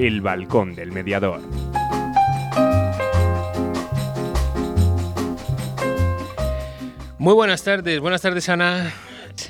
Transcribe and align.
El 0.00 0.20
balcón 0.20 0.76
del 0.76 0.92
mediador. 0.92 1.40
Muy 7.18 7.34
buenas 7.34 7.62
tardes, 7.64 8.00
buenas 8.00 8.22
tardes 8.22 8.48
Ana. 8.48 8.92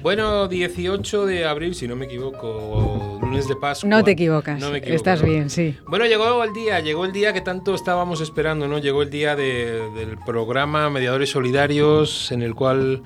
Bueno, 0.03 0.49
18 0.49 1.27
de 1.27 1.45
abril, 1.47 1.75
si 1.75 1.87
no 1.89 1.97
me 1.97 2.07
equivoco, 2.07 3.19
lunes 3.21 3.49
de 3.49 3.57
Pascua. 3.57 3.89
No 3.89 4.05
te 4.05 4.13
equivocas, 4.13 4.61
No 4.61 4.71
me 4.71 4.79
equivoco, 4.79 4.97
estás 4.97 5.23
¿no? 5.23 5.29
bien, 5.29 5.51
sí. 5.51 5.77
Bueno, 5.87 6.07
llegó 6.07 6.43
el 6.45 6.53
día, 6.53 6.81
llegó 6.81 7.05
el 7.05 7.13
día 7.13 7.33
que 7.33 7.41
tanto 7.41 7.75
estábamos 7.75 8.21
esperando, 8.21 8.69
¿no? 8.69 8.79
Llegó 8.79 9.03
el 9.03 9.11
día 9.11 9.35
de- 9.37 9.91
del 9.95 10.19
programa 10.27 10.89
Mediadores 10.91 11.31
Solidarios, 11.31 12.33
en 12.33 12.43
el 12.43 12.55
cual 12.55 13.03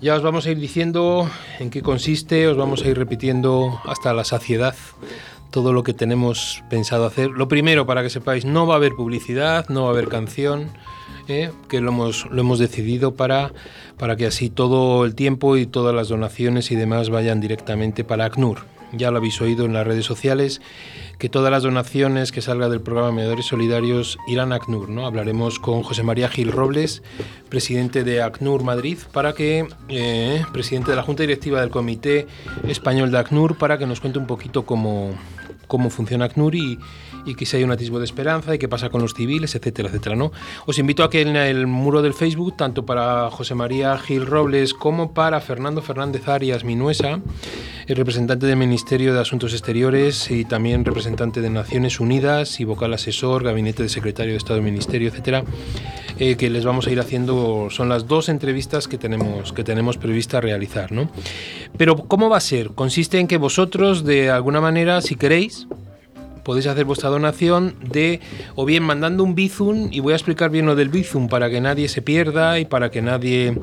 ya 0.00 0.14
os 0.14 0.22
vamos 0.22 0.46
a 0.46 0.50
ir 0.50 0.58
diciendo 0.58 1.30
en 1.58 1.70
qué 1.70 1.82
consiste, 1.82 2.46
os 2.48 2.56
vamos 2.56 2.82
a 2.84 2.88
ir 2.88 2.98
repitiendo 2.98 3.80
hasta 3.84 4.12
la 4.14 4.24
saciedad 4.24 4.74
todo 5.50 5.72
lo 5.72 5.82
que 5.82 5.94
tenemos 5.94 6.62
pensado 6.70 7.06
hacer. 7.06 7.30
Lo 7.30 7.48
primero, 7.48 7.86
para 7.86 8.02
que 8.02 8.10
sepáis, 8.10 8.44
no 8.44 8.66
va 8.66 8.74
a 8.74 8.76
haber 8.76 8.94
publicidad, 8.94 9.68
no 9.68 9.82
va 9.82 9.88
a 9.88 9.92
haber 9.92 10.08
canción, 10.08 10.70
¿eh? 11.28 11.50
que 11.68 11.80
lo 11.80 11.90
hemos, 11.90 12.26
lo 12.30 12.40
hemos 12.40 12.58
decidido 12.58 13.14
para, 13.14 13.52
para 13.98 14.16
que 14.16 14.26
así 14.26 14.50
todo 14.50 15.04
el 15.04 15.14
tiempo 15.14 15.56
y 15.56 15.66
todas 15.66 15.94
las 15.94 16.08
donaciones 16.08 16.70
y 16.70 16.76
demás 16.76 17.10
vayan 17.10 17.40
directamente 17.40 18.04
para 18.04 18.26
ACNUR. 18.26 18.58
Ya 18.92 19.12
lo 19.12 19.18
habéis 19.18 19.40
oído 19.40 19.64
en 19.66 19.72
las 19.72 19.86
redes 19.86 20.04
sociales, 20.04 20.60
que 21.18 21.28
todas 21.28 21.52
las 21.52 21.62
donaciones 21.62 22.32
que 22.32 22.40
salgan 22.40 22.70
del 22.70 22.80
programa 22.80 23.12
Mediadores 23.12 23.46
Solidarios 23.46 24.18
irán 24.26 24.52
a 24.52 24.56
ACNUR. 24.56 24.88
¿no? 24.88 25.06
Hablaremos 25.06 25.60
con 25.60 25.82
José 25.82 26.02
María 26.02 26.28
Gil 26.28 26.50
Robles, 26.50 27.02
presidente 27.48 28.02
de 28.02 28.20
ACNUR 28.20 28.64
Madrid, 28.64 28.98
para 29.12 29.32
que, 29.32 29.68
eh, 29.88 30.42
presidente 30.52 30.90
de 30.90 30.96
la 30.96 31.02
Junta 31.04 31.22
Directiva 31.22 31.60
del 31.60 31.70
Comité 31.70 32.26
Español 32.66 33.12
de 33.12 33.18
ACNUR, 33.18 33.58
para 33.58 33.78
que 33.78 33.86
nos 33.86 34.00
cuente 34.00 34.18
un 34.18 34.26
poquito 34.26 34.64
cómo, 34.64 35.14
cómo 35.70 35.88
funciona 35.88 36.26
ACNUR 36.26 36.54
y, 36.56 36.78
y 37.24 37.34
que 37.34 37.46
si 37.46 37.56
hay 37.56 37.64
un 37.64 37.70
atisbo 37.70 37.98
de 37.98 38.04
esperanza 38.04 38.54
y 38.54 38.58
qué 38.58 38.68
pasa 38.68 38.90
con 38.90 39.02
los 39.02 39.14
civiles, 39.14 39.54
etcétera, 39.54 39.88
etcétera. 39.88 40.16
¿no? 40.16 40.32
Os 40.66 40.78
invito 40.78 41.04
a 41.04 41.10
que 41.10 41.22
en 41.22 41.36
el 41.36 41.66
muro 41.66 42.02
del 42.02 42.14
Facebook, 42.14 42.56
tanto 42.56 42.84
para 42.86 43.30
José 43.30 43.54
María 43.54 43.96
Gil 43.98 44.26
Robles 44.26 44.74
como 44.74 45.12
para 45.12 45.40
Fernando 45.40 45.82
Fernández 45.82 46.28
Arias 46.28 46.64
Minuesa, 46.64 47.20
el 47.86 47.96
representante 47.96 48.46
del 48.46 48.56
Ministerio 48.56 49.14
de 49.14 49.20
Asuntos 49.20 49.52
Exteriores 49.52 50.30
y 50.30 50.44
también 50.44 50.84
representante 50.84 51.40
de 51.40 51.50
Naciones 51.50 51.98
Unidas 52.00 52.60
y 52.60 52.64
vocal 52.64 52.94
asesor, 52.94 53.42
gabinete 53.42 53.82
de 53.82 53.88
secretario 53.88 54.32
de 54.32 54.38
Estado 54.38 54.54
del 54.56 54.64
Ministerio, 54.64 55.08
etcétera, 55.08 55.44
eh, 56.18 56.36
que 56.36 56.50
les 56.50 56.64
vamos 56.64 56.86
a 56.86 56.90
ir 56.90 57.00
haciendo, 57.00 57.68
son 57.70 57.88
las 57.88 58.06
dos 58.06 58.28
entrevistas 58.28 58.86
que 58.86 58.98
tenemos, 58.98 59.52
que 59.52 59.64
tenemos 59.64 59.98
prevista 59.98 60.40
realizar. 60.40 60.92
¿no? 60.92 61.10
Pero 61.76 61.96
¿cómo 61.96 62.28
va 62.28 62.36
a 62.36 62.40
ser? 62.40 62.70
Consiste 62.74 63.18
en 63.18 63.26
que 63.26 63.38
vosotros, 63.38 64.04
de 64.04 64.30
alguna 64.30 64.60
manera, 64.60 65.00
si 65.00 65.16
queréis, 65.16 65.66
podéis 66.50 66.66
hacer 66.66 66.84
vuestra 66.84 67.10
donación 67.10 67.76
de 67.80 68.18
o 68.56 68.64
bien 68.64 68.82
mandando 68.82 69.22
un 69.22 69.36
Bizum 69.36 69.86
y 69.92 70.00
voy 70.00 70.14
a 70.14 70.16
explicar 70.16 70.50
bien 70.50 70.66
lo 70.66 70.74
del 70.74 70.88
Bizum 70.88 71.28
para 71.28 71.48
que 71.48 71.60
nadie 71.60 71.86
se 71.86 72.02
pierda 72.02 72.58
y 72.58 72.64
para 72.64 72.90
que 72.90 73.02
nadie 73.02 73.56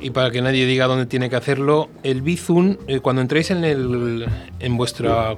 y 0.00 0.08
para 0.08 0.30
que 0.30 0.40
nadie 0.40 0.64
diga 0.64 0.86
dónde 0.86 1.04
tiene 1.04 1.28
que 1.28 1.36
hacerlo. 1.36 1.90
El 2.02 2.22
Bizum 2.22 2.78
eh, 2.86 3.00
cuando 3.00 3.20
entréis 3.20 3.50
en 3.50 3.62
el 3.62 4.24
en 4.58 4.76
vuestra 4.78 5.36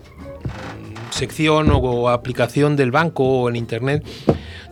sección 1.11 1.73
o, 1.73 1.78
o 1.78 2.09
aplicación 2.09 2.77
del 2.77 2.93
banco 2.93 3.25
o 3.25 3.48
en 3.48 3.56
internet 3.56 4.06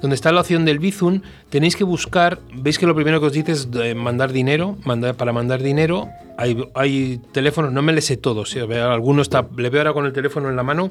donde 0.00 0.14
está 0.14 0.30
la 0.30 0.42
opción 0.42 0.64
del 0.64 0.78
Bizum, 0.78 1.22
tenéis 1.55 1.77
que 1.77 1.84
buscar, 1.84 2.41
veis 2.52 2.80
que 2.80 2.84
lo 2.84 2.97
primero 2.97 3.20
que 3.20 3.27
os 3.27 3.33
dice 3.33 3.52
es 3.52 3.69
eh, 3.80 3.94
mandar 3.94 4.33
dinero, 4.33 4.77
mandar, 4.84 5.14
para 5.14 5.33
mandar 5.33 5.62
dinero, 5.62 6.08
hay, 6.36 6.58
hay 6.74 7.20
teléfonos, 7.30 7.70
no 7.72 7.80
me 7.80 7.92
les 7.92 8.06
sé 8.06 8.16
todos, 8.16 8.56
eh, 8.56 8.62
alguno 8.80 9.22
está, 9.22 9.46
le 9.56 9.70
veo 9.70 9.83
ahora 9.83 9.92
con 9.92 10.05
el 10.05 10.12
teléfono 10.12 10.50
en 10.50 10.56
la 10.56 10.64
mano 10.64 10.91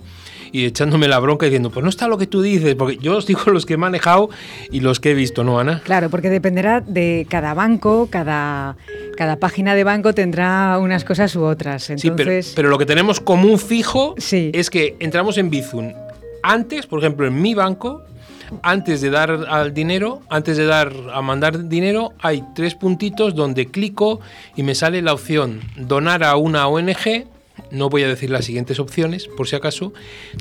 y 0.54 0.64
echándome 0.64 1.10
la 1.10 1.20
bronca 1.20 1.48
diciendo, 1.48 1.70
pues 1.70 1.84
no 1.84 1.90
está 1.90 2.08
lo 2.08 2.18
que 2.18 2.28
tú 2.28 2.42
dices, 2.42 2.76
porque 2.76 2.96
yo 2.96 3.18
os 3.18 3.26
digo 3.28 3.42
los 3.52 3.66
que 3.66 3.74
he 3.74 3.78
manejado 3.78 4.30
y 4.72 4.80
los 4.80 5.02
que 5.02 5.12
he 5.12 5.14
visto, 5.16 5.44
¿no, 5.44 5.60
Ana? 5.60 5.82
Claro, 5.84 6.10
porque 6.10 6.30
dependerá 6.30 6.80
de 6.80 7.28
cada 7.30 7.54
banco, 7.54 8.08
cada, 8.10 8.78
cada 9.18 9.36
página 9.36 9.76
de 9.76 9.84
banco 9.84 10.14
tendrá 10.14 10.80
unas 10.80 11.04
cosas 11.04 11.36
u 11.36 11.44
otras. 11.44 11.84
Sí, 11.84 11.96
pero, 12.00 12.12
Entonces, 12.32 12.54
pero 12.56 12.70
lo 12.70 12.78
que 12.78 12.86
tenemos 12.86 13.20
común 13.20 13.60
fijo 13.60 14.16
Sí. 14.18 14.50
es 14.54 14.70
que 14.70 14.96
entramos 15.02 15.38
en 15.38 15.50
Bizum. 15.50 15.92
Antes, 16.42 16.88
por 16.88 17.00
ejemplo, 17.00 17.28
en 17.28 17.42
mi 17.42 17.54
banco, 17.54 18.02
antes 18.62 19.02
de 19.02 19.10
dar 19.10 19.32
al 19.50 19.74
dinero, 19.74 20.22
antes 20.30 20.58
de 20.58 20.66
dar 20.66 20.94
a 21.14 21.22
mandar 21.22 21.70
dinero, 21.70 22.12
hay 22.20 22.44
tres 22.56 22.76
puntitos 22.76 23.34
donde 23.36 23.68
clico 23.68 24.20
y 24.56 24.64
me 24.64 24.76
sale 24.76 25.02
la 25.02 25.14
opción 25.14 25.62
donar 25.78 26.24
a 26.24 26.36
una 26.36 26.68
ONG. 26.68 27.28
No 27.72 27.90
voy 27.90 28.04
a 28.04 28.08
decir 28.08 28.30
las 28.30 28.46
siguientes 28.46 28.80
opciones, 28.80 29.28
por 29.28 29.48
si 29.48 29.56
acaso. 29.56 29.94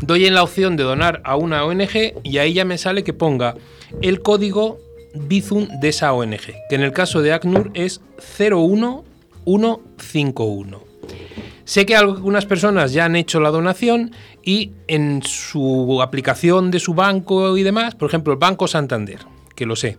Doy 0.03 0.27
en 0.27 0.35
la 0.35 0.43
opción 0.43 0.77
de 0.77 0.85
donar 0.85 1.23
a 1.25 1.37
una 1.37 1.65
ONG 1.65 2.15
y 2.23 2.39
ahí 2.39 2.55
ya 2.55 2.65
me 2.65 2.79
sale 2.79 3.05
que 3.05 3.13
ponga 3.13 3.55
el 4.01 4.23
código 4.23 4.79
Bizum 5.15 5.69
de 5.81 5.89
esa 5.89 6.13
ONG, 6.13 6.53
que 6.69 6.75
en 6.75 6.83
el 6.83 6.93
caso 6.93 7.23
de 7.23 7.33
ACNUR 7.33 7.71
es 7.75 8.01
01151. 8.39 10.93
Sé 11.65 11.87
que 11.87 11.97
algunas 11.97 12.45
personas 12.45 12.93
ya 12.93 13.05
han 13.05 13.15
hecho 13.17 13.41
la 13.41 13.51
donación 13.51 14.13
y 14.45 14.73
en 14.89 15.23
su 15.23 16.01
aplicación 16.03 16.71
de 16.71 16.81
su 16.81 16.95
banco 16.95 17.57
y 17.57 17.63
demás, 17.63 17.95
por 17.95 18.09
ejemplo, 18.09 18.33
el 18.33 18.39
Banco 18.39 18.69
Santander, 18.69 19.21
que 19.55 19.67
lo 19.67 19.77
sé, 19.77 19.99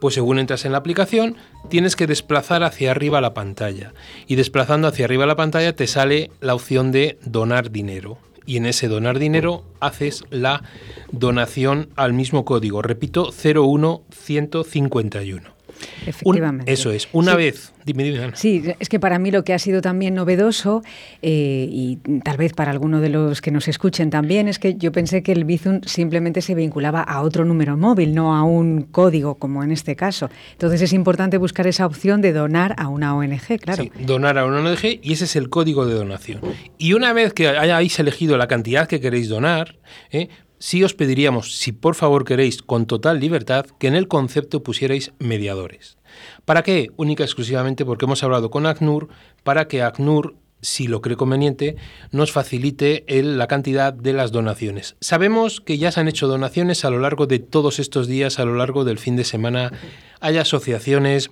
pues 0.00 0.14
según 0.14 0.38
entras 0.38 0.64
en 0.64 0.72
la 0.72 0.78
aplicación, 0.78 1.36
tienes 1.68 1.96
que 1.96 2.06
desplazar 2.06 2.62
hacia 2.62 2.90
arriba 2.90 3.20
la 3.20 3.34
pantalla. 3.34 3.92
Y 4.26 4.36
desplazando 4.36 4.88
hacia 4.88 5.06
arriba 5.06 5.26
la 5.26 5.36
pantalla 5.36 5.74
te 5.74 5.86
sale 5.86 6.30
la 6.40 6.54
opción 6.54 6.92
de 6.92 7.18
donar 7.24 7.70
dinero. 7.70 8.18
Y 8.44 8.58
en 8.58 8.66
ese 8.66 8.88
donar 8.88 9.18
dinero 9.18 9.64
haces 9.80 10.24
la 10.30 10.62
donación 11.10 11.88
al 11.96 12.12
mismo 12.12 12.44
código. 12.44 12.82
Repito, 12.82 13.32
01151. 13.32 15.55
Un- 16.02 16.08
efectivamente. 16.08 16.72
eso 16.72 16.90
es. 16.90 17.08
Una 17.12 17.32
Sí. 17.32 17.36
vez. 17.38 17.72
Dime, 17.84 18.02
dime, 18.02 18.18
Ana. 18.24 18.34
Sí, 18.34 18.64
es 18.80 18.88
que 18.88 18.98
para 18.98 19.18
mí 19.20 19.30
lo 19.30 19.44
que 19.44 19.54
ha 19.54 19.60
sido 19.60 19.80
también 19.80 20.14
novedoso 20.14 20.82
eh, 21.22 21.68
y 21.70 21.96
tal 22.24 22.36
vez 22.36 22.52
para 22.52 22.72
alguno 22.72 23.00
de 23.00 23.10
los 23.10 23.40
que 23.40 23.52
nos 23.52 23.68
escuchen 23.68 24.10
también 24.10 24.48
es 24.48 24.58
que 24.58 24.74
yo 24.74 24.90
pensé 24.90 25.22
que 25.22 25.30
el 25.30 25.44
Bizum 25.44 25.80
simplemente 25.84 26.42
se 26.42 26.56
vinculaba 26.56 27.00
a 27.02 27.22
otro 27.22 27.44
número 27.44 27.76
móvil, 27.76 28.12
no 28.12 28.34
a 28.34 28.42
un 28.42 28.82
código 28.82 29.36
como 29.36 29.62
en 29.62 29.70
este 29.70 29.94
caso. 29.94 30.28
Entonces 30.52 30.82
es 30.82 30.92
importante 30.92 31.38
buscar 31.38 31.68
esa 31.68 31.86
opción 31.86 32.22
de 32.22 32.32
donar 32.32 32.74
a 32.76 32.88
una 32.88 33.14
ONG, 33.14 33.58
claro. 33.60 33.84
Sí, 33.84 33.92
donar 34.04 34.36
a 34.38 34.46
una 34.46 34.58
ONG 34.58 34.98
y 35.02 35.12
ese 35.12 35.24
es 35.26 35.36
el 35.36 35.48
código 35.48 35.86
de 35.86 35.94
donación. 35.94 36.40
Y 36.78 36.94
una 36.94 37.12
vez 37.12 37.32
que 37.34 37.46
hayáis 37.48 37.96
elegido 38.00 38.36
la 38.36 38.48
cantidad 38.48 38.88
que 38.88 39.00
queréis 39.00 39.28
donar, 39.28 39.76
¿eh? 40.10 40.28
Sí 40.58 40.82
os 40.84 40.94
pediríamos, 40.94 41.56
si 41.56 41.72
por 41.72 41.94
favor 41.94 42.24
queréis, 42.24 42.62
con 42.62 42.86
total 42.86 43.20
libertad, 43.20 43.66
que 43.78 43.88
en 43.88 43.94
el 43.94 44.08
concepto 44.08 44.62
pusierais 44.62 45.12
mediadores. 45.18 45.98
¿Para 46.44 46.62
qué? 46.62 46.90
Única 46.96 47.22
y 47.22 47.26
exclusivamente 47.26 47.84
porque 47.84 48.04
hemos 48.06 48.22
hablado 48.22 48.50
con 48.50 48.66
ACNUR 48.66 49.08
para 49.42 49.68
que 49.68 49.82
ACNUR 49.82 50.36
si 50.62 50.88
lo 50.88 51.02
cree 51.02 51.16
conveniente, 51.16 51.76
nos 52.10 52.32
facilite 52.32 53.04
el- 53.06 53.36
la 53.38 53.46
cantidad 53.46 53.92
de 53.92 54.14
las 54.14 54.32
donaciones. 54.32 54.96
Sabemos 55.00 55.60
que 55.60 55.76
ya 55.78 55.92
se 55.92 56.00
han 56.00 56.08
hecho 56.08 56.26
donaciones 56.26 56.84
a 56.84 56.90
lo 56.90 56.98
largo 56.98 57.26
de 57.26 57.38
todos 57.38 57.78
estos 57.78 58.08
días, 58.08 58.38
a 58.38 58.44
lo 58.46 58.56
largo 58.56 58.82
del 58.84 58.98
fin 58.98 59.14
de 59.16 59.24
semana. 59.24 59.70
Hay 60.18 60.38
asociaciones, 60.38 61.30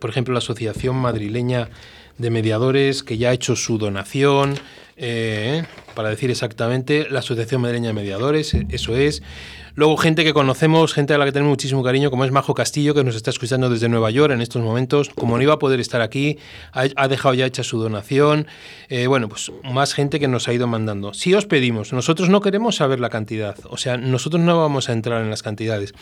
por 0.00 0.10
ejemplo, 0.10 0.32
la 0.32 0.38
Asociación 0.38 0.96
Madrileña 0.96 1.68
de 2.16 2.30
Mediadores, 2.30 3.02
que 3.04 3.18
ya 3.18 3.28
ha 3.30 3.32
hecho 3.34 3.54
su 3.54 3.76
donación, 3.78 4.54
eh, 4.96 5.64
para 5.98 6.10
decir 6.10 6.30
exactamente, 6.30 7.08
la 7.10 7.18
Asociación 7.18 7.60
Madrileña 7.60 7.88
de 7.88 7.92
Mediadores, 7.92 8.54
eh, 8.54 8.64
eso 8.70 8.96
es. 8.96 9.20
Luego 9.74 9.96
gente 9.96 10.22
que 10.22 10.32
conocemos, 10.32 10.94
gente 10.94 11.12
a 11.12 11.18
la 11.18 11.24
que 11.24 11.32
tenemos 11.32 11.50
muchísimo 11.50 11.82
cariño, 11.82 12.08
como 12.08 12.24
es 12.24 12.30
Majo 12.30 12.54
Castillo, 12.54 12.94
que 12.94 13.02
nos 13.02 13.16
está 13.16 13.30
escuchando 13.30 13.68
desde 13.68 13.88
Nueva 13.88 14.12
York 14.12 14.32
en 14.32 14.40
estos 14.40 14.62
momentos. 14.62 15.08
Como 15.08 15.36
no 15.36 15.42
iba 15.42 15.54
a 15.54 15.58
poder 15.58 15.80
estar 15.80 16.00
aquí, 16.00 16.38
ha, 16.70 17.08
dejado 17.08 17.34
ya 17.34 17.46
hecha 17.46 17.64
su 17.64 17.80
donación. 17.80 18.46
Eh, 18.88 19.08
bueno, 19.08 19.28
pues 19.28 19.50
más 19.64 19.92
gente 19.92 20.20
que 20.20 20.28
nos 20.28 20.46
ha 20.46 20.52
ido 20.52 20.68
mandando. 20.68 21.14
Si 21.14 21.34
os 21.34 21.46
pedimos, 21.46 21.92
nosotros 21.92 22.28
no 22.28 22.40
queremos 22.42 22.76
saber 22.76 23.00
la 23.00 23.10
cantidad, 23.10 23.56
o 23.68 23.76
sea, 23.76 23.96
nosotros 23.96 24.40
no 24.40 24.56
vamos 24.56 24.88
a 24.88 24.92
entrar 24.92 25.20
en 25.20 25.30
las 25.30 25.42
cantidades, 25.42 25.94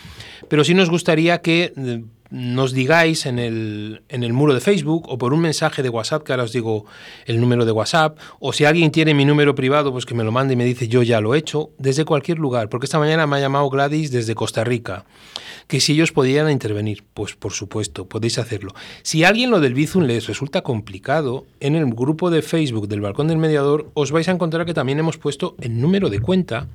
pero 0.50 0.62
sí 0.62 0.74
nos 0.74 0.90
gustaría 0.90 1.40
que 1.40 1.72
eh, 1.74 2.04
nos 2.30 2.72
digáis 2.72 3.26
en 3.26 3.38
el, 3.38 4.02
en 4.08 4.22
el 4.22 4.32
muro 4.32 4.54
de 4.54 4.60
Facebook 4.60 5.06
o 5.08 5.18
por 5.18 5.32
un 5.32 5.40
mensaje 5.40 5.82
de 5.82 5.88
WhatsApp, 5.88 6.22
que 6.22 6.32
ahora 6.32 6.44
os 6.44 6.52
digo 6.52 6.86
el 7.26 7.40
número 7.40 7.64
de 7.64 7.72
WhatsApp, 7.72 8.18
o 8.40 8.52
si 8.52 8.64
alguien 8.64 8.90
tiene 8.90 9.14
mi 9.14 9.24
número 9.24 9.54
privado, 9.54 9.92
pues 9.92 10.06
que 10.06 10.14
me 10.14 10.24
lo 10.24 10.32
mande 10.32 10.54
y 10.54 10.56
me 10.56 10.64
dice 10.64 10.88
yo 10.88 11.02
ya 11.02 11.20
lo 11.20 11.34
he 11.34 11.38
hecho, 11.38 11.70
desde 11.78 12.04
cualquier 12.04 12.38
lugar, 12.38 12.68
porque 12.68 12.86
esta 12.86 12.98
mañana 12.98 13.26
me 13.26 13.36
ha 13.36 13.40
llamado 13.40 13.68
Gladys 13.70 14.10
desde 14.10 14.34
Costa 14.34 14.64
Rica, 14.64 15.04
que 15.66 15.80
si 15.80 15.94
ellos 15.94 16.12
podían 16.12 16.50
intervenir, 16.50 17.04
pues 17.14 17.34
por 17.34 17.52
supuesto, 17.52 18.06
podéis 18.06 18.38
hacerlo. 18.38 18.74
Si 19.02 19.24
a 19.24 19.28
alguien 19.28 19.50
lo 19.50 19.60
del 19.60 19.74
Bizum 19.74 20.04
les 20.04 20.26
resulta 20.26 20.62
complicado, 20.62 21.44
en 21.60 21.74
el 21.74 21.86
grupo 21.86 22.30
de 22.30 22.42
Facebook 22.42 22.88
del 22.88 23.00
Balcón 23.00 23.28
del 23.28 23.38
Mediador 23.38 23.90
os 23.94 24.12
vais 24.12 24.28
a 24.28 24.32
encontrar 24.32 24.66
que 24.66 24.74
también 24.74 24.98
hemos 24.98 25.18
puesto 25.18 25.56
el 25.60 25.80
número 25.80 26.08
de 26.08 26.20
cuenta 26.20 26.68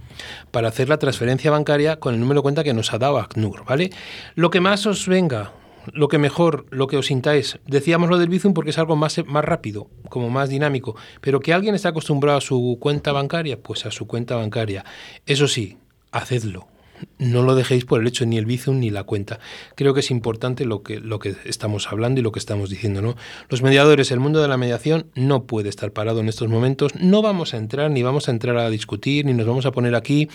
para 0.51 0.67
hacer 0.67 0.89
la 0.89 0.99
transferencia 0.99 1.51
bancaria 1.51 1.97
con 1.97 2.13
el 2.13 2.19
número 2.19 2.39
de 2.39 2.43
cuenta 2.43 2.63
que 2.63 2.73
nos 2.73 2.93
ha 2.93 2.97
dado 2.97 3.17
ACNUR, 3.17 3.65
¿vale? 3.65 3.91
Lo 4.35 4.49
que 4.49 4.59
más 4.59 4.85
os 4.85 5.07
venga, 5.07 5.53
lo 5.93 6.09
que 6.09 6.17
mejor, 6.17 6.65
lo 6.69 6.87
que 6.87 6.97
os 6.97 7.07
sintáis. 7.07 7.59
Decíamos 7.65 8.09
lo 8.09 8.17
del 8.17 8.29
Bizum 8.29 8.53
porque 8.53 8.71
es 8.71 8.77
algo 8.77 8.95
más, 8.95 9.23
más 9.25 9.45
rápido, 9.45 9.87
como 10.09 10.29
más 10.29 10.49
dinámico, 10.49 10.95
pero 11.21 11.39
que 11.39 11.53
alguien 11.53 11.75
está 11.75 11.89
acostumbrado 11.89 12.37
a 12.37 12.41
su 12.41 12.77
cuenta 12.79 13.13
bancaria, 13.13 13.57
pues 13.57 13.85
a 13.85 13.91
su 13.91 14.05
cuenta 14.05 14.35
bancaria. 14.35 14.83
Eso 15.25 15.47
sí, 15.47 15.77
hacedlo 16.11 16.70
no 17.17 17.43
lo 17.43 17.55
dejéis 17.55 17.85
por 17.85 18.01
el 18.01 18.07
hecho 18.07 18.25
ni 18.25 18.37
el 18.37 18.45
Bizum 18.45 18.79
ni 18.79 18.89
la 18.89 19.03
cuenta. 19.03 19.39
Creo 19.75 19.93
que 19.93 20.01
es 20.01 20.11
importante 20.11 20.65
lo 20.65 20.83
que, 20.83 20.99
lo 20.99 21.19
que 21.19 21.35
estamos 21.45 21.87
hablando 21.91 22.19
y 22.19 22.23
lo 22.23 22.31
que 22.31 22.39
estamos 22.39 22.69
diciendo. 22.69 23.01
¿no? 23.01 23.15
Los 23.49 23.61
mediadores, 23.61 24.11
el 24.11 24.19
mundo 24.19 24.41
de 24.41 24.47
la 24.47 24.57
mediación 24.57 25.07
no 25.15 25.45
puede 25.45 25.69
estar 25.69 25.91
parado 25.91 26.19
en 26.19 26.29
estos 26.29 26.47
momentos. 26.47 26.95
No 26.95 27.21
vamos 27.21 27.53
a 27.53 27.57
entrar, 27.57 27.91
ni 27.91 28.03
vamos 28.03 28.27
a 28.27 28.31
entrar 28.31 28.57
a 28.57 28.69
discutir, 28.69 29.25
ni 29.25 29.33
nos 29.33 29.47
vamos 29.47 29.65
a 29.65 29.71
poner 29.71 29.95
aquí 29.95 30.29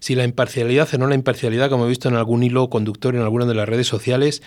si 0.00 0.14
la 0.14 0.24
imparcialidad 0.24 0.88
o 0.94 0.98
no 0.98 1.06
la 1.06 1.14
imparcialidad, 1.14 1.70
como 1.70 1.86
he 1.86 1.88
visto 1.88 2.08
en 2.08 2.16
algún 2.16 2.42
hilo 2.42 2.68
conductor 2.70 3.14
en 3.14 3.22
alguna 3.22 3.46
de 3.46 3.54
las 3.54 3.68
redes 3.68 3.86
sociales, 3.86 4.42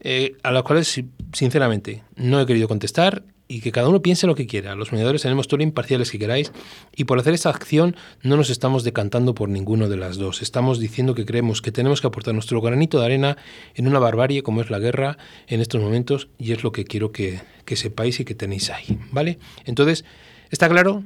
eh, 0.00 0.36
a 0.42 0.50
las 0.50 0.62
cuales, 0.62 1.02
sinceramente, 1.32 2.02
no 2.16 2.40
he 2.40 2.46
querido 2.46 2.68
contestar 2.68 3.24
y 3.46 3.60
que 3.60 3.72
cada 3.72 3.88
uno 3.88 4.02
piense 4.02 4.26
lo 4.26 4.34
que 4.34 4.46
quiera. 4.46 4.74
Los 4.74 4.92
mediadores 4.92 5.22
tenemos 5.22 5.48
todo 5.48 5.58
lo 5.58 5.64
imparciales 5.64 6.10
que 6.10 6.18
queráis 6.18 6.52
y 6.96 7.04
por 7.04 7.18
hacer 7.18 7.34
esta 7.34 7.50
acción 7.50 7.96
no 8.22 8.36
nos 8.36 8.50
estamos 8.50 8.84
decantando 8.84 9.34
por 9.34 9.48
ninguno 9.48 9.88
de 9.88 9.96
las 9.96 10.16
dos. 10.16 10.42
Estamos 10.42 10.78
diciendo 10.78 11.14
que 11.14 11.26
creemos 11.26 11.60
que 11.60 11.72
tenemos 11.72 12.00
que 12.00 12.06
aportar 12.06 12.34
nuestro 12.34 12.60
granito 12.60 12.98
de 12.98 13.06
arena 13.06 13.36
en 13.74 13.86
una 13.86 13.98
barbarie 13.98 14.42
como 14.42 14.60
es 14.60 14.70
la 14.70 14.78
guerra 14.78 15.18
en 15.46 15.60
estos 15.60 15.82
momentos 15.82 16.28
y 16.38 16.52
es 16.52 16.64
lo 16.64 16.72
que 16.72 16.84
quiero 16.84 17.12
que, 17.12 17.40
que 17.64 17.76
sepáis 17.76 18.20
y 18.20 18.24
que 18.24 18.34
tenéis 18.34 18.70
ahí. 18.70 18.98
¿Vale? 19.12 19.38
Entonces, 19.64 20.04
¿está 20.50 20.68
claro? 20.68 21.04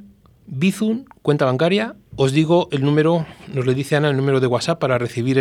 Bizum, 0.51 1.05
cuenta 1.21 1.45
bancaria. 1.45 1.95
Os 2.15 2.33
digo 2.33 2.67
el 2.71 2.83
número, 2.83 3.25
nos 3.53 3.65
le 3.65 3.73
dice 3.73 3.95
Ana, 3.95 4.09
el 4.09 4.17
número 4.17 4.39
de 4.39 4.47
WhatsApp 4.47 4.79
para 4.79 4.97
recibir 4.97 5.37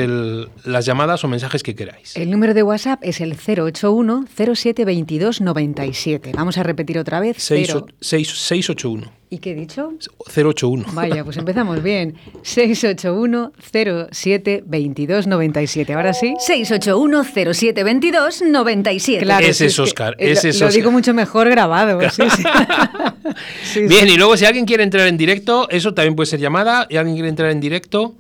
las 0.65 0.87
llamadas 0.87 1.25
o 1.25 1.29
mensajes 1.29 1.63
que 1.63 1.75
queráis. 1.75 2.15
El 2.17 2.31
número 2.31 2.55
de 2.55 2.63
WhatsApp 2.63 3.01
es 3.03 3.21
el 3.21 3.35
081 3.35 4.27
0722 4.33 5.41
97. 5.41 6.33
Vamos 6.37 6.59
a 6.59 6.63
repetir 6.63 6.99
otra 6.99 7.21
vez. 7.21 7.39
681. 7.39 9.18
¿Y 9.31 9.39
qué 9.39 9.53
he 9.53 9.55
dicho? 9.55 9.93
081. 10.35 10.87
Vaya, 10.93 11.23
pues 11.23 11.37
empezamos 11.37 11.83
bien. 11.83 12.15
681 12.43 13.53
07 14.11 14.65
22 14.67 15.27
97. 15.27 15.93
Ahora 15.93 16.15
sí. 16.15 16.35
681 16.39 17.53
07 17.55 17.85
22 17.85 18.43
97. 18.43 19.25
Claro, 19.25 19.47
ese 19.47 19.67
es, 19.67 19.79
Oscar. 19.79 20.17
ese 20.19 20.49
es 20.49 20.61
lo 20.61 20.71
digo 20.71 20.91
mucho 20.91 21.13
mejor 21.13 21.51
grabado. 21.51 21.99
bien, 23.89 24.09
y 24.09 24.17
luego 24.17 24.37
si 24.37 24.47
alguien 24.47 24.65
quiere 24.65 24.83
entrar 24.83 25.07
en 25.07 25.19
directo, 25.19 25.69
eso 25.69 25.93
también 25.93 26.17
puede 26.17 26.27
ser 26.27 26.41
llamada. 26.41 26.87
¿Y 26.89 26.97
alguien 26.97 27.17
quiere 27.17 27.29
entrar 27.29 27.51
en 27.51 27.61
directo? 27.61 28.15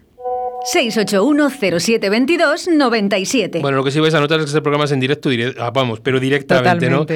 681-0722-97. 0.74 3.60
Bueno, 3.60 3.76
lo 3.78 3.84
que 3.84 3.90
sí 3.90 3.98
vais 4.00 4.14
a 4.14 4.20
notar 4.20 4.38
es 4.40 4.44
que 4.44 4.50
este 4.50 4.60
programa 4.60 4.84
es 4.84 4.92
en 4.92 5.00
directo, 5.00 5.30
ah, 5.58 5.70
vamos, 5.70 6.00
pero 6.00 6.20
directamente, 6.20 6.90
¿no? 6.90 7.06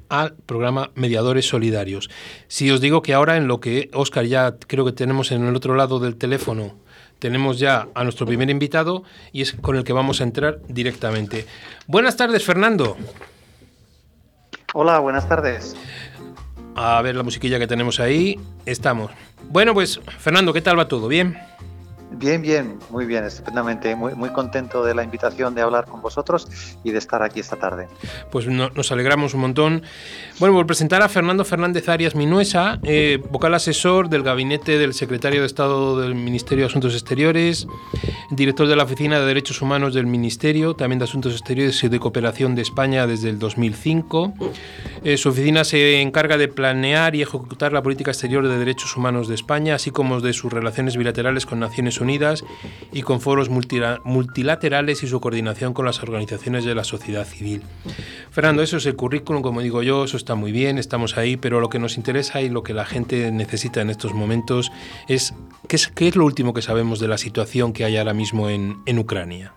al 0.10 0.34
programa 0.34 0.92
Mediadores 0.96 1.48
Solidarios. 1.48 2.10
Si 2.48 2.70
os 2.70 2.82
digo 2.82 3.02
que 3.02 3.14
ahora 3.14 3.38
en 3.38 3.48
lo 3.48 3.60
que 3.60 3.90
Oscar 3.94 4.26
ya 4.26 4.56
creo 4.68 4.86
que 4.86 4.92
tenemos 4.92 5.32
en 5.32 5.46
el 5.46 5.56
otro 5.56 5.76
lado 5.76 6.00
del 6.00 6.16
teléfono, 6.16 6.76
tenemos 7.20 7.60
ya 7.60 7.88
a 7.96 8.04
nuestro 8.04 8.26
primer 8.26 8.50
invitado 8.50 9.04
y 9.32 9.42
es 9.42 9.54
con 9.54 9.76
el 9.78 9.84
que 9.84 9.94
vamos 9.94 10.22
a 10.22 10.26
entrar 10.26 10.60
directamente. 10.68 11.46
Buenas 11.88 12.18
tardes, 12.18 12.44
Fernando. 12.44 12.98
Hola, 14.74 15.00
buenas 15.00 15.28
tardes. 15.28 15.76
A 16.76 17.02
ver 17.02 17.16
la 17.16 17.24
musiquilla 17.24 17.58
que 17.58 17.68
tenemos 17.68 18.00
ahí. 18.00 18.40
Estamos. 18.66 19.12
Bueno, 19.50 19.74
pues 19.74 20.00
Fernando, 20.20 20.52
¿qué 20.54 20.62
tal 20.62 20.78
va 20.78 20.88
todo? 20.88 21.08
¿Bien? 21.08 21.38
Bien, 22.12 22.42
bien, 22.42 22.80
muy 22.90 23.06
bien, 23.06 23.24
estupendamente. 23.24 23.96
Muy, 23.96 24.14
muy 24.14 24.30
contento 24.30 24.84
de 24.84 24.96
la 24.96 25.04
invitación 25.04 25.56
de 25.56 25.62
hablar 25.62 25.86
con 25.86 26.02
vosotros 26.02 26.48
y 26.84 26.92
de 26.92 26.98
estar 26.98 27.22
aquí 27.24 27.40
esta 27.40 27.58
tarde. 27.58 27.88
Pues 28.32 28.48
nos 28.48 28.92
alegramos 28.92 29.34
un 29.34 29.42
montón. 29.42 29.84
Bueno, 30.40 30.56
por 30.56 30.66
presentar 30.68 31.02
a 31.02 31.10
Fernando 31.10 31.44
Fernández 31.44 31.90
Arias 31.90 32.16
Minuesa, 32.16 32.80
eh, 32.84 33.22
vocal 33.32 33.54
asesor 33.54 34.10
del 34.10 34.24
gabinete 34.24 34.78
del 34.78 34.94
secretario 34.94 35.42
de 35.42 35.48
Estado 35.48 36.00
del 36.00 36.16
Ministerio 36.16 36.64
de 36.64 36.70
Asuntos 36.70 36.94
Exteriores, 36.94 37.68
director 38.32 38.68
de 38.68 38.76
la 38.76 38.84
Oficina 38.84 39.20
de 39.20 39.26
Derechos 39.26 39.62
Humanos 39.62 39.94
del 39.94 40.06
Ministerio, 40.06 40.76
también 40.76 41.00
de 41.00 41.06
Asuntos 41.06 41.34
Exteriores 41.34 41.84
y 41.84 41.90
de 41.90 42.00
Cooperación 42.00 42.56
de 42.56 42.62
España 42.62 43.08
desde 43.08 43.30
el 43.30 43.40
2005. 43.40 44.34
Eh, 45.04 45.18
su 45.18 45.30
oficina 45.30 45.64
se 45.64 46.02
encarga 46.02 46.38
de 46.38 46.48
planear 46.48 47.16
y 47.16 47.22
ejecutar 47.22 47.74
la 47.74 47.84
política 47.84 48.12
exterior 48.12 48.48
de 48.48 48.58
derechos 48.58 48.96
humanos 48.98 49.28
de 49.28 49.36
España, 49.36 49.76
así 49.76 49.92
como 49.92 50.22
de 50.22 50.34
sus 50.34 50.52
relaciones 50.52 50.98
bilaterales 50.98 51.46
con 51.46 51.60
Naciones 51.60 51.95
Unidas 52.00 52.44
y 52.92 53.02
con 53.02 53.22
foros 53.22 53.50
multilaterales 53.50 55.04
y 55.04 55.08
su 55.08 55.20
coordinación 55.20 55.74
con 55.74 55.86
las 55.86 56.02
organizaciones 56.02 56.66
de 56.66 56.76
la 56.76 56.84
sociedad 56.84 57.26
civil. 57.26 57.62
Fernando, 58.32 58.62
eso 58.62 58.78
es 58.78 58.86
el 58.86 58.96
currículum, 58.96 59.42
como 59.42 59.62
digo 59.62 59.84
yo, 59.84 60.04
eso 60.04 60.18
está 60.18 60.36
muy 60.36 60.52
bien, 60.52 60.78
estamos 60.78 61.18
ahí, 61.18 61.38
pero 61.38 61.60
lo 61.60 61.70
que 61.70 61.80
nos 61.80 61.98
interesa 61.98 62.42
y 62.42 62.50
lo 62.50 62.64
que 62.64 62.74
la 62.74 62.86
gente 62.86 63.32
necesita 63.32 63.82
en 63.82 63.90
estos 63.90 64.14
momentos 64.14 64.72
es 65.08 65.34
qué 65.68 66.08
es, 66.08 66.16
lo 66.16 66.26
último 66.26 66.54
que 66.54 66.62
sabemos 66.62 67.00
de 67.00 67.08
la 67.08 67.18
situación 67.18 67.74
que 67.74 67.86
hay 67.86 67.98
ahora 67.98 68.14
mismo 68.14 68.50
en 68.50 69.00
Ucrania. 69.00 69.54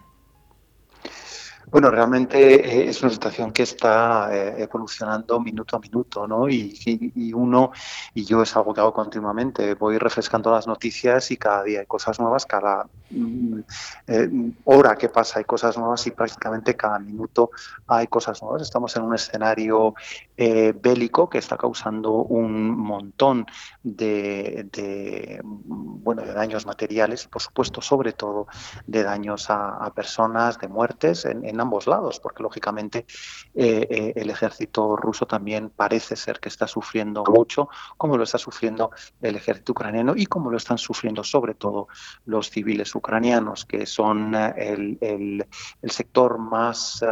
Bueno, 1.70 1.90
realmente 1.90 2.38
eh, 2.86 2.88
es 2.88 3.02
una 3.02 3.10
situación 3.10 3.52
que 3.52 3.62
está 3.64 4.34
eh, 4.34 4.62
evolucionando 4.62 5.38
minuto 5.38 5.76
a 5.76 5.80
minuto, 5.80 6.26
¿no? 6.26 6.48
Y, 6.48 7.32
uno, 7.34 7.72
y 8.14 8.24
yo 8.24 8.42
es 8.42 8.56
algo 8.56 8.72
que 8.72 8.80
hago 8.80 8.94
continuamente, 8.94 9.74
voy 9.74 9.98
refrescando 9.98 10.50
las 10.50 10.66
noticias 10.66 11.30
y 11.30 11.36
cada 11.36 11.62
día 11.64 11.80
hay 11.80 11.86
cosas 11.86 12.18
nuevas, 12.20 12.46
cada 12.46 12.88
eh, 13.10 14.30
hora 14.64 14.96
que 14.96 15.08
pasa 15.08 15.38
hay 15.38 15.44
cosas 15.44 15.76
nuevas 15.76 16.06
y 16.06 16.10
prácticamente 16.10 16.76
cada 16.76 16.98
minuto 16.98 17.50
hay 17.86 18.06
cosas 18.06 18.42
nuevas. 18.42 18.62
Estamos 18.62 18.94
en 18.96 19.02
un 19.02 19.14
escenario 19.14 19.94
bélico 20.36 21.28
que 21.28 21.38
está 21.38 21.56
causando 21.56 22.12
un 22.12 22.70
montón 22.70 23.44
de, 23.82 25.40
bueno, 25.42 26.22
de 26.22 26.32
daños 26.32 26.64
materiales 26.64 27.26
por 27.26 27.42
supuesto, 27.42 27.80
sobre 27.80 28.12
todo 28.12 28.46
de 28.86 29.02
daños 29.02 29.50
a, 29.50 29.92
personas, 29.94 30.58
de 30.58 30.68
muertes 30.68 31.24
en 31.24 31.60
ambos 31.60 31.86
lados, 31.86 32.20
porque 32.20 32.42
lógicamente 32.42 33.06
eh, 33.54 33.86
eh, 33.90 34.12
el 34.16 34.30
ejército 34.30 34.96
ruso 34.96 35.26
también 35.26 35.70
parece 35.70 36.16
ser 36.16 36.40
que 36.40 36.48
está 36.48 36.66
sufriendo 36.66 37.24
mucho, 37.24 37.68
como 37.96 38.16
lo 38.16 38.24
está 38.24 38.38
sufriendo 38.38 38.90
el 39.20 39.36
ejército 39.36 39.72
ucraniano 39.72 40.14
y 40.16 40.26
como 40.26 40.50
lo 40.50 40.56
están 40.56 40.78
sufriendo 40.78 41.24
sobre 41.24 41.54
todo 41.54 41.88
los 42.26 42.50
civiles 42.50 42.94
ucranianos, 42.98 43.64
que 43.64 43.86
son 43.86 44.34
eh, 44.34 44.98
el, 45.00 45.46
sector 45.82 46.38
más, 46.38 47.04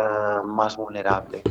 más 0.45 0.76
vulnerable. 0.76 1.43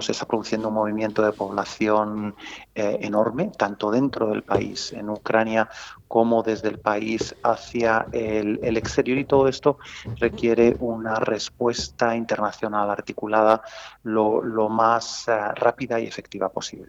Se 0.00 0.12
está 0.12 0.26
produciendo 0.26 0.68
un 0.68 0.74
movimiento 0.74 1.22
de 1.22 1.32
población 1.32 2.34
enorme, 2.74 3.50
tanto 3.58 3.90
dentro 3.90 4.28
del 4.28 4.42
país, 4.42 4.92
en 4.92 5.10
Ucrania, 5.10 5.68
como 6.12 6.42
desde 6.42 6.68
el 6.68 6.78
país 6.78 7.34
hacia 7.42 8.06
el, 8.12 8.76
exterior 8.76 9.16
y 9.16 9.24
todo 9.24 9.48
esto 9.48 9.78
requiere 10.20 10.76
una 10.80 11.14
respuesta 11.14 12.14
internacional 12.14 12.90
articulada 12.90 13.62
lo, 14.02 14.42
más 14.68 15.26
eh, 15.28 15.32
rápida 15.54 15.98
y 15.98 16.06
efectiva 16.06 16.50
posible. 16.50 16.88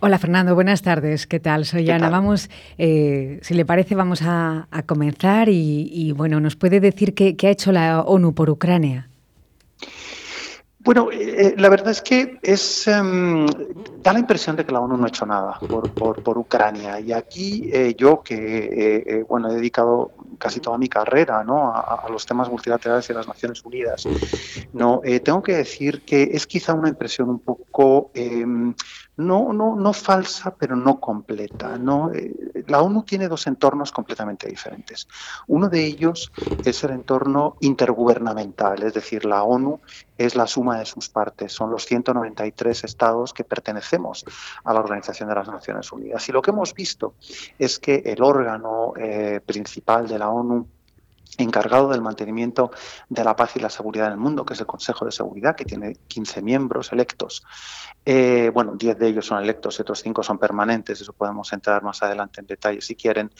Hola 0.00 0.18
Fernando, 0.18 0.54
buenas 0.54 0.82
tardes. 0.82 1.26
¿Qué 1.26 1.40
tal? 1.40 1.64
Soy 1.64 1.90
Ana. 1.90 2.08
Vamos, 2.10 2.50
eh, 2.78 3.38
si 3.42 3.54
le 3.54 3.64
parece, 3.64 3.94
vamos 3.94 4.22
a, 4.22 4.66
comenzar 4.86 5.48
y, 5.48 6.12
bueno, 6.12 6.40
nos 6.40 6.56
puede 6.56 6.80
decir 6.80 7.14
qué, 7.14 7.36
qué 7.36 7.48
ha 7.48 7.50
hecho 7.50 7.72
la 7.72 8.02
ONU 8.02 8.34
por 8.34 8.50
Ucrania. 8.50 9.08
Bueno, 10.78 11.08
eh, 11.12 11.54
la 11.58 11.68
verdad 11.68 11.90
es 11.90 12.00
que 12.00 12.38
es 12.42 12.86
em, 12.86 13.44
da 14.02 14.12
la 14.12 14.20
impresión 14.20 14.54
de 14.54 14.64
que 14.64 14.70
la 14.70 14.80
ONU 14.80 14.96
no 14.96 15.04
ha 15.04 15.08
hecho 15.08 15.26
nada 15.26 15.58
por, 15.58 16.38
Ucrania. 16.38 17.00
Y 17.00 17.12
aquí 17.12 17.70
yo, 17.98 18.22
que 18.22 19.24
bueno, 19.28 19.50
he 19.50 19.54
dedicado 19.54 20.12
casi 20.38 20.60
toda 20.60 20.78
mi 20.78 20.88
carrera 20.88 21.42
¿no? 21.42 21.72
a, 21.74 22.06
los 22.08 22.24
temas 22.24 22.48
multilaterales 22.48 23.08
de 23.08 23.14
las 23.14 23.26
Naciones 23.26 23.64
Unidas, 23.64 24.06
no, 24.72 25.00
tengo 25.24 25.42
que 25.42 25.56
decir 25.56 26.02
que 26.02 26.30
es 26.32 26.46
quizá 26.46 26.74
una 26.74 26.88
impresión 26.88 27.30
un 27.30 27.40
poco 27.40 28.12
em, 28.14 28.72
no, 29.16 29.52
no, 29.52 29.76
no 29.76 29.92
falsa, 29.92 30.54
pero 30.54 30.76
no 30.76 31.00
completa. 31.00 31.78
¿no? 31.78 32.12
Eh, 32.12 32.64
la 32.66 32.82
ONU 32.82 33.02
tiene 33.02 33.28
dos 33.28 33.46
entornos 33.46 33.92
completamente 33.92 34.48
diferentes. 34.48 35.08
Uno 35.46 35.68
de 35.68 35.84
ellos 35.84 36.32
es 36.64 36.84
el 36.84 36.90
entorno 36.90 37.56
intergubernamental, 37.60 38.82
es 38.82 38.94
decir, 38.94 39.24
la 39.24 39.42
ONU 39.42 39.80
es 40.18 40.34
la 40.34 40.46
suma 40.46 40.78
de 40.78 40.86
sus 40.86 41.08
partes, 41.08 41.52
son 41.52 41.70
los 41.70 41.84
193 41.84 42.84
estados 42.84 43.32
que 43.32 43.44
pertenecemos 43.44 44.24
a 44.64 44.72
la 44.72 44.80
Organización 44.80 45.28
de 45.28 45.34
las 45.34 45.48
Naciones 45.48 45.90
Unidas. 45.92 46.28
Y 46.28 46.32
lo 46.32 46.42
que 46.42 46.50
hemos 46.50 46.74
visto 46.74 47.14
es 47.58 47.78
que 47.78 48.02
el 48.04 48.22
órgano 48.22 48.92
eh, 48.96 49.40
principal 49.44 50.08
de 50.08 50.18
la 50.18 50.30
ONU 50.30 50.66
encargado 51.38 51.88
del 51.90 52.02
mantenimiento 52.02 52.70
de 53.08 53.24
la 53.24 53.36
paz 53.36 53.56
y 53.56 53.60
la 53.60 53.70
seguridad 53.70 54.06
en 54.06 54.12
el 54.12 54.18
mundo, 54.18 54.44
que 54.44 54.54
es 54.54 54.60
el 54.60 54.66
Consejo 54.66 55.04
de 55.04 55.12
Seguridad, 55.12 55.54
que 55.54 55.64
tiene 55.64 55.96
15 56.08 56.42
miembros 56.42 56.92
electos. 56.92 57.44
Eh, 58.04 58.50
bueno, 58.54 58.74
10 58.76 58.98
de 58.98 59.08
ellos 59.08 59.26
son 59.26 59.42
electos 59.42 59.78
y 59.78 59.82
otros 59.82 60.00
5 60.00 60.22
son 60.22 60.38
permanentes, 60.38 61.00
eso 61.00 61.12
podemos 61.12 61.52
entrar 61.52 61.82
más 61.82 62.02
adelante 62.02 62.40
en 62.40 62.46
detalle 62.46 62.80
si 62.80 62.94
quieren. 62.94 63.30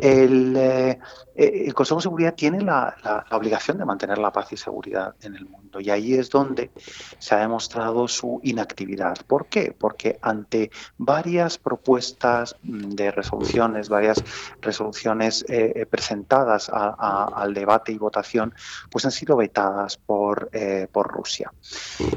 El, 0.00 0.54
eh, 0.56 0.98
eh, 1.34 1.72
Consejo 1.72 2.00
de 2.00 2.02
Seguridad 2.02 2.34
tiene 2.34 2.60
la, 2.60 2.94
la, 3.02 3.36
obligación 3.36 3.78
de 3.78 3.84
mantener 3.86 4.18
la 4.18 4.30
paz 4.30 4.52
y 4.52 4.56
seguridad 4.58 5.14
en 5.22 5.36
el 5.36 5.46
mundo 5.46 5.80
y 5.80 5.88
ahí 5.88 6.14
es 6.14 6.28
donde 6.28 6.70
se 7.18 7.34
ha 7.34 7.38
demostrado 7.38 8.06
su 8.08 8.40
inactividad. 8.42 9.16
¿Por 9.26 9.46
qué? 9.46 9.74
Porque 9.76 10.18
ante 10.20 10.70
varias 10.98 11.56
propuestas 11.56 12.56
de 12.62 13.10
resoluciones, 13.10 13.88
varias 13.88 14.22
resoluciones 14.60 15.46
presentadas 15.88 16.70
a 16.72 17.29
al 17.34 17.54
debate 17.54 17.92
y 17.92 17.98
votación, 17.98 18.54
pues 18.90 19.04
han 19.04 19.10
sido 19.10 19.36
vetadas 19.36 19.96
por, 19.96 20.50
eh, 20.52 20.88
por 20.90 21.08
Rusia. 21.08 21.52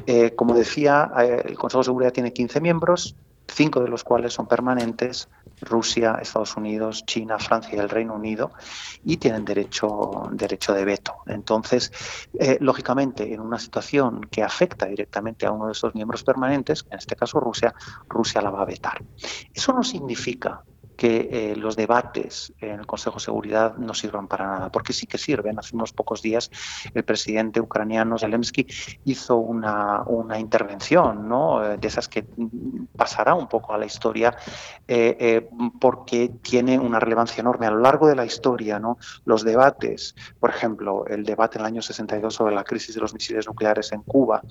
Eh, 0.05 0.33
como 0.35 0.53
decía, 0.53 1.11
eh, 1.19 1.43
el 1.45 1.57
Consejo 1.57 1.79
de 1.79 1.85
Seguridad 1.85 2.13
tiene 2.13 2.33
15 2.33 2.61
miembros, 2.61 3.15
cinco 3.47 3.81
de 3.81 3.89
los 3.89 4.03
cuales 4.03 4.33
son 4.33 4.47
permanentes, 4.47 5.29
Rusia, 5.61 6.17
Estados 6.21 6.57
Unidos, 6.57 7.05
China, 7.05 7.37
Francia 7.39 7.75
y 7.75 7.79
el 7.79 7.89
Reino 7.89 8.15
Unido, 8.15 8.51
y 9.03 9.17
tienen 9.17 9.45
derecho, 9.45 10.29
derecho 10.31 10.73
de 10.73 10.85
veto. 10.85 11.17
Entonces, 11.27 11.91
lógicamente, 12.59 13.33
en 13.33 13.41
una 13.41 13.59
situación 13.59 14.21
que 14.31 14.43
afecta 14.43 14.87
directamente 14.87 15.45
a 15.45 15.51
uno 15.51 15.67
de 15.67 15.73
esos 15.73 15.93
miembros 15.93 16.23
permanentes, 16.23 16.85
en 16.89 16.97
este 16.97 17.15
caso 17.15 17.39
Rusia, 17.39 17.73
Rusia 18.09 18.41
la 18.41 18.49
va 18.49 18.63
a 18.63 18.65
vetar. 18.65 19.03
Eso 19.53 19.71
no 19.73 19.83
significa 19.83 20.63
que 20.95 21.29
eh, 21.31 21.55
los 21.55 21.75
debates 21.75 22.53
en 22.59 22.79
el 22.79 22.85
Consejo 22.85 23.15
de 23.15 23.23
Seguridad 23.23 23.75
no 23.77 23.93
sirvan 23.93 24.27
para 24.27 24.47
nada, 24.47 24.71
porque 24.71 24.93
sí 24.93 25.07
que 25.07 25.17
sirven. 25.17 25.59
Hace 25.59 25.75
unos 25.75 25.93
pocos 25.93 26.21
días 26.21 26.51
el 26.93 27.03
presidente 27.03 27.59
ucraniano 27.59 28.17
Zelensky 28.17 28.67
hizo 29.05 29.37
una, 29.37 30.03
una 30.03 30.39
intervención, 30.39 31.27
¿no? 31.27 31.63
Eh, 31.63 31.77
de 31.77 31.87
esas 31.87 32.07
que 32.07 32.25
pasará 32.95 33.33
un 33.33 33.47
poco 33.47 33.73
a 33.73 33.77
la 33.77 33.85
historia, 33.85 34.35
eh, 34.87 35.49
porque 35.79 36.31
tiene 36.41 36.77
una 36.79 36.99
relevancia 36.99 37.41
enorme 37.41 37.67
a 37.67 37.71
lo 37.71 37.79
largo 37.79 38.07
de 38.07 38.15
la 38.15 38.25
historia. 38.25 38.81
Los 39.25 39.43
debates, 39.43 40.15
por 40.39 40.49
ejemplo, 40.49 41.05
el 41.07 41.23
debate 41.23 41.57
en 41.57 41.61
el 41.61 41.67
año 41.67 41.81
62 41.81 42.33
sobre 42.33 42.55
la 42.55 42.63
crisis 42.63 42.95
de 42.95 43.01
los 43.01 43.13
misiles 43.13 43.47
nucleares 43.47 43.91
en 43.91 44.01
Cuba, 44.01 44.41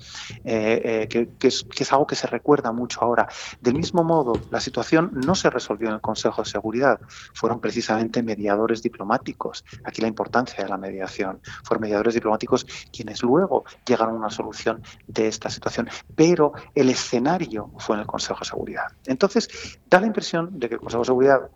que, 0.43 1.27
es, 1.41 1.63
que 1.63 1.83
es 1.83 1.91
algo 1.91 2.07
que 2.07 2.15
se 2.15 2.27
recuerda 2.27 2.71
mucho 2.71 3.01
ahora. 3.01 3.27
Del 3.61 3.75
mismo 3.75 4.03
modo, 4.03 4.33
la 4.49 4.59
situación 4.59 5.11
no 5.13 5.35
se 5.35 5.49
resolvió 5.49 5.89
en 5.89 5.95
el 5.95 6.01
Consejo 6.01 6.32
de 6.41 6.49
Seguridad 6.49 6.99
fueron 7.33 7.59
precisamente 7.59 8.23
mediadores 8.23 8.81
diplomáticos. 8.81 9.63
Aquí 9.83 10.01
la 10.01 10.07
importancia 10.07 10.63
de 10.63 10.69
la 10.69 10.77
mediación. 10.77 11.39
Fueron 11.63 11.81
mediadores 11.81 12.13
diplomáticos 12.13 12.65
quienes 12.91 13.21
luego 13.21 13.65
llegaron 13.85 14.15
a 14.15 14.17
una 14.17 14.29
solución 14.29 14.81
de 15.07 15.27
esta 15.27 15.49
situación. 15.49 15.89
Pero 16.15 16.53
el 16.73 16.89
escenario 16.89 17.71
fue 17.77 17.95
en 17.95 18.01
el 18.01 18.07
Consejo 18.07 18.39
de 18.39 18.45
Seguridad. 18.45 18.87
Entonces, 19.05 19.79
da 19.89 19.99
la 19.99 20.07
impresión 20.07 20.59
de 20.59 20.69
que 20.69 20.75
el 20.75 20.81
Consejo 20.81 21.01
de 21.01 21.05
Seguridad 21.05 21.49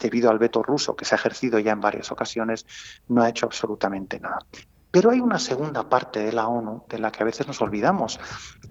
debido 0.00 0.30
al 0.30 0.38
veto 0.38 0.62
ruso 0.62 0.94
que 0.94 1.04
se 1.04 1.14
ha 1.14 1.18
ejercido 1.18 1.58
ya 1.58 1.72
en 1.72 1.80
varias 1.80 2.12
ocasiones, 2.12 2.66
no 3.08 3.22
ha 3.22 3.28
hecho 3.28 3.46
absolutamente 3.46 4.20
nada. 4.20 4.38
Pero 4.90 5.10
hay 5.10 5.20
una 5.20 5.38
segunda 5.38 5.88
parte 5.88 6.20
de 6.20 6.32
la 6.32 6.48
ONU 6.48 6.84
de 6.88 6.98
la 6.98 7.12
que 7.12 7.22
a 7.22 7.26
veces 7.26 7.46
nos 7.46 7.60
olvidamos 7.60 8.18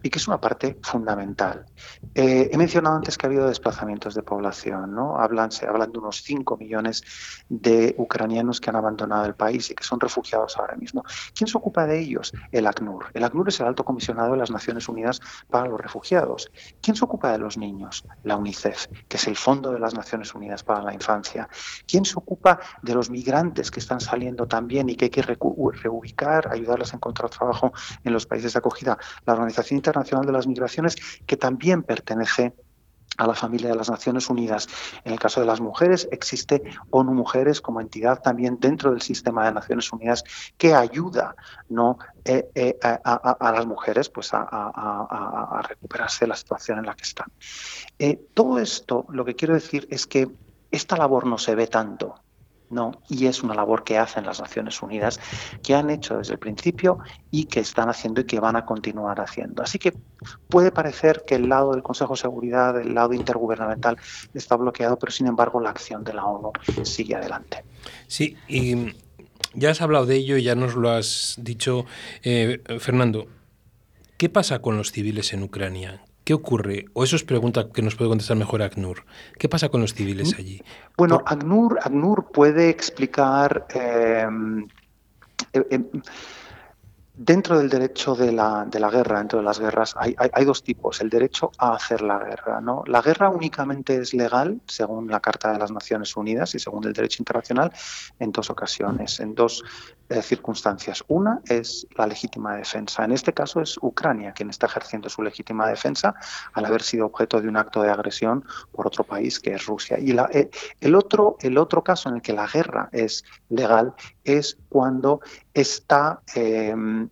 y 0.05 0.09
que 0.11 0.19
es 0.19 0.27
una 0.27 0.39
parte 0.39 0.77
fundamental. 0.83 1.65
Eh, 2.13 2.51
he 2.53 2.57
mencionado 2.59 2.95
antes 2.95 3.17
que 3.17 3.25
ha 3.25 3.29
habido 3.29 3.47
desplazamientos 3.47 4.13
de 4.13 4.21
población, 4.21 4.93
¿no? 4.93 5.17
Hablan, 5.17 5.49
hablan 5.67 5.91
de 5.91 5.97
unos 5.97 6.21
5 6.21 6.57
millones 6.57 7.03
de 7.49 7.95
ucranianos 7.97 8.61
que 8.61 8.69
han 8.69 8.75
abandonado 8.75 9.25
el 9.25 9.33
país 9.33 9.71
y 9.71 9.73
que 9.73 9.83
son 9.83 9.99
refugiados 9.99 10.57
ahora 10.57 10.75
mismo. 10.75 11.03
¿Quién 11.33 11.47
se 11.47 11.57
ocupa 11.57 11.87
de 11.87 11.99
ellos? 11.99 12.33
El 12.51 12.67
ACNUR. 12.67 13.07
El 13.15 13.23
ACNUR 13.23 13.49
es 13.49 13.59
el 13.61 13.65
alto 13.65 13.83
comisionado 13.83 14.33
de 14.33 14.37
las 14.37 14.51
Naciones 14.51 14.87
Unidas 14.87 15.19
para 15.49 15.67
los 15.67 15.81
Refugiados. 15.81 16.51
¿Quién 16.83 16.95
se 16.95 17.03
ocupa 17.03 17.31
de 17.31 17.39
los 17.39 17.57
niños? 17.57 18.05
La 18.21 18.37
UNICEF, 18.37 18.85
que 19.07 19.17
es 19.17 19.25
el 19.25 19.35
Fondo 19.35 19.71
de 19.71 19.79
las 19.79 19.95
Naciones 19.95 20.35
Unidas 20.35 20.63
para 20.63 20.83
la 20.83 20.93
Infancia. 20.93 21.49
¿Quién 21.87 22.05
se 22.05 22.13
ocupa 22.15 22.59
de 22.83 22.93
los 22.93 23.09
migrantes 23.09 23.71
que 23.71 23.79
están 23.79 24.01
saliendo 24.01 24.47
también 24.47 24.87
y 24.87 24.95
que 24.95 25.05
hay 25.05 25.11
que 25.11 25.23
reubicar? 25.23 26.47
ayudarles 26.51 26.93
a 26.93 26.97
encontrar 26.97 27.31
trabajo 27.31 27.73
en 28.03 28.13
los 28.13 28.27
países 28.27 28.53
de 28.53 28.59
acogida. 28.59 28.99
La 29.25 29.33
Organización 29.33 29.77
Internacional 29.77 29.94
de 30.03 30.31
las 30.31 30.47
Migraciones, 30.47 30.95
que 31.25 31.37
también 31.37 31.83
pertenece 31.83 32.53
a 33.17 33.27
la 33.27 33.33
familia 33.33 33.69
de 33.69 33.75
las 33.75 33.89
Naciones 33.89 34.29
Unidas. 34.29 34.67
En 35.03 35.13
el 35.13 35.19
caso 35.19 35.39
de 35.39 35.45
las 35.45 35.61
mujeres, 35.61 36.07
existe 36.11 36.63
ONU 36.89 37.13
Mujeres 37.13 37.61
como 37.61 37.79
entidad 37.79 38.21
también 38.21 38.57
dentro 38.59 38.91
del 38.91 39.01
sistema 39.01 39.45
de 39.45 39.53
Naciones 39.53 39.91
Unidas 39.93 40.23
que 40.57 40.73
ayuda 40.73 41.35
¿no? 41.69 41.97
Eh, 42.25 42.49
eh, 42.55 42.77
a, 42.81 43.51
las 43.53 43.65
mujeres 43.65 44.09
pues, 44.09 44.31
a, 44.33 45.61
recuperarse 45.67 46.25
de 46.25 46.29
la 46.29 46.35
situación 46.35 46.79
en 46.79 46.85
la 46.85 46.95
que 46.95 47.03
están. 47.03 47.27
Eh, 47.99 48.19
todo 48.33 48.59
esto, 48.59 49.05
lo 49.09 49.23
que 49.23 49.35
quiero 49.35 49.53
decir 49.53 49.87
es 49.89 50.05
que 50.05 50.27
esta 50.71 50.97
labor 50.97 51.25
no 51.25 51.37
se 51.37 51.55
ve 51.55 51.67
tanto 51.67 52.24
no, 52.69 53.01
y 53.09 53.27
es 53.27 53.43
una 53.43 53.53
labor 53.53 53.83
que 53.83 53.97
hacen 53.97 54.25
las 54.25 54.39
Naciones 54.39 54.81
Unidas, 54.81 55.19
que 55.61 55.75
han 55.75 55.89
hecho 55.89 56.17
desde 56.17 56.33
el 56.33 56.39
principio 56.39 56.99
y 57.31 57.45
que 57.45 57.59
están 57.59 57.89
haciendo 57.89 58.21
y 58.21 58.25
que 58.25 58.39
van 58.39 58.55
a 58.55 58.65
continuar 58.65 59.19
haciendo. 59.19 59.63
Así 59.63 59.79
que 59.79 59.93
puede 60.47 60.71
parecer 60.71 61.23
que 61.27 61.35
el 61.35 61.49
lado 61.49 61.71
del 61.73 61.83
Consejo 61.83 62.13
de 62.13 62.21
Seguridad, 62.21 62.79
el 62.79 62.93
lado 62.93 63.13
intergubernamental, 63.13 63.97
está 64.33 64.55
bloqueado, 64.55 64.97
pero 64.97 65.11
sin 65.11 65.27
embargo 65.27 65.59
la 65.59 65.69
acción 65.69 66.03
de 66.03 66.13
la 66.13 66.25
ONU 66.25 66.51
sigue 66.83 67.15
adelante. 67.15 67.63
Sí, 68.07 68.37
y 68.47 68.95
ya 69.53 69.71
has 69.71 69.81
hablado 69.81 70.05
de 70.05 70.15
ello, 70.15 70.37
ya 70.37 70.55
nos 70.55 70.75
lo 70.75 70.89
has 70.89 71.35
dicho, 71.37 71.85
eh, 72.23 72.61
Fernando. 72.79 73.27
¿Qué 74.17 74.29
pasa 74.29 74.59
con 74.59 74.77
los 74.77 74.91
civiles 74.91 75.33
en 75.33 75.43
Ucrania? 75.43 76.04
¿Qué 76.25 76.33
ocurre? 76.33 76.85
O 76.93 77.03
eso 77.03 77.15
es 77.15 77.23
pregunta 77.23 77.69
que 77.71 77.83
nos 77.83 77.95
puede 77.95 78.09
contestar 78.09 78.35
mejor 78.35 78.63
ACNUR. 78.63 79.05
¿Qué 79.37 79.47
pasa 79.47 79.69
con 79.69 79.81
los 79.81 79.93
civiles 79.93 80.33
mm. 80.33 80.41
allí? 80.41 80.61
Bueno, 80.97 81.21
ACNUR, 81.23 82.31
puede 82.33 82.69
explicar... 82.69 83.67
Eh, 83.73 84.27
eh, 85.53 85.67
eh, 85.69 85.79
dentro 87.17 87.57
del 87.57 87.69
derecho 87.69 88.15
de 88.15 88.31
la, 88.31 88.65
de 88.65 88.79
la, 88.79 88.89
guerra, 88.89 89.19
dentro 89.19 89.39
de 89.39 89.45
las 89.45 89.59
guerras, 89.59 89.95
hay, 89.97 90.15
hay, 90.17 90.45
dos 90.45 90.63
tipos. 90.63 91.01
El 91.01 91.09
derecho 91.09 91.51
a 91.57 91.73
hacer 91.75 92.01
la 92.01 92.19
guerra. 92.19 92.61
¿no? 92.61 92.83
La 92.87 93.01
guerra 93.01 93.29
únicamente 93.29 93.95
es 93.97 94.13
legal, 94.13 94.59
según 94.67 95.07
la 95.07 95.19
Carta 95.19 95.51
de 95.51 95.59
las 95.59 95.71
Naciones 95.71 96.15
Unidas 96.15 96.55
y 96.55 96.59
según 96.59 96.85
el 96.85 96.93
derecho 96.93 97.21
internacional, 97.21 97.71
en 98.19 98.31
dos 98.31 98.49
ocasiones, 98.49 99.19
en 99.19 99.35
dos 99.35 99.63
eh, 100.09 100.21
circunstancias. 100.21 101.03
Una 101.07 101.41
es 101.47 101.87
la 101.97 102.05
legítima 102.05 102.55
defensa. 102.55 103.03
En 103.03 103.11
este 103.11 103.33
caso 103.33 103.61
es 103.61 103.77
Ucrania 103.81 104.33
quien 104.33 104.49
está 104.49 104.67
ejerciendo 104.67 105.09
su 105.09 105.23
legítima 105.23 105.67
defensa 105.67 106.13
al 106.53 106.65
haber 106.65 106.83
sido 106.83 107.07
objeto 107.07 107.41
de 107.41 107.47
un 107.47 107.57
acto 107.57 107.81
de 107.81 107.89
agresión 107.89 108.45
por 108.71 108.85
otro 108.87 109.03
país 109.03 109.39
que 109.39 109.53
es 109.53 109.65
Rusia. 109.65 109.97
Y 109.99 110.11
la, 110.11 110.29
eh, 110.31 110.49
el, 110.81 110.95
otro, 110.95 111.37
el 111.39 111.57
otro 111.57 111.83
caso 111.83 112.09
en 112.09 112.15
el 112.15 112.21
que 112.21 112.33
la 112.33 112.45
guerra 112.45 112.89
es 112.91 113.23
legal 113.49 113.95
es 114.25 114.57
cuando 114.69 115.21
está 115.53 116.21
em, 116.35 117.09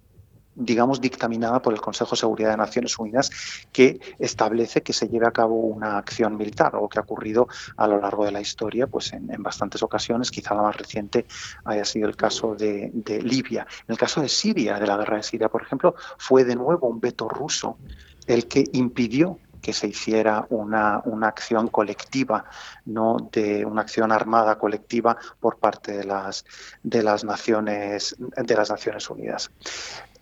digamos, 0.55 1.01
dictaminada 1.01 1.61
por 1.61 1.73
el 1.73 1.81
Consejo 1.81 2.11
de 2.11 2.17
Seguridad 2.17 2.51
de 2.51 2.57
Naciones 2.57 2.97
Unidas, 2.97 3.31
que 3.71 3.99
establece 4.19 4.81
que 4.81 4.93
se 4.93 5.07
lleve 5.07 5.27
a 5.27 5.31
cabo 5.31 5.55
una 5.55 5.97
acción 5.97 6.37
militar, 6.37 6.71
algo 6.73 6.89
que 6.89 6.99
ha 6.99 7.01
ocurrido 7.01 7.47
a 7.77 7.87
lo 7.87 7.99
largo 7.99 8.25
de 8.25 8.31
la 8.31 8.41
historia, 8.41 8.87
pues 8.87 9.13
en, 9.13 9.27
bastantes 9.41 9.81
ocasiones, 9.83 10.31
quizá 10.31 10.53
la 10.53 10.61
más 10.61 10.77
reciente 10.77 11.25
haya 11.65 11.85
sido 11.85 12.07
el 12.07 12.15
caso 12.15 12.55
de, 12.55 12.91
Libia. 13.23 13.65
En 13.87 13.93
el 13.93 13.97
caso 13.97 14.21
de 14.21 14.29
Siria, 14.29 14.79
de 14.79 14.87
la 14.87 14.97
guerra 14.97 15.17
de 15.17 15.23
Siria, 15.23 15.49
por 15.49 15.61
ejemplo, 15.61 15.95
fue 16.17 16.43
de 16.43 16.55
nuevo 16.55 16.87
un 16.87 16.99
veto 16.99 17.27
ruso 17.27 17.77
el 18.25 18.47
que 18.47 18.63
impidió 18.73 19.39
que 19.63 19.73
se 19.73 19.87
hiciera 19.87 20.45
una, 20.49 21.01
una, 21.05 21.29
acción 21.29 21.69
colectiva, 21.69 22.45
no 22.85 23.29
de 23.31 23.65
una 23.65 23.81
acción 23.81 24.11
armada 24.11 24.59
colectiva 24.59 25.17
por 25.39 25.57
parte 25.57 25.93
de 25.97 26.03
las, 26.03 26.45
de 26.83 27.01
las 27.01 27.23
Naciones 27.23 28.15
de 28.19 28.55
las 28.55 28.69
Naciones 28.69 29.09
Unidas. 29.09 29.49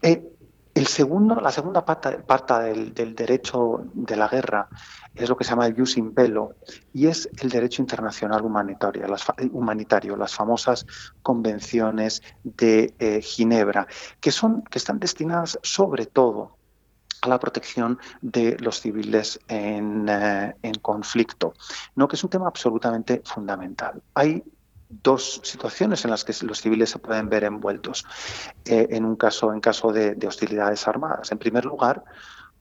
Eh, 0.01 0.31
El 0.73 0.87
segundo, 0.87 1.35
la 1.41 1.51
segunda 1.51 1.83
pata, 1.83 2.59
del, 2.61 2.93
derecho 3.13 3.83
de 3.93 4.15
la 4.15 4.29
guerra 4.29 4.69
es 5.13 5.27
lo 5.27 5.35
que 5.35 5.43
se 5.43 5.49
llama 5.49 5.67
el 5.67 5.75
jus 5.75 5.97
in 5.97 6.13
bello 6.13 6.55
y 6.93 7.07
es 7.07 7.27
el 7.41 7.49
derecho 7.49 7.81
internacional 7.81 8.41
humanitario, 8.45 9.05
las, 9.07 9.25
humanitario, 9.51 10.15
las 10.15 10.33
famosas 10.33 10.85
convenciones 11.21 12.21
de 12.43 12.93
eh, 12.99 13.21
Ginebra, 13.21 13.85
que, 14.21 14.31
son, 14.31 14.61
que 14.61 14.79
están 14.79 14.99
destinadas 14.99 15.59
sobre 15.61 16.05
todo 16.05 16.60
a 17.21 17.27
la 17.27 17.39
protección 17.39 17.99
de 18.21 18.57
los 18.59 18.81
civiles 18.81 19.39
en, 19.47 20.09
eh, 20.09 20.55
en, 20.63 20.75
conflicto, 20.75 21.53
¿no? 21.95 22.07
que 22.07 22.15
es 22.15 22.23
un 22.23 22.29
tema 22.29 22.47
absolutamente 22.47 23.21
fundamental. 23.23 24.01
Hay 24.15 24.43
dos 24.89 25.39
situaciones 25.43 26.03
en 26.03 26.11
las 26.11 26.25
que 26.25 26.33
los 26.45 26.59
civiles 26.59 26.89
se 26.89 26.99
pueden 26.99 27.29
ver 27.29 27.43
envueltos 27.43 28.05
eh, 28.65 28.87
en 28.89 29.05
un 29.05 29.15
caso 29.15 29.53
en 29.53 29.61
caso 29.61 29.93
de, 29.93 30.17
hostilidades 30.27 30.87
armadas. 30.87 31.31
En 31.31 31.37
primer 31.37 31.63
lugar, 31.63 32.03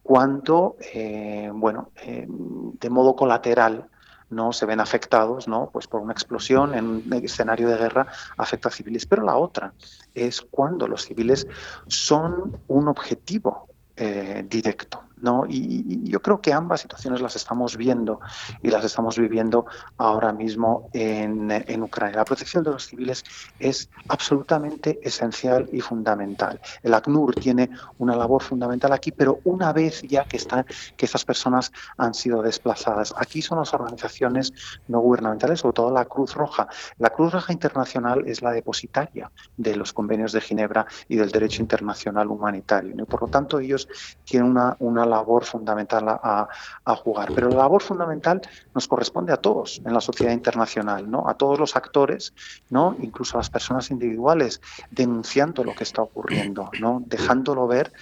cuando 0.03 0.77
eh, 0.95 1.51
bueno 1.53 1.91
de 2.05 2.91
modo 2.91 3.17
colateral 3.17 3.89
no 4.31 4.53
se 4.53 4.65
ven 4.65 4.81
afectados 4.81 5.49
no 5.49 5.71
pues 5.73 5.89
por 5.89 6.01
una 6.01 6.13
explosión 6.13 6.75
en 6.75 6.87
un 6.87 7.13
escenario 7.13 7.69
de 7.69 7.77
guerra 7.77 8.07
afecta 8.37 8.69
a 8.69 8.73
civiles 8.73 9.05
pero 9.05 9.25
la 9.25 9.37
otra 9.37 9.75
es 10.15 10.41
cuando 10.41 10.89
los 10.89 11.05
civiles 11.05 11.47
son 11.87 12.59
un 12.69 12.89
objetivo 12.89 13.70
eh, 13.95 14.45
directo. 14.47 15.10
¿No? 15.23 15.45
Y, 15.49 16.09
yo 16.11 16.21
creo 16.21 16.41
que 16.41 16.53
ambas 16.53 16.81
situaciones 16.81 17.21
las 17.21 17.37
estamos 17.37 17.77
viendo 17.77 18.21
y 18.63 18.71
las 18.71 18.85
estamos 18.85 19.19
viviendo 19.19 19.67
ahora 19.97 20.33
mismo 20.33 20.89
en, 20.93 21.51
en, 21.51 21.83
Ucrania. 21.83 22.17
La 22.17 22.25
protección 22.25 22.65
de 22.65 22.71
los 22.71 22.87
civiles 22.87 23.25
es 23.59 23.89
absolutamente 24.09 24.99
esencial 25.03 25.69
y 25.73 25.81
fundamental. 25.81 26.61
El 26.83 26.95
ACNUR 26.95 27.35
tiene 27.35 27.71
una 27.99 28.17
labor 28.17 28.43
fundamental 28.43 28.93
aquí, 28.93 29.13
pero 29.13 29.41
una 29.45 29.73
vez 29.73 30.03
ya 30.03 30.25
que, 30.25 30.37
están, 30.37 30.65
que 30.97 31.07
estas 31.07 31.25
personas 31.25 31.73
han 31.97 32.15
sido 32.15 32.43
desplazadas, 32.43 33.15
aquí 33.17 33.43
son 33.43 33.59
las 33.59 33.73
organizaciones 33.75 34.53
no 34.89 35.01
gubernamentales, 35.01 35.61
sobre 35.61 35.75
todo 35.75 35.91
la 35.91 36.05
Cruz 36.05 36.35
Roja. 36.35 36.69
La 36.99 37.11
Cruz 37.11 37.33
Roja 37.33 37.53
Internacional 37.53 38.25
es 38.27 38.43
la 38.43 38.53
depositaria 38.53 39.31
de 39.57 39.77
los 39.77 39.93
convenios 39.93 40.33
de 40.33 40.41
Ginebra 40.41 40.87
y 41.09 41.17
del 41.17 41.31
derecho 41.31 41.63
internacional 41.63 42.29
humanitario. 42.29 42.95
Y 42.97 43.05
por 43.05 43.23
lo 43.23 43.29
tanto, 43.29 43.59
ellos 43.59 43.89
tienen 44.25 44.51
una, 44.51 44.77
una 44.79 45.07
labor 45.11 45.45
fundamental 45.45 46.07
a, 46.09 46.49
jugar. 46.97 47.33
Pero 47.35 47.49
la 47.49 47.57
labor 47.57 47.83
fundamental 47.83 48.41
nos 48.75 48.89
corresponde 48.89 49.33
a 49.33 49.37
todos 49.37 49.81
en 49.85 49.95
la 49.95 50.01
sociedad 50.01 50.33
internacional, 50.33 51.11
¿no? 51.11 51.29
A 51.29 51.35
todos 51.35 51.59
los 51.59 51.77
actores, 51.77 52.33
¿no? 52.69 52.97
Incluso 53.01 53.37
a 53.37 53.41
las 53.41 53.51
personas 53.51 53.91
individuales, 53.91 54.61
denunciando 54.91 55.65
lo 55.65 55.75
que 55.75 55.85
está 55.85 56.03
ocurriendo, 56.03 56.71
¿no? 56.81 57.03
Dejándolo 57.07 57.67
ver 57.67 57.93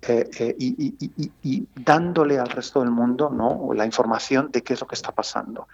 eh, 0.00 0.30
eh, 0.38 0.54
y, 0.58 1.66
dándole 1.74 2.38
al 2.38 2.48
resto 2.48 2.80
del 2.80 2.90
mundo 2.90 3.30
¿no? 3.30 3.72
la 3.74 3.84
información 3.84 4.48
de 4.52 4.62
qué 4.62 4.74
es 4.74 4.80
lo 4.80 4.86
que 4.86 4.94
está 4.94 5.12
pasando. 5.12 5.66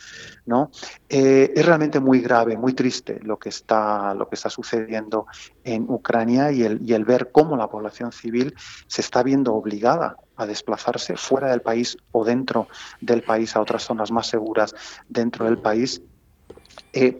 ¿no? 0.47 0.71
Eh, 1.09 1.53
es 1.55 1.67
realmente 1.67 2.01
muy 2.01 2.21
grave, 2.21 2.57
muy 2.57 2.73
triste 2.73 3.21
lo 3.23 3.39
que 3.39 3.51
está, 3.51 4.15
lo 4.15 4.29
que 4.29 4.37
está 4.37 4.49
sucediendo 4.49 5.27
en 5.63 5.85
Ucrania 5.89 6.51
y 6.53 6.63
el, 6.63 6.81
y 6.83 6.95
el 6.95 7.05
ver 7.05 7.33
cómo 7.33 7.57
la 7.57 7.69
población 7.69 8.13
civil 8.13 8.55
se 8.87 9.03
está 9.03 9.23
viendo 9.23 9.55
obligada 9.55 10.17
a 10.37 10.47
desplazarse 10.47 11.17
fuera 11.17 11.51
del 11.51 11.61
país 11.61 11.97
o 12.13 12.25
dentro 12.25 12.69
del 13.01 13.23
país 13.23 13.55
a 13.57 13.61
otras 13.61 13.83
zonas 13.83 14.11
más 14.11 14.29
seguras 14.29 14.75
dentro 15.09 15.45
del 15.45 15.59
país 15.59 16.03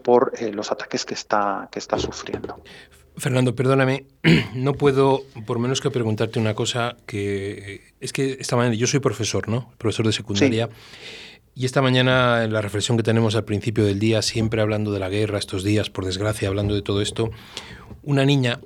por 0.03 0.33
los 0.53 0.71
ataques 0.71 1.05
que 1.05 1.13
está, 1.13 1.67
que 1.71 1.79
está 1.79 1.97
sufriendo. 1.97 2.61
Fernando, 3.17 3.55
perdóname, 3.55 4.05
no 4.55 4.73
puedo 4.73 5.23
por 5.45 5.59
menos 5.59 5.81
que 5.81 5.91
preguntarte 5.91 6.39
una 6.39 6.53
cosa 6.53 6.97
que 7.05 7.81
es 7.99 8.13
que 8.13 8.37
esta 8.39 8.55
mañana 8.55 8.75
yo 8.75 8.87
soy 8.87 8.99
profesor, 8.99 9.47
¿no? 9.47 9.71
Profesor 9.77 10.05
de 10.05 10.13
secundaria. 10.13 10.69
Y 11.57 11.65
esta 11.65 11.81
mañana, 11.81 12.43
en 12.43 12.51
la 12.51 12.59
reflexión 12.61 12.97
que 12.97 13.03
tenemos 13.03 13.35
al 13.35 13.45
principio 13.45 13.85
del 13.85 13.97
día, 13.97 14.21
siempre 14.21 14.61
hablando 14.61 14.91
de 14.91 14.99
la 14.99 15.07
guerra, 15.07 15.39
estos 15.39 15.63
días, 15.63 15.89
por 15.89 16.03
desgracia, 16.03 16.49
hablando 16.49 16.75
de 16.75 16.81
todo 16.81 17.01
esto, 17.01 17.31
una 18.03 18.25
niña 18.25 18.59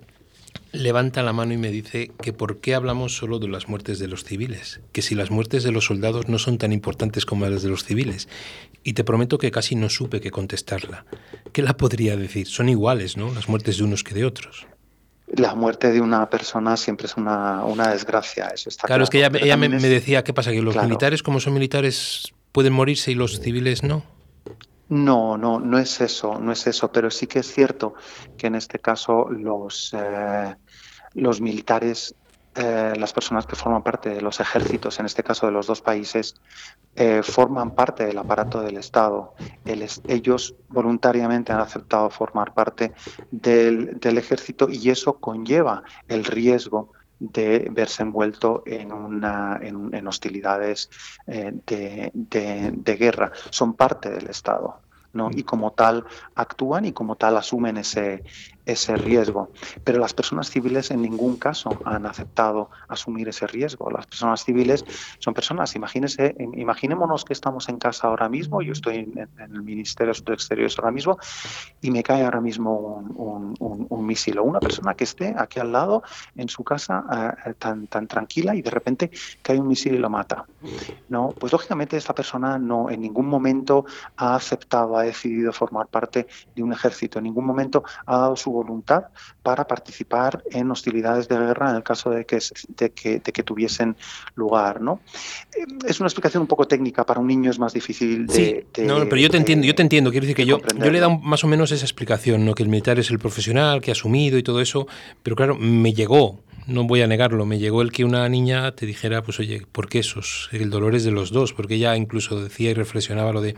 levanta 0.72 1.24
la 1.24 1.34
mano 1.34 1.54
y 1.54 1.58
me 1.58 1.72
dice 1.72 2.12
que 2.22 2.34
por 2.34 2.60
qué 2.60 2.76
hablamos 2.76 3.16
solo 3.16 3.40
de 3.40 3.48
las 3.48 3.68
muertes 3.68 4.00
de 4.00 4.08
los 4.08 4.24
civiles, 4.24 4.82
que 4.92 5.02
si 5.02 5.16
las 5.16 5.32
muertes 5.32 5.64
de 5.64 5.72
los 5.72 5.86
soldados 5.86 6.30
no 6.30 6.40
son 6.40 6.58
tan 6.58 6.72
importantes 6.72 7.26
como 7.26 7.48
las 7.48 7.64
de 7.64 7.70
los 7.70 7.84
civiles. 7.84 8.28
Y 8.84 8.94
te 8.94 9.04
prometo 9.04 9.38
que 9.38 9.52
casi 9.52 9.76
no 9.76 9.90
supe 9.90 10.22
qué 10.22 10.32
contestarla. 10.32 11.06
¿Qué 11.52 11.62
la 11.62 11.76
podría 11.76 12.16
decir? 12.16 12.48
Son 12.48 12.70
iguales, 12.70 13.18
¿no? 13.18 13.34
Las 13.34 13.50
muertes 13.50 13.78
de 13.78 13.84
unos 13.84 14.04
que 14.04 14.14
de 14.14 14.26
otros. 14.26 14.68
La 15.28 15.54
muerte 15.54 15.92
de 15.92 16.02
una 16.02 16.30
persona 16.30 16.76
siempre 16.78 17.06
es 17.06 17.16
una, 17.16 17.64
desgracia, 17.92 18.48
eso 18.48 18.70
está 18.70 18.88
claro. 18.88 19.04
es 19.04 19.10
que 19.10 19.20
ella, 19.20 19.58
me, 19.58 19.70
decía, 19.70 20.24
¿qué 20.24 20.34
pasa? 20.34 20.52
¿Que 20.52 20.62
los 20.62 20.76
militares, 20.76 21.22
como 21.22 21.40
son 21.40 21.54
militares, 21.54 22.34
pueden 22.52 22.74
morirse 22.74 23.12
y 23.12 23.16
los 23.16 23.40
civiles 23.40 23.84
no? 23.84 24.04
No, 24.90 25.38
no, 25.38 25.60
no 25.60 25.78
es 25.78 26.02
eso, 26.02 26.40
no 26.40 26.52
es 26.52 26.66
eso, 26.66 26.92
pero 26.92 27.12
sí 27.12 27.28
que 27.28 27.40
es 27.40 27.54
cierto 27.54 27.94
que 28.38 28.48
en 28.48 28.56
este 28.56 28.80
caso 28.80 29.30
los, 29.30 29.94
eh, 29.96 30.56
los 31.14 31.42
militares, 31.42 32.16
eh, 32.56 32.94
las 32.98 33.14
personas 33.14 33.46
que 33.46 33.56
forman 33.56 33.84
parte 33.84 34.10
de 34.10 34.22
los 34.22 34.40
ejércitos, 34.40 35.00
en 35.00 35.06
este 35.06 35.22
caso 35.22 35.46
de 35.46 35.52
los 35.52 35.68
dos 35.68 35.82
países, 35.82 36.34
eh, 36.96 37.22
forman 37.22 37.76
parte 37.76 38.04
del 38.08 38.18
aparato 38.18 38.62
del 38.62 38.78
Estado. 38.78 39.36
ellos 40.08 40.56
voluntariamente 40.70 41.54
han 41.54 41.60
aceptado 41.60 42.10
formar 42.10 42.56
parte 42.56 42.92
del, 43.30 44.00
del 44.00 44.18
ejército 44.18 44.68
y 44.72 44.90
eso 44.90 45.20
conlleva 45.20 45.84
el 46.08 46.26
riesgo 46.26 46.94
de 47.20 47.68
verse 47.72 48.04
envuelto 48.04 48.64
en, 48.66 48.92
una, 48.92 49.60
en, 49.62 50.08
hostilidades 50.08 50.90
eh, 51.28 51.52
de, 51.66 52.12
de, 52.14 52.96
guerra. 52.96 53.32
Son 53.50 53.74
parte 53.74 54.10
del 54.10 54.28
Estado. 54.28 54.80
¿no? 55.12 55.32
y 55.32 55.42
como 55.42 55.72
tal 55.72 56.06
actúan 56.36 56.86
y 56.86 56.92
como 56.92 57.16
tal 57.16 57.36
asumen 57.36 57.78
ese, 57.78 58.24
ese 58.72 58.96
riesgo. 58.96 59.50
Pero 59.84 60.00
las 60.00 60.14
personas 60.14 60.50
civiles 60.50 60.92
en 60.92 61.02
ningún 61.02 61.38
caso 61.38 61.70
han 61.86 62.06
aceptado 62.06 62.70
asumir 62.88 63.30
ese 63.30 63.48
riesgo. 63.48 63.90
Las 63.90 64.06
personas 64.06 64.44
civiles 64.44 64.86
son 65.20 65.34
personas, 65.34 65.76
imagínese, 65.76 66.36
imaginémonos 66.54 67.26
que 67.26 67.34
estamos 67.34 67.70
en 67.70 67.78
casa 67.78 68.08
ahora 68.08 68.30
mismo, 68.30 68.62
yo 68.62 68.74
estoy 68.74 68.98
en, 68.98 69.30
el 69.40 69.64
Ministerio 69.64 70.14
de 70.14 70.34
Exteriores 70.34 70.78
ahora 70.78 70.92
mismo 70.92 71.18
y 71.82 71.92
me 71.92 72.04
cae 72.04 72.24
ahora 72.24 72.42
mismo 72.42 73.04
un, 73.16 73.56
un, 73.90 74.06
misil 74.06 74.40
o 74.40 74.44
una 74.44 74.60
persona 74.60 74.96
que 74.96 75.04
esté 75.04 75.36
aquí 75.38 75.60
al 75.60 75.72
lado 75.72 76.04
en 76.36 76.50
su 76.50 76.64
casa 76.64 77.36
eh, 77.46 77.54
tan, 77.58 77.88
tan 77.88 78.08
tranquila 78.08 78.56
y 78.56 78.62
de 78.62 78.70
repente 78.72 79.12
cae 79.42 79.60
un 79.60 79.68
misil 79.68 79.96
y 79.96 79.98
lo 79.98 80.10
mata. 80.10 80.46
¿no? 81.10 81.30
Pues 81.38 81.52
lógicamente 81.54 81.98
esta 81.98 82.14
persona 82.14 82.58
no 82.58 82.90
en 82.90 83.02
ningún 83.02 83.28
momento 83.28 83.86
ha 84.18 84.36
aceptado, 84.36 84.98
ha 84.98 85.04
decidido 85.04 85.54
formar 85.54 85.88
parte 85.88 86.28
de 86.56 86.64
un 86.64 86.74
ejército, 86.74 87.20
en 87.20 87.26
ningún 87.26 87.46
momento 87.46 87.84
ha 88.06 88.18
dado 88.18 88.36
su 88.36 88.52
voluntad 88.60 89.06
para 89.44 89.66
participar 89.66 90.44
en 90.52 90.70
hostilidades 90.72 91.28
de 91.28 91.38
guerra 91.38 91.70
en 91.72 91.78
el 91.78 91.84
caso 91.84 92.10
de 92.10 92.26
que, 92.26 92.40
de 92.78 92.92
que, 92.92 93.20
de 93.20 93.32
que 93.32 93.44
tuviesen 93.44 93.96
lugar. 94.36 94.82
¿no? 94.82 95.00
Es 95.88 96.00
una 96.00 96.08
explicación 96.08 96.42
un 96.42 96.48
poco 96.48 96.68
técnica, 96.68 97.06
para 97.06 97.20
un 97.20 97.28
niño 97.28 97.50
es 97.52 97.60
más 97.60 97.74
difícil 97.74 98.28
de... 98.28 98.34
Sí, 98.74 98.84
no, 98.84 99.00
pero 99.06 99.18
yo 99.18 99.30
te 99.30 99.38
entiendo, 99.38 99.66
yo 99.66 99.76
te 99.76 99.82
entiendo, 99.82 100.12
quiero 100.12 100.26
decir 100.26 100.36
que 100.36 100.46
yo, 100.46 100.60
yo 100.60 100.92
le 100.92 100.98
he 100.98 101.02
dado 101.02 101.18
más 101.18 101.44
o 101.44 101.48
menos 101.48 101.72
esa 101.72 101.86
explicación, 101.86 102.46
¿no? 102.46 102.54
que 102.54 102.64
el 102.64 102.70
militar 102.70 103.00
es 103.00 103.10
el 103.12 103.20
profesional, 103.20 103.82
que 103.82 103.92
ha 103.92 103.94
asumido 103.94 104.38
y 104.38 104.44
todo 104.44 104.62
eso, 104.62 104.88
pero 105.24 105.36
claro, 105.36 105.56
me 105.56 105.94
llegó 105.94 106.40
no 106.70 106.86
voy 106.86 107.02
a 107.02 107.08
negarlo, 107.08 107.46
me 107.46 107.60
llegó 107.60 107.82
el 107.82 107.92
que 107.92 108.06
una 108.06 108.28
niña 108.30 108.72
te 108.74 108.86
dijera, 108.86 109.22
pues 109.24 109.40
oye, 109.40 109.66
¿por 109.72 109.90
qué 109.90 110.00
esos? 110.00 110.50
El 110.52 110.70
dolor 110.70 110.96
es 110.96 111.04
de 111.04 111.12
los 111.12 111.32
dos, 111.32 111.54
porque 111.54 111.76
ella 111.76 111.96
incluso 111.96 112.42
decía 112.42 112.72
y 112.72 112.74
reflexionaba 112.74 113.34
lo 113.34 113.42
de, 113.42 113.56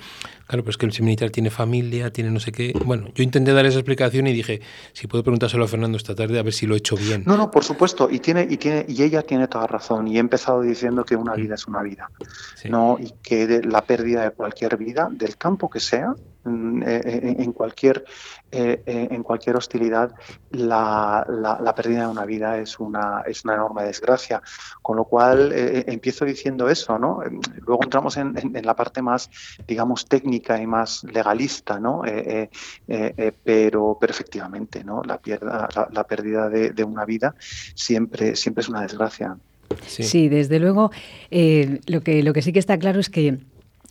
claro, 0.48 0.64
pues 0.64 0.78
que 0.78 0.86
el 0.86 0.94
militar 1.02 1.30
tiene 1.30 1.50
familia, 1.50 2.12
tiene 2.12 2.32
no 2.32 2.40
sé 2.40 2.52
qué. 2.52 2.74
Bueno, 2.86 3.10
yo 3.14 3.24
intenté 3.24 3.54
dar 3.54 3.66
esa 3.66 3.80
explicación 3.80 4.28
y 4.28 4.34
dije, 4.34 4.62
si 4.94 5.08
puedo 5.08 5.24
preguntárselo 5.24 5.66
a 5.66 5.68
Fernando 5.68 5.98
esta 5.98 6.16
tarde 6.16 6.40
a 6.40 6.44
ver 6.44 6.54
si 6.54 6.66
lo 6.66 6.76
he 6.76 6.78
hecho 6.78 6.96
bien. 6.96 7.24
No, 7.26 7.38
no, 7.38 7.52
por 7.52 7.64
supuesto, 7.64 8.10
y 8.10 8.20
tiene 8.20 8.48
y 8.50 8.58
tiene 8.58 8.86
y 8.88 9.04
ella 9.04 9.22
tiene 9.22 9.48
toda 9.48 9.68
razón 9.68 10.08
y 10.08 10.18
he 10.18 10.20
empezado 10.20 10.62
diciendo 10.62 11.04
que 11.04 11.16
una 11.16 11.36
vida 11.36 11.56
es 11.56 11.68
una 11.68 11.82
vida. 11.82 12.10
No, 12.70 12.98
y 13.00 13.14
que 13.22 13.62
la 13.64 13.84
pérdida 13.84 14.24
de 14.24 14.32
cualquier 14.32 14.78
vida 14.78 15.10
del 15.12 15.38
campo 15.38 15.70
que 15.70 15.80
sea, 15.80 16.16
Mm, 16.16 16.31
en 16.46 17.52
cualquier, 17.54 18.04
eh, 18.52 18.82
en 18.86 19.22
cualquier 19.24 19.56
hostilidad 19.56 20.14
la, 20.52 21.26
la, 21.28 21.76
pérdida 21.76 22.02
de 22.02 22.08
una 22.08 22.26
vida 22.26 22.58
es 22.58 22.80
una, 22.80 23.24
es 23.26 23.44
una 23.46 23.54
enorme 23.54 23.84
desgracia. 23.84 24.42
Con 24.82 24.98
lo 24.98 25.06
cual 25.06 25.52
empiezo 25.54 26.26
diciendo 26.26 26.70
eso, 26.70 26.98
¿no? 26.98 27.22
Luego 27.66 27.84
entramos 27.84 28.18
en, 28.18 28.36
en, 28.38 28.66
la 28.66 28.76
parte 28.76 29.02
más, 29.02 29.30
digamos, 29.68 30.06
técnica 30.06 30.62
y 30.62 30.68
más 30.68 31.04
legalista, 31.04 31.80
¿no? 31.80 32.02
pero, 32.06 33.98
pero 34.00 34.10
efectivamente, 34.10 34.84
¿no? 34.84 35.04
La, 35.04 35.18
pierda, 35.20 35.70
la, 35.92 36.04
pérdida 36.06 36.50
de, 36.50 36.72
de, 36.72 36.84
una 36.84 37.06
vida 37.06 37.36
siempre, 37.76 38.36
siempre 38.36 38.62
es 38.62 38.70
una 38.70 38.82
desgracia. 38.82 39.38
Sí, 39.88 40.28
desde 40.30 40.60
luego. 40.60 40.92
lo, 41.30 42.02
que, 42.02 42.24
lo 42.24 42.34
que 42.34 42.42
sí 42.42 42.52
que 42.52 42.60
está 42.60 42.78
claro 42.78 43.00
es 43.00 43.10
que 43.10 43.40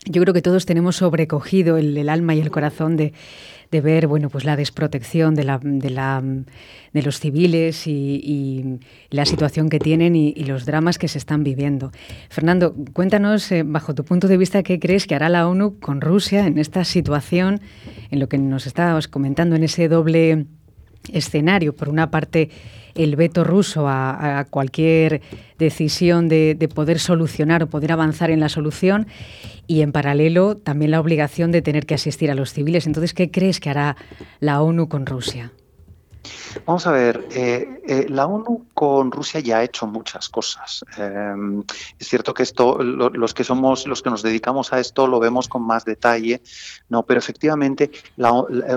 yo 0.07 0.23
creo 0.23 0.33
que 0.33 0.43
todos 0.43 0.65
tenemos 0.65 0.97
sobrecogido 0.97 1.77
el, 1.77 2.09
alma 2.09 2.35
y 2.35 2.41
el 2.41 2.51
corazón 2.51 2.97
de, 2.97 3.13
ver 3.71 4.07
bueno, 4.07 4.31
pues 4.31 4.45
la 4.45 4.57
desprotección 4.57 5.35
de, 5.35 5.45
la, 5.45 5.61
de, 5.63 7.03
los 7.03 7.21
civiles 7.21 7.87
y, 7.87 8.79
la 9.11 9.27
situación 9.27 9.69
que 9.69 9.79
tienen 9.79 10.17
y, 10.17 10.35
los 10.45 10.65
dramas 10.65 10.99
que 10.99 11.07
se 11.07 11.19
están 11.19 11.45
viviendo. 11.45 11.93
Fernando, 12.31 12.75
cuéntanos, 12.95 13.53
eh, 13.53 13.63
bajo 13.63 13.95
tu 13.95 14.05
punto 14.05 14.27
de 14.27 14.39
vista, 14.39 14.63
qué 14.63 14.81
crees 14.81 15.07
que 15.07 15.15
hará 15.15 15.29
la 15.29 15.47
ONU 15.47 15.79
con 15.79 16.01
Rusia 16.01 16.47
en 16.47 16.59
esta 16.59 16.85
situación, 16.85 17.61
en 18.11 18.21
lo 18.21 18.29
que 18.29 18.39
nos 18.39 18.67
estabas 18.67 19.07
comentando, 19.07 19.55
en 19.55 19.65
ese 19.65 19.89
doble 19.89 20.47
escenario. 21.13 21.75
Por 21.75 21.91
una 21.91 22.11
parte, 22.11 22.51
el 22.95 23.17
veto 23.17 23.45
ruso 23.45 23.87
a, 23.89 24.47
cualquier 24.51 25.23
decisión 25.59 26.29
de, 26.29 26.69
poder 26.75 26.99
solucionar 26.99 27.63
o 27.63 27.67
poder 27.69 27.93
avanzar 27.93 28.31
en 28.31 28.41
la 28.41 28.49
solución 28.49 29.07
y 29.67 29.83
en 29.83 29.93
paralelo 29.93 30.57
también 30.57 30.91
la 30.91 31.01
obligación 31.01 31.53
de 31.53 31.63
tener 31.63 31.87
que 31.87 31.95
asistir 31.95 32.31
a 32.31 32.35
los 32.35 32.53
civiles. 32.53 32.87
Entonces, 32.87 33.15
¿qué 33.15 33.31
crees 33.31 33.61
que 33.61 33.71
hará 33.71 33.97
la 34.41 34.63
ONU 34.63 34.89
con 34.89 35.07
Rusia? 35.07 35.53
Vamos 36.67 36.87
a 36.87 36.93
ver, 36.93 37.27
eh, 37.35 37.81
eh, 37.87 38.07
la 38.09 38.27
ONU 38.27 38.67
con 38.81 39.13
Rusia 39.13 39.41
ya 39.41 39.59
ha 39.59 39.63
hecho 39.63 39.87
muchas 39.87 40.31
cosas. 40.31 40.83
Em, 40.97 41.63
es 41.99 42.09
cierto 42.09 42.33
que 42.33 42.43
esto, 42.43 42.83
los 42.83 43.35
que 43.35 43.45
somos, 43.45 43.87
los 43.87 44.01
que 44.01 44.09
nos 44.09 44.23
dedicamos 44.23 44.73
a 44.73 44.81
esto, 44.81 45.07
lo 45.07 45.21
vemos 45.21 45.49
con 45.49 45.67
más 45.67 45.85
detalle, 45.85 46.41
no, 46.89 47.03
pero 47.03 47.19
efectivamente 47.19 47.91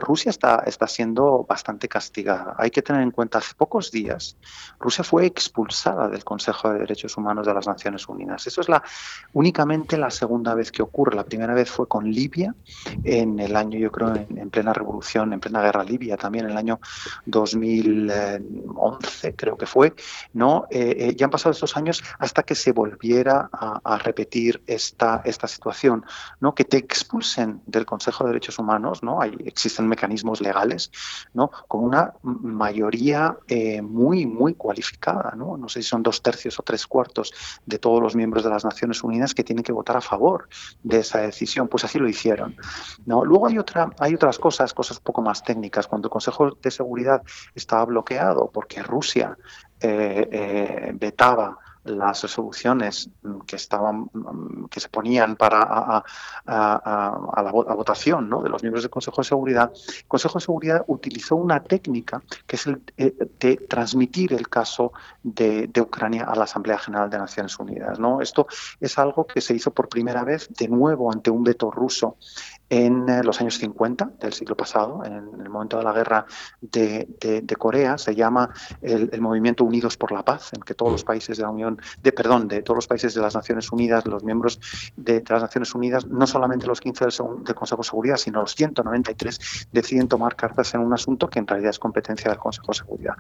Rusia 0.02 0.30
está, 0.30 0.62
está 0.66 0.88
siendo 0.88 1.46
bastante 1.48 1.88
castigada. 1.88 2.54
Hay 2.58 2.70
que 2.70 2.82
tener 2.82 3.02
en 3.02 3.12
cuenta, 3.12 3.38
hace 3.38 3.56
pocos 3.56 3.92
días, 3.92 4.36
Rusia 4.78 5.06
fue 5.06 5.26
expulsada 5.26 6.10
del 6.10 6.26
Consejo 6.26 6.74
de 6.74 6.80
Derechos 6.80 7.16
Humanos 7.16 7.48
de 7.48 7.54
las 7.54 7.66
Naciones 7.66 8.06
Unidas. 8.10 8.46
Eso 8.46 8.60
es 8.60 8.68
la 8.68 8.84
únicamente 9.32 9.98
la 9.98 10.12
segunda 10.12 10.54
vez 10.54 10.70
que 10.70 10.82
ocurre. 10.82 11.16
La 11.16 11.24
primera 11.24 11.54
vez 11.54 11.72
fue 11.72 11.88
con 11.88 12.12
Libia 12.12 12.54
en 13.06 13.40
el 13.40 13.56
año, 13.56 13.80
yo 13.80 13.90
creo, 13.90 14.14
en, 14.14 14.38
en 14.38 14.50
plena 14.50 14.74
revolución, 14.74 15.32
en 15.32 15.40
plena 15.40 15.62
guerra 15.62 15.86
libia, 15.86 16.18
también 16.18 16.44
en 16.44 16.52
el 16.52 16.58
año 16.58 16.82
2011 17.26 19.36
creo 19.38 19.56
que 19.56 19.66
fue, 19.66 19.93
¿no? 20.34 20.66
Eh, 20.70 20.96
eh, 21.00 21.16
ya 21.16 21.26
han 21.26 21.32
pasado 21.32 21.52
estos 21.52 21.78
años 21.78 22.04
hasta 22.20 22.44
que 22.44 22.56
se 22.56 22.72
volviera 22.72 23.50
a, 23.52 23.98
repetir 23.98 24.64
esta, 24.68 25.22
esta 25.24 25.48
situación, 25.48 26.06
¿no? 26.40 26.54
Que 26.56 26.66
te 26.66 26.78
expulsen 26.78 27.62
del 27.66 27.86
Consejo 27.86 28.24
de 28.24 28.32
Derechos 28.32 28.60
Humanos, 28.60 29.04
¿no? 29.04 29.22
Hay, 29.22 29.36
existen 29.46 29.88
mecanismos 29.88 30.42
legales, 30.42 30.92
¿no? 31.34 31.52
Con 31.68 31.84
una 31.84 32.14
mayoría 32.22 33.38
eh, 33.48 33.82
muy, 33.82 34.26
muy 34.26 34.56
cualificada, 34.56 35.34
¿no? 35.36 35.58
No 35.58 35.70
sé 35.70 35.82
si 35.82 35.90
son 35.90 36.04
dos 36.04 36.22
tercios 36.22 36.60
o 36.60 36.64
tres 36.64 36.88
cuartos 36.88 37.34
de 37.66 37.80
todos 37.80 38.02
los 38.02 38.16
miembros 38.16 38.44
de 38.44 38.50
las 38.50 38.66
Naciones 38.66 39.04
Unidas 39.04 39.34
que 39.34 39.44
tienen 39.44 39.64
que 39.64 39.72
votar 39.72 39.98
a 39.98 40.02
favor 40.02 40.50
de 40.84 41.00
esa 41.00 41.20
decisión. 41.20 41.68
Pues 41.68 41.84
así 41.84 42.00
lo 42.00 42.10
hicieron, 42.10 42.56
¿no? 43.06 43.24
Luego 43.24 43.48
hay, 43.48 43.58
otra, 43.58 43.90
hay 44.00 44.16
otras 44.16 44.40
cosas, 44.40 44.74
cosas 44.74 44.98
un 44.98 45.04
poco 45.04 45.22
más 45.22 45.44
técnicas. 45.44 45.88
Cuando 45.88 46.08
el 46.08 46.12
Consejo 46.12 46.58
de 46.62 46.72
Seguridad 46.72 47.22
estaba 47.56 47.86
bloqueado 47.86 48.50
porque 48.52 48.82
Rusia 48.84 49.38
eh, 49.84 50.30
eh, 50.32 50.92
vetaba 50.94 51.58
las 51.86 52.22
resoluciones 52.22 53.10
que 53.46 53.58
estaban 53.58 54.10
que 54.70 54.80
se 54.80 54.88
ponían 54.88 55.36
para 55.36 55.62
a, 55.62 56.04
la 56.46 57.52
votación 57.52 58.30
de 58.30 58.50
los 58.50 58.64
miembros 58.64 58.84
del 58.84 58.90
Consejo 58.90 59.22
de 59.22 59.28
Seguridad, 59.28 59.72
el 59.74 60.08
Consejo 60.08 60.40
de 60.40 60.46
Seguridad 60.46 60.86
utilizó 60.88 61.36
una 61.36 61.62
técnica 61.62 62.24
que 62.48 62.56
es 62.56 62.68
el 62.68 62.82
eh, 62.98 63.14
de 63.40 63.58
transmitir 63.58 64.34
el 64.34 64.48
caso 64.48 64.94
de, 65.22 65.70
Ucrania 65.82 66.24
a 66.24 66.36
la 66.36 66.46
Asamblea 66.46 66.78
General 66.78 67.10
de 67.10 67.18
Naciones 67.18 67.60
Unidas. 67.60 68.00
¿no? 68.00 68.22
Esto 68.22 68.48
es 68.80 68.98
algo 68.98 69.28
que 69.28 69.42
se 69.42 69.54
hizo 69.54 69.72
por 69.72 69.90
primera 69.90 70.24
vez 70.24 70.48
de 70.58 70.70
nuevo 70.70 71.12
ante 71.12 71.30
un 71.30 71.44
veto 71.44 71.70
ruso 71.70 72.16
en 72.70 73.08
eh, 73.08 73.24
los 73.24 73.40
años 73.40 73.58
50 73.58 74.14
del 74.20 74.34
siglo 74.34 74.56
pasado, 74.56 75.04
en 75.06 75.14
el 75.14 75.50
momento 75.50 75.78
de 75.78 75.84
la 75.84 75.94
guerra 75.94 76.26
de, 76.62 77.56
Corea, 77.58 77.98
se 77.98 78.16
llama 78.16 78.50
el, 78.82 79.22
movimiento 79.22 79.64
Unidos 79.64 79.96
por 79.96 80.12
la 80.12 80.24
Paz, 80.24 80.52
en 80.54 80.62
que 80.62 80.74
todos 80.74 80.92
los 80.92 81.04
países 81.04 81.38
de 81.38 81.44
la 81.44 81.50
Unión, 81.50 81.80
de 82.02 82.12
perdón, 82.12 82.48
de 82.48 82.62
todos 82.62 82.78
los 82.78 82.88
países 82.88 83.14
de 83.14 83.22
las 83.22 83.36
Naciones 83.36 83.72
Unidas, 83.72 84.06
los 84.06 84.24
miembros 84.24 84.60
de, 84.96 85.24
las 85.28 85.42
Naciones 85.42 85.74
Unidas, 85.76 86.08
no 86.08 86.26
solamente 86.26 86.66
los 86.66 86.82
15 86.82 87.06
del, 87.06 87.56
Consejo 87.56 87.82
de 87.82 87.88
Seguridad, 87.88 88.18
sino 88.18 88.42
los 88.42 88.56
193 88.56 89.68
deciden 89.72 90.08
tomar 90.08 90.36
cartas 90.36 90.74
en 90.74 90.82
un 90.82 90.94
asunto 90.94 91.30
que 91.30 91.40
en 91.40 91.48
realidad 91.48 91.70
es 91.70 91.80
competencia 91.80 92.30
del 92.30 92.40
Consejo 92.40 92.68
de 92.70 92.78
Seguridad. 92.78 93.14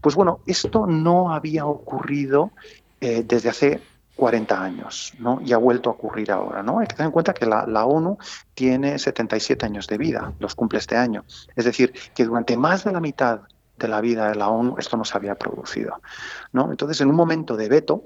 Pues 0.00 0.14
bueno, 0.14 0.40
esto 0.46 0.86
no 0.86 1.32
había 1.32 1.66
ocurrido 1.66 2.52
eh, 3.00 3.22
desde 3.26 3.50
hace 3.50 3.80
40 4.16 4.62
años, 4.62 5.12
¿no? 5.18 5.40
Y 5.44 5.52
ha 5.52 5.58
vuelto 5.58 5.90
a 5.90 5.92
ocurrir 5.92 6.32
ahora, 6.32 6.62
¿no? 6.62 6.78
Hay 6.78 6.86
que 6.86 6.96
tener 6.96 7.08
en 7.08 7.12
cuenta 7.12 7.34
que 7.34 7.46
la, 7.46 7.84
ONU 7.84 8.18
tiene 8.54 8.98
77 8.98 9.66
años 9.66 9.86
de 9.86 9.98
vida, 9.98 10.32
los 10.38 10.54
cumple 10.54 10.78
este 10.78 10.96
año. 10.96 11.24
Es 11.54 11.66
decir, 11.66 11.92
que 12.14 12.24
durante 12.24 12.56
más 12.56 12.84
de 12.84 12.92
la 12.92 13.00
mitad 13.00 13.40
de 13.76 13.88
la 13.88 14.00
vida 14.00 14.28
de 14.28 14.34
la 14.34 14.48
ONU 14.48 14.76
esto 14.78 14.96
no 14.96 15.04
se 15.04 15.16
había 15.16 15.34
producido, 15.34 16.00
¿no? 16.52 16.70
Entonces, 16.70 17.00
en 17.02 17.10
un 17.10 17.14
momento 17.14 17.56
de 17.56 17.68
veto, 17.68 18.04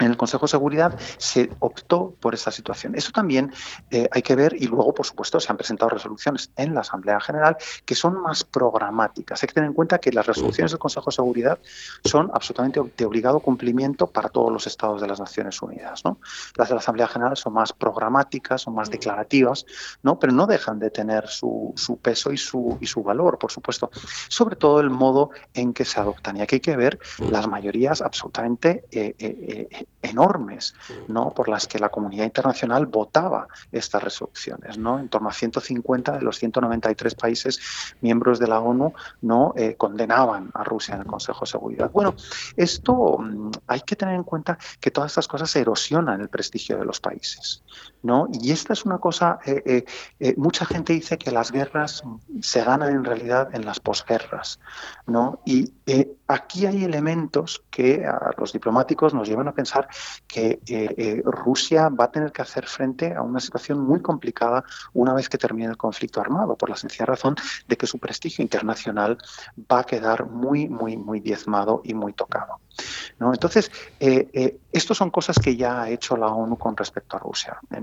en 0.00 0.10
el 0.10 0.16
Consejo 0.16 0.46
de 0.46 0.50
Seguridad 0.50 0.98
se 1.18 1.50
optó 1.60 2.14
por 2.20 2.34
esta 2.34 2.50
situación. 2.50 2.94
Eso 2.94 3.12
también 3.12 3.52
eh, 3.90 4.08
hay 4.10 4.22
que 4.22 4.34
ver 4.34 4.54
y 4.58 4.66
luego, 4.66 4.94
por 4.94 5.06
supuesto, 5.06 5.38
se 5.38 5.50
han 5.52 5.56
presentado 5.56 5.90
resoluciones 5.90 6.50
en 6.56 6.74
la 6.74 6.80
Asamblea 6.80 7.20
General 7.20 7.56
que 7.84 7.94
son 7.94 8.20
más 8.20 8.44
programáticas. 8.44 9.42
Hay 9.42 9.48
que 9.48 9.54
tener 9.54 9.68
en 9.68 9.74
cuenta 9.74 9.98
que 9.98 10.10
las 10.12 10.26
resoluciones 10.26 10.72
del 10.72 10.78
Consejo 10.78 11.10
de 11.10 11.14
Seguridad 11.14 11.58
son 12.04 12.30
absolutamente 12.32 12.80
de 12.96 13.04
obligado 13.04 13.40
cumplimiento 13.40 14.06
para 14.06 14.28
todos 14.28 14.52
los 14.52 14.66
estados 14.66 15.00
de 15.00 15.06
las 15.06 15.20
Naciones 15.20 15.60
Unidas. 15.62 16.04
¿no? 16.04 16.18
Las 16.56 16.68
de 16.68 16.74
la 16.74 16.80
Asamblea 16.80 17.08
General 17.08 17.36
son 17.36 17.52
más 17.52 17.72
programáticas, 17.72 18.62
son 18.62 18.74
más 18.74 18.90
declarativas, 18.90 19.66
¿no? 20.02 20.18
pero 20.18 20.32
no 20.32 20.46
dejan 20.46 20.78
de 20.78 20.90
tener 20.90 21.28
su, 21.28 21.74
peso 22.02 22.32
y 22.32 22.36
su, 22.36 22.78
y 22.80 22.86
su 22.86 23.02
valor, 23.02 23.38
por 23.38 23.52
supuesto. 23.52 23.90
Sobre 24.28 24.56
todo 24.56 24.80
el 24.80 24.90
modo 24.90 25.30
en 25.54 25.72
que 25.72 25.84
se 25.84 26.00
adoptan. 26.00 26.36
Y 26.36 26.42
aquí 26.42 26.56
hay 26.56 26.60
que 26.60 26.76
ver 26.76 26.98
las 27.18 27.46
mayorías 27.46 28.00
absolutamente 28.00 28.84
eh, 28.90 29.14
eh, 29.18 29.86
enormes, 30.02 30.74
¿no? 31.08 31.30
Por 31.30 31.48
las 31.48 31.66
que 31.66 31.78
la 31.78 31.90
comunidad 31.90 32.24
internacional 32.24 32.86
votaba 32.86 33.48
estas 33.70 34.02
resoluciones, 34.02 34.78
¿no? 34.78 34.98
En 34.98 35.08
torno 35.08 35.28
a 35.28 35.32
150 35.32 36.12
de 36.18 36.22
los 36.22 36.38
193 36.38 37.14
países 37.14 37.60
miembros 38.00 38.38
de 38.38 38.48
la 38.48 38.60
ONU, 38.60 38.94
¿no? 39.22 39.52
Eh, 39.56 39.74
condenaban 39.76 40.50
a 40.54 40.64
Rusia 40.64 40.94
en 40.94 41.02
el 41.02 41.06
Consejo 41.06 41.44
de 41.44 41.50
Seguridad. 41.50 41.90
Bueno, 41.90 42.14
esto 42.56 43.18
mm, 43.18 43.50
hay 43.66 43.80
que 43.80 43.96
tener 43.96 44.14
en 44.14 44.24
cuenta 44.24 44.58
que 44.80 44.90
todas 44.90 45.10
estas 45.10 45.28
cosas 45.28 45.54
erosionan 45.56 46.20
el 46.20 46.28
prestigio 46.28 46.78
de 46.78 46.84
los 46.84 47.00
países, 47.00 47.62
¿no? 48.02 48.28
Y 48.32 48.52
esta 48.52 48.72
es 48.72 48.84
una 48.84 48.98
cosa, 48.98 49.38
eh, 49.44 49.84
eh, 50.18 50.34
mucha 50.36 50.64
gente 50.64 50.92
dice 50.92 51.18
que 51.18 51.30
las 51.30 51.52
guerras 51.52 52.02
se 52.40 52.64
ganan 52.64 52.90
en 52.90 53.04
realidad 53.04 53.54
en 53.54 53.64
las 53.64 53.80
posguerras, 53.80 54.58
¿no? 55.06 55.40
Y 55.44 55.72
aquí 56.30 56.66
hay 56.66 56.84
elementos 56.84 57.62
que 57.70 58.06
a 58.06 58.32
los 58.36 58.52
diplomáticos 58.52 59.12
nos 59.14 59.28
llevan 59.28 59.48
a 59.48 59.52
pensar 59.52 59.88
que 60.26 60.60
eh, 60.66 60.94
eh, 60.96 61.22
Rusia 61.24 61.88
va 61.88 62.04
a 62.04 62.10
tener 62.10 62.30
que 62.30 62.42
hacer 62.42 62.66
frente 62.66 63.14
a 63.14 63.22
una 63.22 63.40
situación 63.40 63.80
muy 63.80 64.00
complicada 64.00 64.64
una 64.92 65.12
vez 65.12 65.28
que 65.28 65.38
termine 65.38 65.68
el 65.68 65.76
conflicto 65.76 66.20
armado, 66.20 66.56
por 66.56 66.70
la 66.70 66.76
sencilla 66.76 67.06
razón 67.06 67.34
de 67.66 67.76
que 67.76 67.86
su 67.86 67.98
prestigio 67.98 68.42
internacional 68.42 69.18
va 69.70 69.80
a 69.80 69.84
quedar 69.84 70.26
muy, 70.26 70.68
muy, 70.68 70.96
muy 70.96 71.20
diezmado 71.20 71.82
y 71.84 71.94
muy 71.94 72.12
tocado. 72.12 72.60
¿No? 73.18 73.32
Entonces, 73.32 73.70
eh, 73.98 74.28
eh, 74.32 74.58
estas 74.72 74.96
son 74.96 75.10
cosas 75.10 75.38
que 75.38 75.56
ya 75.56 75.82
ha 75.82 75.90
hecho 75.90 76.16
la 76.16 76.28
ONU 76.28 76.56
con 76.56 76.76
respecto 76.76 77.16
a 77.16 77.20
Rusia. 77.20 77.58
Eh, 77.70 77.80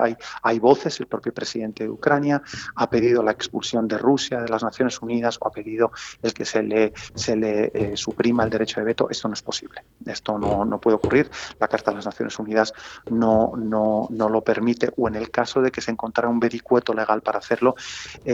hay, 0.00 0.16
hay, 0.42 0.58
voces, 0.58 0.98
el 1.00 1.06
propio 1.06 1.32
presidente 1.32 1.84
de 1.84 1.90
Ucrania 1.90 2.42
ha 2.76 2.90
pedido 2.90 3.22
la 3.22 3.32
expulsión 3.32 3.86
de 3.88 3.98
Rusia 3.98 4.40
de 4.40 4.48
las 4.48 4.62
Naciones 4.62 5.00
Unidas 5.00 5.38
o 5.40 5.48
ha 5.48 5.50
pedido 5.50 5.92
el 6.22 6.34
que 6.34 6.44
se 6.44 6.62
le, 6.62 6.92
se 7.14 7.36
le 7.36 7.96
suprima 7.96 8.44
el 8.44 8.50
derecho 8.50 8.80
de 8.80 8.86
veto. 8.86 9.08
Esto 9.10 9.28
no 9.28 9.34
es 9.34 9.42
posible. 9.42 9.82
Esto 10.04 10.38
no, 10.38 10.64
no, 10.64 10.80
puede 10.80 10.96
ocurrir. 10.96 11.30
La 11.58 11.68
Carta 11.68 11.90
de 11.90 11.96
las 11.96 12.06
Naciones 12.06 12.38
Unidas 12.38 12.72
no, 13.10 13.52
no, 13.56 14.08
no 14.10 14.28
lo 14.28 14.42
permite 14.42 14.90
o 14.96 15.08
en 15.08 15.14
el 15.14 15.30
caso 15.30 15.62
de 15.62 15.70
que 15.70 15.80
se 15.80 15.90
encontrara 15.90 16.28
un 16.28 16.40
vericueto 16.40 16.92
legal 16.92 17.22
para 17.22 17.38
hacerlo, 17.38 17.74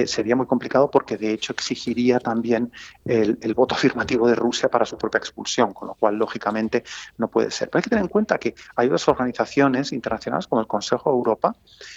sería 0.07 0.37
muy 0.37 0.47
complicado 0.47 0.91
porque 0.91 1.17
de 1.17 1.33
hecho 1.33 1.53
exigiría 1.53 2.19
también 2.19 2.73
el 3.05 3.55
voto 3.55 3.75
afirmativo 3.75 4.29
de 4.29 4.35
Rusia 4.35 4.69
para 4.69 4.85
su 4.85 4.97
propia 4.97 5.19
expulsión 5.19 5.73
con 5.77 5.89
lo 5.89 5.95
cual 5.95 6.17
lógicamente 6.17 6.85
no 7.19 7.29
puede 7.29 7.51
ser. 7.51 7.69
Pero 7.69 7.79
hay 7.79 7.83
que 7.83 7.91
tener 7.91 8.05
en 8.05 8.09
cuenta 8.09 8.39
que 8.39 8.55
hay 8.75 8.87
otras 8.87 9.07
organizaciones 9.09 9.93
internacionales 9.93 10.47
como 10.47 10.61
el 10.61 10.67
Consejo 10.67 11.11
de 11.11 11.17
Europa 11.17 11.55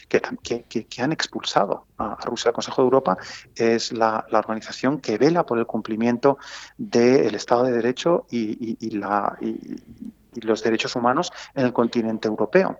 que, 0.07 0.21
que, 0.63 1.01
han 1.01 1.11
expulsado 1.11 1.85
a, 1.97 2.17
Rusia. 2.25 2.49
El 2.49 2.55
Consejo 2.55 2.81
de 2.81 2.85
Europa 2.85 3.17
es 3.55 3.91
la, 3.91 4.25
organización 4.31 4.99
que 4.99 5.17
vela 5.17 5.45
por 5.45 5.57
el 5.57 5.65
cumplimiento 5.65 6.37
del 6.77 7.35
Estado 7.35 7.63
de 7.63 7.71
Derecho 7.71 8.25
y 8.29 8.99
los 8.99 10.63
derechos 10.63 10.95
humanos 10.95 11.31
en 11.55 11.65
el 11.65 11.73
continente 11.73 12.27
europeo. 12.27 12.79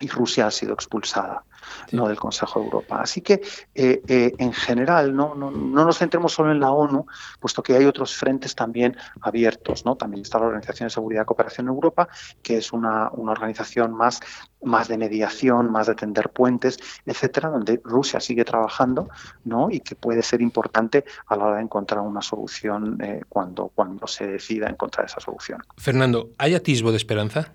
y 0.00 0.08
Rusia 0.08 0.46
ha 0.46 0.50
sido 0.50 0.72
expulsada 0.72 1.44
no 1.92 2.08
del 2.08 2.18
Consejo 2.18 2.60
de 2.60 2.66
Europa. 2.66 3.00
Así 3.00 3.20
que, 3.20 3.40
eh, 3.74 4.02
eh, 4.06 4.32
en 4.38 4.52
general, 4.52 5.14
¿no? 5.14 5.34
No, 5.34 5.50
nos 5.50 5.98
centremos 5.98 6.32
solo 6.32 6.52
en 6.52 6.60
la 6.60 6.70
ONU, 6.70 7.06
puesto 7.38 7.62
que 7.62 7.76
hay 7.76 7.84
otros 7.84 8.14
frentes 8.14 8.54
también 8.54 8.96
abiertos. 9.20 9.84
¿no? 9.84 9.96
También 9.96 10.22
está 10.22 10.38
la 10.38 10.46
Organización 10.46 10.88
de 10.88 10.90
Seguridad 10.90 11.22
y 11.22 11.26
Cooperación 11.26 11.66
en 11.66 11.74
Europa, 11.74 12.08
que 12.42 12.58
es 12.58 12.72
una, 12.72 13.10
una 13.12 13.32
organización 13.32 13.92
más, 13.92 14.20
más 14.62 14.88
de 14.88 14.98
mediación, 14.98 15.70
más 15.70 15.86
de 15.86 15.94
tender 15.94 16.30
puentes, 16.30 16.78
etcétera, 17.06 17.48
donde 17.48 17.80
Rusia 17.84 18.20
sigue 18.20 18.44
trabajando 18.44 19.08
¿no? 19.44 19.70
y 19.70 19.80
que 19.80 19.94
puede 19.94 20.22
ser 20.22 20.40
importante 20.40 21.04
a 21.26 21.36
la 21.36 21.44
hora 21.44 21.56
de 21.56 21.62
encontrar 21.62 22.00
una 22.00 22.22
solución 22.22 22.98
eh, 23.02 23.22
cuando, 23.28 23.70
cuando 23.74 24.06
se 24.06 24.26
decida 24.26 24.68
encontrar 24.68 25.06
esa 25.06 25.20
solución. 25.20 25.62
Fernando, 25.76 26.30
¿hay 26.38 26.54
atisbo 26.54 26.90
de 26.90 26.96
esperanza? 26.96 27.52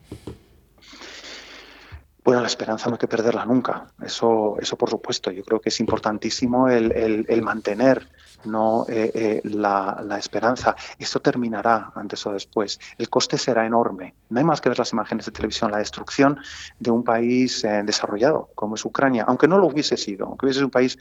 Bueno, 2.26 2.42
la 2.42 2.48
esperanza 2.48 2.90
no 2.90 2.96
hay 2.96 3.00
que 3.00 3.08
perderla 3.08 3.46
nunca. 3.46 3.86
Eso, 4.04 4.58
eso 4.60 4.76
por 4.76 4.90
supuesto. 4.90 5.30
Yo 5.30 5.44
creo 5.44 5.62
que 5.62 5.70
es 5.70 5.80
importantísimo 5.80 6.68
el, 6.68 7.42
mantener 7.44 8.10
no 8.44 8.86
eh, 8.90 9.12
eh, 9.14 9.42
la, 9.44 10.18
esperanza. 10.18 10.76
Esto 10.98 11.20
terminará 11.20 11.92
antes 11.96 12.26
o 12.26 12.32
después. 12.32 12.80
El 12.98 13.10
coste 13.10 13.38
será 13.38 13.66
enorme. 13.66 14.16
No 14.30 14.40
hay 14.40 14.46
más 14.46 14.62
que 14.62 14.70
ver 14.70 14.80
las 14.80 14.92
imágenes 14.92 15.26
de 15.26 15.32
televisión. 15.32 15.72
La 15.72 15.78
destrucción 15.78 16.40
de 16.80 16.92
un 16.92 17.04
país 17.04 17.64
eh, 17.64 17.82
desarrollado 17.84 18.50
como 18.56 18.76
es 18.76 18.86
Ucrania, 18.86 19.26
aunque 19.28 19.48
no 19.48 19.58
lo 19.58 19.68
hubiese 19.68 19.98
sido, 19.98 20.28
aunque 20.28 20.46
hubiese 20.46 20.60
sido 20.60 20.68
un 20.68 20.72
país 20.72 20.98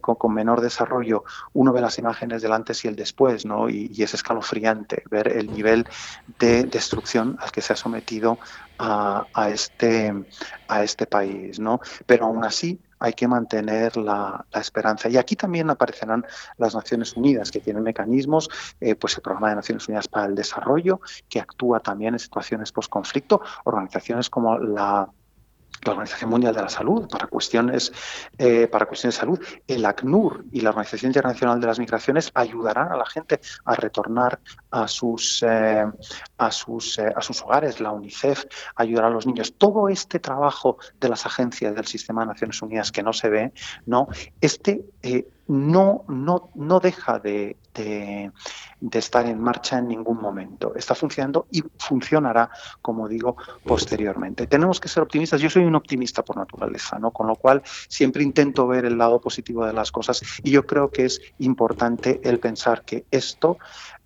con, 0.00 0.34
menor 0.34 0.60
desarrollo, 0.60 1.24
uno 1.52 1.72
ve 1.72 1.80
las 1.80 1.98
imágenes 1.98 2.42
del 2.42 2.52
antes 2.52 2.84
y 2.84 2.88
el 2.88 2.96
después, 2.96 3.44
¿no? 3.44 3.68
Y, 3.68 3.92
es 4.04 4.12
escalofriante 4.12 5.02
ver 5.10 5.28
el 5.28 5.50
nivel 5.50 5.86
de 6.38 6.64
destrucción 6.64 7.38
al 7.40 7.50
que 7.50 7.62
se 7.62 7.72
ha 7.72 7.76
sometido 7.76 8.38
a, 8.78 9.48
este, 9.48 10.12
a 10.68 10.82
este 10.82 11.06
país, 11.06 11.58
¿no? 11.58 11.80
Pero 12.06 12.26
aún 12.26 12.44
así 12.44 12.78
hay 13.04 13.12
que 13.12 13.28
mantener 13.28 13.96
la, 13.98 14.46
esperanza. 14.54 15.10
Y 15.10 15.18
aquí 15.18 15.36
también 15.36 15.68
aparecerán 15.68 16.24
las 16.56 16.74
Naciones 16.74 17.14
Unidas, 17.14 17.50
que 17.50 17.60
tienen 17.60 17.82
mecanismos, 17.82 18.48
eh, 18.80 18.94
pues 18.94 19.16
el 19.16 19.22
Programa 19.22 19.50
de 19.50 19.56
Naciones 19.56 19.86
Unidas 19.88 20.08
para 20.08 20.26
el 20.26 20.34
Desarrollo, 20.34 21.00
que 21.28 21.38
actúa 21.38 21.80
también 21.80 22.14
en 22.14 22.18
situaciones 22.18 22.72
post-conflicto, 22.72 23.42
organizaciones 23.64 24.30
como 24.30 24.58
la 24.58 25.08
la 25.90 25.92
Organización 25.92 26.30
Mundial 26.30 26.54
de 26.54 26.62
la 26.62 26.68
Salud 26.68 27.08
para 27.08 27.26
cuestiones, 27.26 27.92
eh, 28.38 28.66
para 28.68 28.86
cuestiones 28.86 29.16
de 29.16 29.20
salud, 29.20 29.40
el 29.66 29.84
ACNUR 29.84 30.44
y 30.52 30.60
la 30.60 30.70
Organización 30.70 31.10
Internacional 31.10 31.60
de 31.60 31.66
las 31.66 31.78
Migraciones 31.78 32.30
ayudarán 32.34 32.92
a 32.92 32.96
la 32.96 33.06
gente 33.06 33.40
a 33.64 33.74
retornar 33.74 34.40
a 34.70 34.88
sus, 34.88 35.42
eh, 35.42 35.84
a 36.38 36.50
sus, 36.50 36.98
eh, 36.98 37.12
a 37.14 37.20
sus 37.20 37.42
hogares, 37.42 37.80
la 37.80 37.92
UNICEF 37.92 38.44
ayudará 38.76 39.08
a 39.08 39.10
los 39.10 39.26
niños. 39.26 39.54
Todo 39.56 39.88
este 39.88 40.18
trabajo 40.18 40.78
de 41.00 41.08
las 41.08 41.26
agencias 41.26 41.74
del 41.74 41.86
sistema 41.86 42.22
de 42.22 42.28
Naciones 42.28 42.60
Unidas 42.62 42.92
que 42.92 43.02
no 43.02 43.12
se 43.12 43.28
ve, 43.28 43.52
no, 43.86 44.08
este 44.40 44.84
no, 45.46 46.04
no, 46.08 46.50
no 46.54 46.80
deja 46.80 47.18
de, 47.18 47.56
estar 48.92 49.26
en 49.26 49.40
marcha 49.40 49.78
en 49.78 49.88
ningún 49.88 50.20
momento. 50.20 50.74
Está 50.74 50.94
funcionando 50.94 51.46
y 51.50 51.62
funcionará, 51.78 52.50
como 52.80 53.08
digo, 53.08 53.36
posteriormente. 53.64 54.46
Tenemos 54.46 54.80
que 54.80 54.88
ser 54.88 55.02
optimistas. 55.02 55.40
Yo 55.40 55.50
soy 55.50 55.64
un 55.64 55.74
optimista 55.74 56.24
por 56.24 56.36
naturaleza, 56.36 56.98
¿no? 56.98 57.10
Con 57.10 57.26
lo 57.26 57.36
cual 57.36 57.62
siempre 57.88 58.22
intento 58.22 58.66
ver 58.66 58.84
el 58.84 58.96
lado 58.96 59.20
positivo 59.20 59.66
de 59.66 59.72
las 59.72 59.90
cosas 59.90 60.22
y 60.42 60.50
yo 60.50 60.66
creo 60.66 60.90
que 60.90 61.04
es 61.06 61.20
importante 61.38 62.20
el 62.24 62.38
pensar 62.38 62.84
que 62.84 63.06
esto 63.10 63.58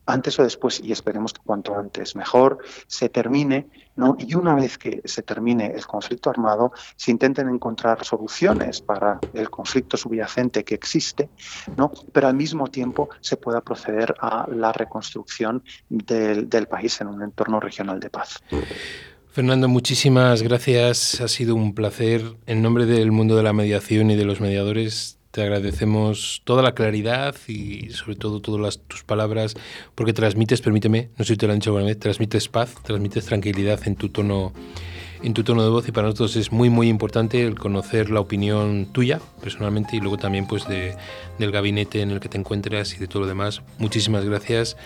antes 0.08 0.38
o 0.38 0.42
después, 0.42 0.80
y 0.82 0.90
esperemos 0.90 1.32
que 1.34 1.40
cuanto 1.44 1.76
antes 1.76 2.16
mejor, 2.16 2.58
se 2.86 3.10
termine, 3.10 3.68
¿no? 3.94 4.16
Y 4.18 4.34
una 4.34 4.54
vez 4.54 4.78
que 4.78 5.02
se 5.04 5.22
termine 5.22 5.66
el 5.66 5.86
conflicto 5.86 6.30
armado, 6.30 6.72
se 6.96 7.10
intenten 7.10 7.48
encontrar 7.48 8.04
soluciones 8.04 8.80
para 8.80 9.20
el 9.34 9.50
conflicto 9.50 9.96
subyacente 9.96 10.64
que 10.64 10.74
existe, 10.74 11.28
¿no? 11.76 11.92
Pero 12.12 12.28
al 12.28 12.34
mismo 12.34 12.68
tiempo 12.68 13.10
se 13.20 13.36
pueda 13.36 13.60
proceder 13.60 14.14
a 14.20 14.48
la 14.50 14.72
reconstrucción 14.72 15.62
del, 15.90 16.48
del 16.48 16.66
país 16.66 17.00
en 17.02 17.08
un 17.08 17.22
entorno 17.22 17.60
regional 17.60 18.00
de 18.00 18.08
paz. 18.08 18.38
Fernando, 19.30 19.68
muchísimas 19.68 20.42
gracias. 20.42 21.20
Ha 21.20 21.28
sido 21.28 21.54
un 21.54 21.74
placer. 21.74 22.22
En 22.46 22.62
nombre 22.62 22.86
del 22.86 23.12
mundo 23.12 23.36
de 23.36 23.42
la 23.42 23.52
mediación 23.52 24.10
y 24.10 24.16
de 24.16 24.24
los 24.24 24.40
mediadores, 24.40 25.17
te 25.30 25.42
agradecemos 25.42 26.42
toda 26.44 26.62
la 26.62 26.74
claridad 26.74 27.34
y 27.46 27.90
sobre 27.90 28.16
todo 28.16 28.40
todas 28.40 28.80
tus 28.80 29.04
palabras, 29.04 29.54
porque 29.94 30.12
transmites, 30.12 30.60
permíteme, 30.60 31.10
no 31.18 31.24
sé 31.24 31.34
si 31.34 31.36
te 31.36 31.46
lo 31.46 31.52
han 31.52 31.58
dicho 31.58 31.70
alguna 31.70 31.86
vez, 31.86 31.98
transmites 31.98 32.48
paz, 32.48 32.74
transmites 32.82 33.26
tranquilidad 33.26 33.80
en 33.86 33.96
tu 33.96 34.08
tono 34.08 34.52
en 35.22 35.34
tu 35.34 35.42
tono 35.42 35.64
de 35.64 35.68
voz 35.68 35.88
y 35.88 35.90
para 35.90 36.06
nosotros 36.06 36.36
es 36.36 36.52
muy 36.52 36.70
muy 36.70 36.88
importante 36.88 37.44
el 37.44 37.58
conocer 37.58 38.08
la 38.08 38.20
opinión 38.20 38.86
tuya 38.92 39.20
personalmente 39.42 39.96
y 39.96 40.00
luego 40.00 40.16
también 40.16 40.46
pues 40.46 40.68
de, 40.68 40.94
del 41.40 41.50
gabinete 41.50 42.02
en 42.02 42.12
el 42.12 42.20
que 42.20 42.28
te 42.28 42.38
encuentras 42.38 42.94
y 42.94 42.98
de 42.98 43.08
todo 43.08 43.22
lo 43.22 43.26
demás. 43.26 43.62
Muchísimas 43.78 44.24
gracias 44.24 44.76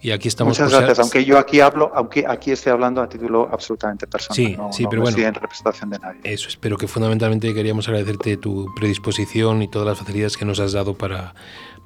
y 0.00 0.10
aquí 0.12 0.28
estamos. 0.28 0.58
Muchas 0.58 0.72
gracias. 0.72 0.98
Aunque 1.00 1.24
yo 1.24 1.38
aquí 1.38 1.60
hablo, 1.60 1.90
aunque 1.94 2.24
aquí 2.26 2.52
esté 2.52 2.70
hablando 2.70 3.02
a 3.02 3.08
título 3.08 3.48
absolutamente 3.50 4.06
personal. 4.06 4.36
Sí, 4.36 4.56
no, 4.56 4.72
sí, 4.72 4.86
pero 4.88 5.02
bueno. 5.02 5.18
en 5.18 5.34
representación 5.34 5.90
de 5.90 5.98
nadie. 5.98 6.20
Eso, 6.24 6.48
espero 6.48 6.76
que 6.76 6.86
fundamentalmente 6.86 7.52
queríamos 7.52 7.88
agradecerte 7.88 8.36
tu 8.36 8.66
predisposición 8.76 9.62
y 9.62 9.68
todas 9.68 9.88
las 9.88 9.98
facilidades 9.98 10.36
que 10.36 10.44
nos 10.44 10.60
has 10.60 10.72
dado 10.72 10.94
para, 10.94 11.34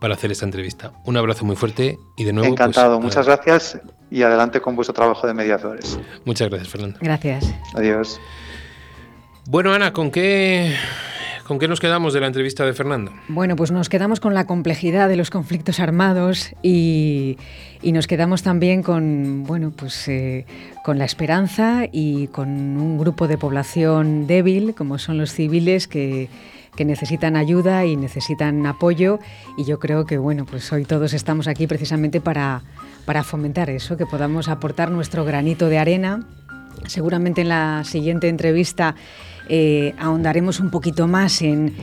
para 0.01 0.15
hacer 0.15 0.31
esta 0.31 0.45
entrevista. 0.45 0.93
Un 1.05 1.17
abrazo 1.17 1.45
muy 1.45 1.57
fuerte 1.57 1.99
y 2.17 2.25
de 2.25 2.33
nuevo. 2.33 2.55
Pues, 2.55 2.61
Encantado, 2.61 3.01
muchas 3.01 3.27
gracias 3.27 3.79
y 4.11 4.23
adelante 4.23 4.61
con 4.61 4.77
vuestro 4.77 4.93
trabajo 4.93 5.27
de 5.27 5.33
mediadores. 5.33 5.99
Muchas 6.25 6.49
gracias, 6.51 6.71
Fernando. 6.71 6.99
Gracias. 7.01 7.55
Adiós. 7.75 8.21
Bueno, 9.47 9.73
Ana, 9.73 9.93
¿con 9.93 10.11
qué 10.11 10.77
¿Con 11.47 11.59
qué 11.59 11.67
nos 11.67 11.81
quedamos 11.81 12.15
de 12.15 12.21
la 12.21 12.29
entrevista 12.29 12.65
de 12.65 12.73
Fernando? 12.73 13.13
Bueno, 13.29 13.57
pues 13.57 13.73
nos 13.73 13.89
quedamos 13.89 14.21
con 14.21 14.33
la 14.33 14.47
complejidad 14.47 15.09
de 15.09 15.17
los 15.17 15.31
conflictos 15.31 15.81
armados 15.81 16.55
y, 16.63 17.37
nos 17.83 18.07
quedamos 18.07 18.43
también 18.43 18.83
con, 18.83 19.43
bueno, 19.43 19.73
pues, 19.73 20.07
eh, 20.09 20.47
con 20.85 20.99
la 20.99 21.05
esperanza 21.05 21.85
y 21.91 22.29
con 22.29 22.49
un 22.49 22.97
grupo 22.97 23.27
de 23.27 23.39
población 23.39 24.27
débil, 24.29 24.75
como 24.75 24.99
son 24.99 25.19
los 25.19 25.33
civiles, 25.33 25.89
que, 25.89 26.29
necesitan 26.79 27.37
ayuda 27.37 27.85
y 27.87 27.97
necesitan 27.97 28.65
apoyo. 28.67 29.19
Y 29.57 29.65
yo 29.65 29.79
creo 29.79 30.05
que, 30.05 30.19
bueno, 30.19 30.47
pues 30.47 30.73
hoy 30.73 30.85
todos 30.85 31.13
estamos 31.13 31.47
aquí 31.47 31.67
precisamente 31.67 32.21
para, 32.21 32.63
para 33.05 33.23
fomentar 33.25 33.71
eso, 33.71 33.97
que 33.97 34.07
podamos 34.07 34.49
aportar 34.49 34.91
nuestro 34.91 35.25
granito 35.25 35.69
de 35.69 35.79
arena. 35.79 36.27
Seguramente 36.87 37.43
en 37.43 37.51
la 37.51 37.85
siguiente 37.85 38.29
entrevista 38.29 38.97
eh, 39.49 39.95
ahondaremos 39.99 40.61
un 40.61 40.71
poquito 40.71 41.07
más 41.09 41.43
en, 41.43 41.75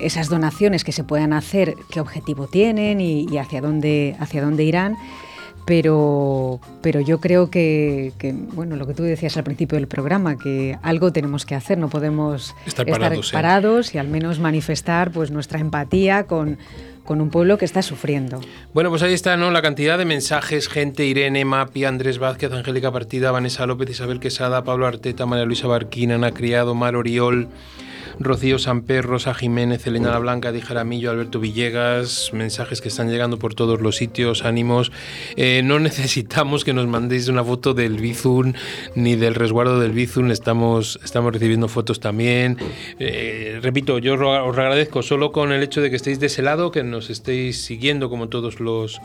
esas 0.00 0.28
donaciones 0.28 0.84
que 0.84 0.92
se 0.92 1.02
puedan 1.02 1.32
hacer, 1.32 1.74
qué 1.90 1.98
objetivo 2.00 2.46
tienen 2.46 3.00
y, 3.00 3.26
hacia, 3.38 3.60
dónde, 3.60 4.14
hacia 4.20 4.42
dónde 4.42 4.64
irán. 4.64 4.96
Pero, 5.64 6.60
pero 6.80 7.00
yo 7.00 7.20
creo 7.20 7.50
que, 7.50 8.12
bueno, 8.52 8.76
lo 8.76 8.86
que 8.86 8.94
tú 8.94 9.04
decías 9.04 9.36
al 9.36 9.44
principio 9.44 9.76
del 9.78 9.86
programa, 9.86 10.36
que 10.36 10.76
algo 10.82 11.12
tenemos 11.12 11.46
que 11.46 11.54
hacer, 11.54 11.78
no 11.78 11.88
podemos 11.88 12.54
estar 12.66 12.84
parados, 12.86 13.30
parados 13.30 13.94
y 13.94 13.98
al 13.98 14.08
menos 14.08 14.40
manifestar 14.40 15.12
pues, 15.12 15.30
nuestra 15.30 15.60
empatía 15.60 16.24
con, 16.26 16.58
con 17.04 17.20
un 17.20 17.30
pueblo 17.30 17.58
que 17.58 17.64
está 17.64 17.82
sufriendo. 17.82 18.40
Bueno, 18.72 18.90
pues 18.90 19.02
ahí 19.02 19.12
está, 19.12 19.36
¿no? 19.36 19.50
La 19.50 19.62
cantidad 19.62 19.98
de 19.98 20.04
mensajes, 20.04 20.68
gente, 20.68 21.04
Irene, 21.04 21.44
Mapi, 21.44 21.84
Andrés 21.84 22.18
Vázquez, 22.18 22.52
Angélica 22.52 22.92
Partida, 22.92 23.30
Vanessa 23.30 23.66
López, 23.66 23.90
Isabel 23.90 24.20
Quesada, 24.20 24.64
Pablo 24.64 24.86
Arteta, 24.86 25.26
María 25.26 25.44
Luisa 25.44 25.66
Barquina, 25.66 26.14
Ana 26.14 26.32
Criado, 26.32 26.74
Mar 26.74 26.96
Oriol, 26.96 27.48
Rocío 28.18 28.58
Samper, 28.58 29.04
Rosa 29.04 29.34
Jiménez, 29.34 29.86
Elena 29.86 30.10
La 30.10 30.18
Blanca, 30.18 30.52
Dijaramillo, 30.52 31.10
Alberto 31.10 31.40
Villegas, 31.40 32.30
mensajes 32.32 32.80
que 32.80 32.88
están 32.88 33.10
llegando 33.10 33.38
por 33.38 33.54
todos 33.54 33.80
los 33.80 33.96
sitios, 33.96 34.44
ánimos. 34.44 34.92
Eh, 35.36 35.62
no 35.64 35.78
necesitamos 35.80 36.64
que 36.64 36.72
nos 36.72 36.86
mandéis 36.86 37.28
una 37.28 37.44
foto 37.44 37.74
del 37.74 37.98
Bizun 37.98 38.54
ni 38.94 39.16
del 39.16 39.34
resguardo 39.34 39.80
del 39.80 39.92
Bizun, 39.92 40.30
estamos, 40.30 41.00
estamos 41.04 41.32
recibiendo 41.32 41.68
fotos 41.68 42.00
también. 42.00 42.56
Eh, 42.98 43.58
repito, 43.62 43.98
yo 43.98 44.14
os 44.14 44.58
agradezco 44.58 45.02
solo 45.02 45.32
con 45.32 45.52
el 45.52 45.62
hecho 45.62 45.80
de 45.80 45.90
que 45.90 45.96
estéis 45.96 46.20
de 46.20 46.26
ese 46.26 46.42
lado, 46.42 46.70
que 46.70 46.82
nos 46.82 47.10
estéis 47.10 47.62
siguiendo 47.62 48.10
como 48.10 48.28
todos 48.28 48.60
los 48.60 49.00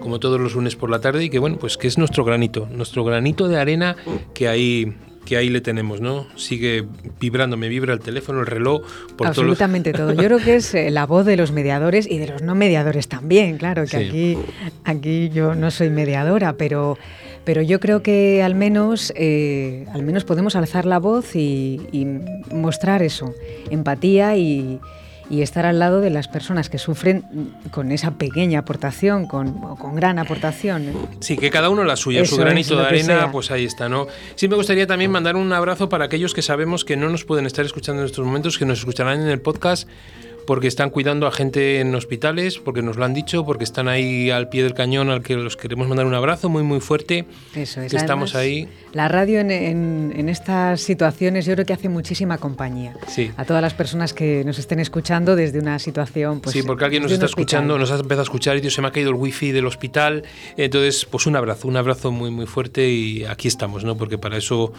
como 0.00 0.18
todos 0.20 0.40
los 0.40 0.54
lunes 0.54 0.76
por 0.76 0.90
la 0.90 1.00
tarde 1.00 1.24
y 1.24 1.30
que 1.30 1.38
bueno, 1.38 1.56
pues 1.58 1.76
que 1.76 1.86
es 1.86 1.98
nuestro 1.98 2.24
granito, 2.24 2.68
nuestro 2.70 3.04
granito 3.04 3.48
de 3.48 3.58
arena 3.58 3.96
que 4.34 4.48
hay 4.48 4.94
que 5.24 5.36
ahí 5.36 5.48
le 5.48 5.60
tenemos, 5.60 6.00
¿no? 6.00 6.26
Sigue 6.36 6.86
vibrando, 7.20 7.56
me 7.56 7.68
vibra 7.68 7.92
el 7.92 8.00
teléfono, 8.00 8.40
el 8.40 8.46
reloj, 8.46 8.82
por 9.16 9.26
Absolutamente 9.26 9.92
todo. 9.92 10.12
Yo 10.12 10.24
creo 10.24 10.38
que 10.38 10.56
es 10.56 10.74
eh, 10.74 10.90
la 10.90 11.06
voz 11.06 11.26
de 11.26 11.36
los 11.36 11.52
mediadores 11.52 12.10
y 12.10 12.18
de 12.18 12.26
los 12.28 12.42
no 12.42 12.54
mediadores 12.54 13.08
también, 13.08 13.58
claro, 13.58 13.84
que 13.86 13.96
aquí, 13.96 14.38
aquí 14.84 15.28
yo 15.30 15.54
no 15.54 15.70
soy 15.70 15.90
mediadora, 15.90 16.54
pero, 16.54 16.98
pero 17.44 17.62
yo 17.62 17.80
creo 17.80 18.02
que 18.02 18.42
al 18.42 18.54
menos, 18.54 19.12
eh, 19.16 19.86
al 19.92 20.02
menos 20.02 20.24
podemos 20.24 20.56
alzar 20.56 20.86
la 20.86 20.98
voz 20.98 21.36
y, 21.36 21.80
mostrar 22.52 23.02
eso, 23.02 23.34
empatía 23.70 24.36
y, 24.36 24.80
y 25.30 25.42
estar 25.42 25.64
al 25.64 25.78
lado 25.78 26.00
de 26.00 26.10
las 26.10 26.26
personas 26.26 26.68
que 26.68 26.78
sufren 26.78 27.24
con 27.70 27.92
esa 27.92 28.10
pequeña 28.12 28.58
aportación, 28.58 29.26
con, 29.26 29.76
con 29.76 29.94
gran 29.94 30.18
aportación. 30.18 30.92
Sí, 31.20 31.36
que 31.38 31.50
cada 31.50 31.70
uno 31.70 31.84
la 31.84 31.94
suya, 31.96 32.24
su 32.24 32.36
granito 32.36 32.76
de 32.76 32.84
arena, 32.84 33.30
pues 33.30 33.52
ahí 33.52 33.64
está, 33.64 33.88
¿no? 33.88 34.08
Sí 34.34 34.48
me 34.48 34.56
gustaría 34.56 34.88
también 34.88 35.12
mandar 35.12 35.36
un 35.36 35.52
abrazo 35.52 35.88
para 35.88 36.06
aquellos 36.06 36.34
que 36.34 36.42
sabemos 36.42 36.84
que 36.84 36.96
no 36.96 37.08
nos 37.08 37.24
pueden 37.24 37.46
estar 37.46 37.64
escuchando 37.64 38.02
en 38.02 38.06
estos 38.06 38.26
momentos, 38.26 38.58
que 38.58 38.64
nos 38.64 38.80
escucharán 38.80 39.20
en 39.20 39.28
el 39.28 39.40
podcast 39.40 39.88
porque 40.46 40.66
están 40.66 40.90
cuidando 40.90 41.26
a 41.26 41.32
gente 41.32 41.80
en 41.80 41.94
hospitales, 41.94 42.58
porque 42.58 42.82
nos 42.82 42.96
lo 42.96 43.04
han 43.04 43.14
dicho, 43.14 43.44
porque 43.44 43.64
están 43.64 43.88
ahí 43.88 44.30
al 44.30 44.48
pie 44.48 44.62
del 44.62 44.74
cañón 44.74 45.10
al 45.10 45.22
que 45.22 45.34
los 45.36 45.56
queremos 45.56 45.88
mandar 45.88 46.06
un 46.06 46.14
abrazo 46.14 46.48
muy 46.48 46.62
muy 46.62 46.80
fuerte. 46.80 47.26
Eso 47.54 47.80
es. 47.80 47.90
Que 47.90 47.96
estamos 47.96 48.34
ahí. 48.34 48.68
La 48.92 49.08
radio 49.08 49.40
en, 49.40 49.50
en, 49.50 50.28
estas 50.28 50.80
situaciones 50.80 51.46
yo 51.46 51.54
creo 51.54 51.66
que 51.66 51.72
hace 51.72 51.88
muchísima 51.88 52.38
compañía. 52.38 52.94
Sí. 53.06 53.30
A 53.36 53.44
todas 53.44 53.62
las 53.62 53.74
personas 53.74 54.12
que 54.12 54.42
nos 54.44 54.58
estén 54.58 54.80
escuchando 54.80 55.36
desde 55.36 55.58
una 55.58 55.78
situación. 55.78 56.40
Pues, 56.40 56.52
sí, 56.52 56.62
porque 56.62 56.84
alguien 56.84 57.02
nos 57.02 57.12
está 57.12 57.26
escuchando, 57.26 57.78
nos 57.78 57.90
ha 57.90 57.96
empezado 57.96 58.20
a 58.20 58.24
escuchar 58.24 58.56
y 58.56 58.70
se 58.70 58.82
me 58.82 58.88
ha 58.88 58.92
caído 58.92 59.10
el 59.10 59.16
wifi 59.16 59.52
del 59.52 59.66
hospital. 59.66 60.24
Entonces, 60.56 61.04
pues 61.04 61.26
un 61.26 61.36
abrazo, 61.36 61.68
un 61.68 61.76
abrazo 61.76 62.10
muy 62.10 62.30
muy 62.30 62.46
fuerte 62.46 62.88
y 62.88 63.24
aquí 63.24 63.48
estamos, 63.48 63.84
¿no? 63.84 63.96
Porque 63.96 64.18
para 64.18 64.36
eso 64.36 64.72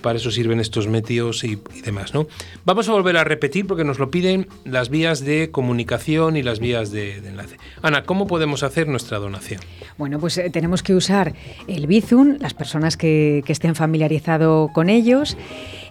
para 0.00 0.18
eso 0.18 0.30
sirven 0.30 0.60
estos 0.60 0.86
medios 0.86 1.44
y, 1.44 1.58
demás, 1.84 2.14
¿no? 2.14 2.26
Vamos 2.64 2.88
a 2.88 2.92
volver 2.92 3.16
a 3.16 3.24
repetir 3.24 3.66
porque 3.66 3.84
nos 3.84 3.98
lo 3.98 4.10
piden 4.10 4.48
las 4.64 4.88
vías 4.88 5.20
de 5.20 5.50
comunicación 5.50 6.36
y 6.36 6.42
las 6.42 6.60
vías 6.60 6.90
de, 6.90 7.16
enlace. 7.18 7.56
Ana, 7.82 8.04
¿cómo 8.04 8.26
podemos 8.26 8.62
hacer 8.62 8.88
nuestra 8.88 9.18
donación? 9.18 9.60
Bueno, 9.96 10.18
pues 10.18 10.38
eh, 10.38 10.50
tenemos 10.50 10.82
que 10.82 10.94
usar 10.94 11.34
el 11.66 11.86
Bizum, 11.86 12.36
las 12.40 12.54
personas 12.54 12.96
que, 12.96 13.44
estén 13.48 13.74
familiarizados 13.74 14.70
con 14.72 14.90
ellos 14.90 15.36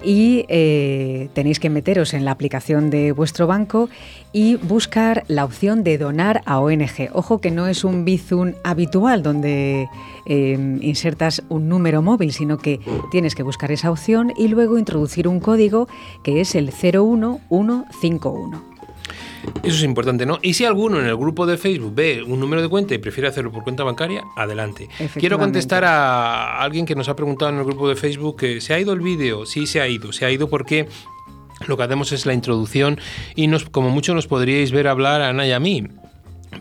y 0.03 0.45
eh, 0.49 1.29
tenéis 1.33 1.59
que 1.59 1.69
meteros 1.69 2.13
en 2.13 2.25
la 2.25 2.31
aplicación 2.31 2.89
de 2.89 3.11
vuestro 3.11 3.47
banco 3.47 3.89
y 4.33 4.55
buscar 4.55 5.23
la 5.27 5.45
opción 5.45 5.83
de 5.83 5.97
donar 5.97 6.41
a 6.45 6.59
ONG. 6.59 7.09
Ojo 7.13 7.39
que 7.39 7.51
no 7.51 7.67
es 7.67 7.83
un 7.83 8.05
Bizum 8.05 8.53
habitual 8.63 9.23
donde 9.23 9.87
em, 10.25 10.81
insertas 10.83 11.43
un 11.49 11.69
número 11.69 12.01
móvil, 12.01 12.33
sino 12.33 12.57
que 12.57 12.79
tienes 13.11 13.35
que 13.35 13.43
buscar 13.43 13.71
esa 13.71 13.91
opción 13.91 14.33
y 14.37 14.47
luego 14.47 14.77
introducir 14.77 15.27
un 15.27 15.39
código 15.39 15.87
que 16.23 16.41
es 16.41 16.55
el 16.55 16.71
01151. 16.71 18.76
Eso 19.63 19.75
es 19.75 19.83
importante, 19.83 20.25
¿no? 20.25 20.39
Y 20.41 20.53
si 20.53 20.65
alguno 20.65 20.99
en 20.99 21.05
el 21.07 21.15
grupo 21.15 21.45
de 21.45 21.57
Facebook 21.57 21.93
ve 21.93 22.23
un 22.23 22.39
número 22.39 22.61
de 22.61 22.69
cuenta 22.69 22.93
y 22.93 22.97
prefiere 22.97 23.27
hacerlo 23.27 23.51
por 23.51 23.63
cuenta 23.63 23.83
bancaria, 23.83 24.23
adelante. 24.35 24.89
Quiero 25.15 25.37
contestar 25.37 25.83
a 25.85 26.61
alguien 26.61 26.85
que 26.85 26.95
nos 26.95 27.09
ha 27.09 27.15
preguntado 27.15 27.51
en 27.51 27.57
el 27.57 27.65
grupo 27.65 27.89
de 27.89 27.95
Facebook 27.95 28.37
que 28.37 28.61
se 28.61 28.73
ha 28.73 28.79
ido 28.79 28.93
el 28.93 29.01
vídeo. 29.01 29.45
Sí, 29.45 29.67
se 29.67 29.81
ha 29.81 29.87
ido. 29.87 30.11
Se 30.11 30.25
ha 30.25 30.31
ido 30.31 30.49
porque 30.49 30.87
lo 31.65 31.75
que 31.77 31.83
hacemos 31.83 32.11
es 32.11 32.25
la 32.25 32.33
introducción 32.33 32.99
y 33.35 33.47
nos, 33.47 33.65
como 33.65 33.89
mucho 33.89 34.13
nos 34.13 34.27
podríais 34.27 34.71
ver 34.71 34.87
hablar 34.87 35.21
a 35.21 35.29
Ana 35.29 35.47
y 35.47 35.51
a 35.51 35.59
mí 35.59 35.87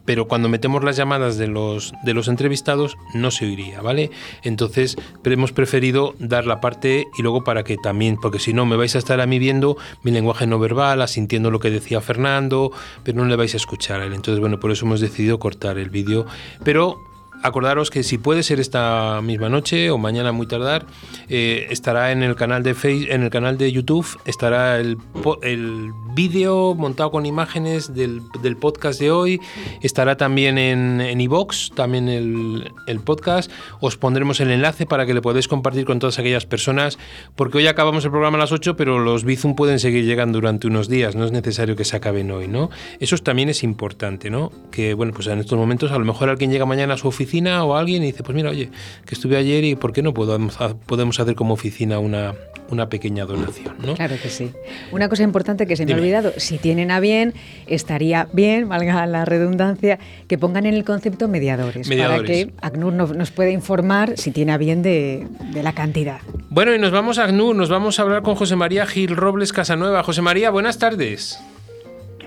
pero 0.07 0.27
cuando 0.29 0.49
metemos 0.49 0.83
las 0.83 0.97
llamadas 0.97 1.37
de 1.37 1.49
los, 1.49 1.93
de 2.05 2.15
los 2.15 2.29
entrevistados 2.29 2.97
no 3.15 3.31
se 3.31 3.45
oiría, 3.45 3.83
¿vale? 3.83 4.11
Entonces 4.43 4.97
hemos 5.25 5.53
preferido 5.53 6.15
dar 6.19 6.47
la 6.47 6.61
parte 6.61 7.07
y 7.19 7.23
luego 7.23 7.45
para 7.45 7.65
que 7.65 7.77
también, 7.77 8.17
porque 8.17 8.39
si 8.39 8.53
no 8.53 8.65
me 8.65 8.77
vais 8.77 8.95
a 8.95 8.99
estar 8.99 9.21
a 9.21 9.27
mí 9.27 9.39
viendo 9.39 9.77
mi 10.03 10.11
lenguaje 10.13 10.47
no 10.47 10.59
verbal, 10.59 11.03
asintiendo 11.03 11.51
lo 11.51 11.61
que 11.61 11.71
decía 11.71 12.01
Fernando, 12.01 12.73
pero 13.03 13.19
no 13.19 13.27
le 13.27 13.37
vais 13.37 13.55
a 13.55 13.57
escuchar 13.59 14.01
a 14.01 14.07
él. 14.07 14.15
Entonces, 14.15 14.41
bueno, 14.41 14.61
por 14.61 14.71
eso 14.71 14.87
hemos 14.87 15.01
decidido 15.01 15.39
cortar 15.39 15.79
el 15.79 15.91
vídeo, 15.91 16.27
pero 16.65 16.97
acordaros 17.43 17.91
que 17.91 18.03
si 18.03 18.19
puede 18.19 18.43
ser 18.43 18.61
esta 18.61 19.21
misma 19.23 19.49
noche 19.49 19.91
o 19.91 19.99
mañana 19.99 20.33
muy 20.33 20.47
tardar, 20.47 20.87
eh, 21.29 21.67
estará 21.71 22.13
en 22.13 22.23
el 22.23 22.35
canal 22.37 22.63
de 22.63 22.75
Facebook, 22.75 23.09
en 23.11 23.23
el 23.23 23.31
canal 23.31 23.59
de 23.59 23.71
YouTube, 23.71 24.07
estará 24.25 24.79
el, 24.79 24.99
el 25.43 25.93
vídeo 26.15 26.75
montado 26.75 27.11
con 27.11 27.27
imágenes 27.27 27.95
del, 27.95 28.23
del, 28.43 28.57
podcast 28.57 28.99
de 29.01 29.11
hoy, 29.11 29.41
estará 29.83 30.17
también 30.17 30.59
en 30.59 31.21
iVox, 31.21 31.73
también 31.75 32.09
el, 32.09 32.73
el, 32.87 33.01
podcast. 33.01 33.51
Os 33.81 33.97
pondremos 33.97 34.41
el 34.41 34.51
enlace 34.51 34.87
para 34.87 35.07
que 35.07 35.15
le 35.15 35.21
podáis 35.21 35.49
compartir 35.49 35.85
con 35.85 35.99
todas 35.99 36.19
aquellas 36.19 36.47
personas, 36.47 36.99
porque 37.35 37.59
hoy 37.59 37.67
acabamos 37.67 38.05
el 38.05 38.11
programa 38.11 38.39
a 38.39 38.41
las 38.41 38.53
8, 38.53 38.77
pero 38.77 38.99
los 38.99 39.25
Bizum 39.25 39.55
pueden 39.55 39.79
seguir 39.79 40.05
llegando 40.05 40.39
durante 40.39 40.67
unos 40.67 40.89
días, 40.89 41.15
no 41.15 41.25
es 41.25 41.33
necesario 41.33 41.77
que 41.77 41.85
se 41.85 41.97
acaben 41.97 42.31
hoy, 42.31 42.49
¿no? 42.49 42.71
Eso 43.01 43.17
también 43.19 43.49
es 43.49 43.63
importante, 43.63 44.31
¿no? 44.31 44.53
Que 44.71 44.95
bueno, 44.95 45.13
pues 45.13 45.27
en 45.27 45.39
estos 45.39 45.59
momentos 45.59 45.93
a 45.93 45.99
lo 45.99 46.05
mejor 46.05 46.29
alguien 46.29 46.51
llega 46.51 46.67
mañana 46.67 46.95
a 46.95 46.97
su 46.97 47.09
oficina 47.09 47.26
o 47.65 47.77
alguien 47.77 48.03
y 48.03 48.07
dice, 48.07 48.23
pues 48.23 48.35
mira, 48.35 48.51
oye, 48.51 48.71
que 49.05 49.15
estuve 49.15 49.37
ayer 49.37 49.65
y 49.65 49.75
¿por 49.75 49.93
qué 49.93 50.03
no 50.03 50.15
podemos, 50.15 50.57
podemos 50.87 51.19
hacer 51.21 51.35
como 51.35 51.55
oficina 51.55 51.99
una, 51.99 52.35
una 52.71 52.89
pequeña 52.89 53.25
donación? 53.25 53.75
¿no? 53.85 53.95
Claro 53.95 54.17
que 54.23 54.29
sí. 54.29 54.53
Una 54.93 55.09
cosa 55.09 55.23
importante 55.23 55.67
que 55.67 55.77
se 55.77 55.87
me 55.87 55.93
ha 55.93 55.97
olvidado, 55.97 56.33
si 56.37 56.59
tienen 56.59 56.91
a 56.91 57.01
bien, 57.01 57.35
estaría 57.67 58.29
bien, 58.33 58.69
valga 58.69 59.07
la 59.07 59.25
redundancia, 59.25 59.99
que 60.29 60.39
pongan 60.39 60.67
en 60.67 60.75
el 60.75 60.85
concepto 60.85 61.29
mediadores, 61.29 61.89
para 61.89 62.23
que 62.23 62.53
ACNUR 62.61 62.93
nos, 62.93 63.31
pueda 63.31 63.51
informar 63.51 64.17
si 64.17 64.31
tiene 64.31 64.53
a 64.53 64.59
bien 64.59 64.83
de, 64.83 65.27
de, 65.53 65.63
la 65.63 65.75
cantidad. 65.75 66.21
Bueno, 66.49 66.75
y 66.75 66.79
nos 66.79 66.93
vamos 66.93 67.19
a 67.19 67.25
ACNUR, 67.25 67.55
nos 67.55 67.69
vamos 67.69 67.99
a 67.99 68.03
hablar 68.03 68.23
con 68.23 68.35
José 68.35 68.57
María 68.57 68.87
Gil 68.87 69.17
Robles 69.17 69.53
Casanueva. 69.53 70.03
José 70.03 70.23
María, 70.23 70.51
buenas 70.51 70.79
tardes. 70.79 71.41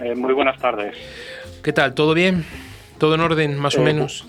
Eh, 0.03 0.15
muy 0.15 0.33
buenas 0.33 0.59
tardes. 0.59 0.95
¿Qué 1.63 1.73
tal? 1.73 1.93
¿Todo 1.93 2.13
bien? 2.13 2.45
¿Todo 2.97 3.15
en 3.15 3.21
orden, 3.21 3.57
más 3.57 3.75
o 3.77 3.81
eh, 3.81 3.85
menos? 3.85 4.25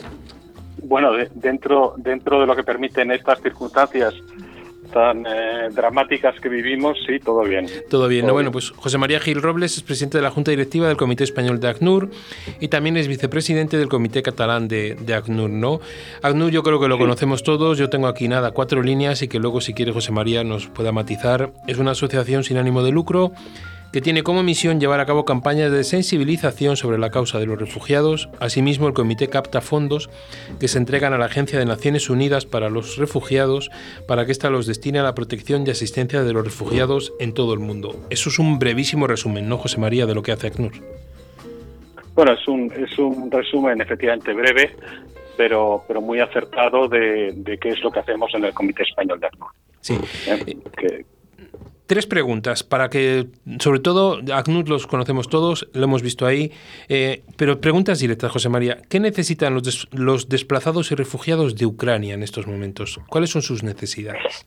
Bueno, 0.91 1.13
dentro, 1.35 1.95
dentro 1.99 2.41
de 2.41 2.47
lo 2.47 2.57
que 2.57 2.65
permiten 2.65 3.13
estas 3.13 3.41
circunstancias 3.41 4.13
tan 4.93 5.25
eh, 5.25 5.69
dramáticas 5.71 6.35
que 6.41 6.49
vivimos, 6.49 6.99
sí, 7.07 7.21
todo 7.21 7.43
bien. 7.45 7.69
Todo 7.89 8.09
bien, 8.09 8.27
bueno, 8.27 8.51
pues 8.51 8.71
José 8.71 8.99
María 8.99 9.21
Gil 9.21 9.41
Robles 9.41 9.77
es 9.77 9.85
presidente 9.85 10.19
de 10.19 10.23
la 10.23 10.33
Junta 10.33 10.51
Directiva 10.51 10.89
del 10.89 10.97
Comité 10.97 11.23
Español 11.23 11.61
de 11.61 11.69
ACNUR 11.69 12.11
y 12.59 12.67
también 12.67 12.97
es 12.97 13.07
vicepresidente 13.07 13.79
del 13.79 13.89
Comité 13.89 14.21
Catalán 14.21 14.67
de, 14.67 14.97
ACNUR, 15.15 15.49
¿no? 15.49 15.79
ACNUR 16.23 16.51
yo 16.51 16.65
creo 16.65 16.81
que 16.81 16.89
lo 16.89 16.99
conocemos 16.99 17.45
todos, 17.45 17.79
yo 17.79 17.89
tengo 17.89 18.09
aquí 18.09 18.27
nada, 18.27 18.51
cuatro 18.51 18.83
líneas 18.83 19.23
y 19.23 19.29
que 19.29 19.39
luego 19.39 19.61
si 19.61 19.75
quiere 19.75 19.93
José 19.93 20.11
María 20.11 20.43
nos 20.43 20.67
pueda 20.67 20.91
matizar. 20.91 21.53
Es 21.69 21.79
una 21.79 21.93
asociación 21.93 22.43
sin 22.43 22.57
ánimo 22.57 22.83
de 22.83 22.91
lucro 22.91 23.31
que 23.93 24.01
tiene 24.01 24.23
como 24.23 24.43
misión 24.43 24.81
llevar 24.81 25.01
a 25.01 25.07
cabo 25.07 25.25
campañas 25.25 25.73
de 25.73 25.85
sensibilización 25.85 26.77
sobre 26.77 26.99
la 26.99 27.11
causa 27.11 27.39
de 27.39 27.47
los 27.47 27.59
refugiados. 27.59 28.29
Asimismo, 28.39 28.87
el 28.87 28.95
comité 28.95 29.29
capta 29.29 29.61
fondos 29.61 30.11
que 30.59 30.69
se 30.69 30.79
entregan 30.79 31.13
a 31.13 31.19
la 31.19 31.27
Agencia 31.27 31.59
de 31.59 31.65
Naciones 31.65 32.09
Unidas 32.09 32.47
para 32.47 32.71
los 32.71 32.97
Refugiados 32.97 33.71
para 34.07 34.27
que 34.27 34.33
ésta 34.33 34.51
los 34.51 34.67
destine 34.67 35.01
a 35.01 35.03
la 35.03 35.15
protección 35.15 35.67
y 35.67 35.71
asistencia 35.71 36.23
de 36.23 36.33
los 36.33 36.45
refugiados 36.45 37.13
en 37.19 37.35
todo 37.35 37.55
el 37.55 37.61
mundo. 37.61 37.97
Eso 38.11 38.29
es 38.29 38.39
un 38.39 38.59
brevísimo 38.59 39.07
resumen, 39.07 39.49
¿no, 39.49 39.59
José 39.59 39.79
María, 39.79 40.07
de 40.07 40.15
lo 40.15 40.23
que 40.23 40.33
hace 40.33 40.49
ACNUR? 40.49 40.73
Bueno, 42.15 42.33
es 42.33 42.47
un, 42.49 42.73
es 42.73 42.99
un 42.99 43.31
resumen 43.31 43.81
efectivamente 43.81 44.33
breve, 44.33 44.77
pero, 45.37 45.85
pero 45.89 46.01
muy 46.01 46.21
acertado 46.21 46.89
de, 46.89 47.59
qué 47.61 47.71
es 47.71 47.83
lo 47.83 47.91
que 47.91 48.01
hacemos 48.01 48.33
en 48.35 48.45
el 48.45 48.53
Comité 48.53 48.83
Español 48.83 49.21
de 49.21 49.27
ACNUR. 49.27 49.51
Sí. 49.81 49.99
¿Eh? 50.27 51.05
Tres 51.91 52.07
preguntas 52.07 52.63
para 52.63 52.89
que, 52.89 53.27
sobre 53.59 53.81
todo, 53.81 54.21
ACNUR 54.33 54.69
los 54.69 54.87
conocemos 54.87 55.29
todos, 55.29 55.69
lo 55.75 55.83
hemos 55.83 56.03
visto 56.05 56.25
ahí, 56.25 56.53
eh, 56.89 57.25
pero 57.37 57.61
preguntas 57.61 57.99
directas, 57.99 58.31
José 58.31 58.49
María. 58.49 58.79
¿Qué 58.89 59.01
necesitan 59.01 59.55
los, 59.55 59.89
los 59.91 60.29
desplazados 60.29 60.93
y 60.93 60.95
refugiados 60.95 61.57
de 61.57 61.67
Ucrania 61.67 62.15
en 62.15 62.23
estos 62.23 62.47
momentos? 62.47 63.01
¿Cuáles 63.09 63.31
son 63.31 63.43
sus 63.43 63.65
necesidades? 63.65 64.47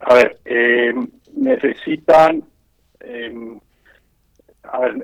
A 0.00 0.14
ver, 0.14 0.36
eh, 0.46 0.92
necesitan, 1.36 2.42
eh, 2.98 3.32
a 4.64 4.80
ver, 4.80 4.94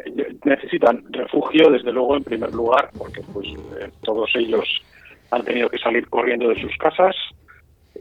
necesitan 0.45 1.05
refugio, 1.13 1.71
desde 1.71 1.93
luego, 1.93 2.17
en 2.17 2.25
primer 2.25 2.53
lugar, 2.53 2.91
porque 2.99 3.21
pues 3.33 3.47
todos 4.03 4.29
ellos 4.35 4.83
han 5.31 5.45
tenido 5.45 5.69
que 5.69 5.79
salir 5.79 6.09
corriendo 6.09 6.49
de 6.49 6.61
sus 6.61 6.77
casas 6.79 7.15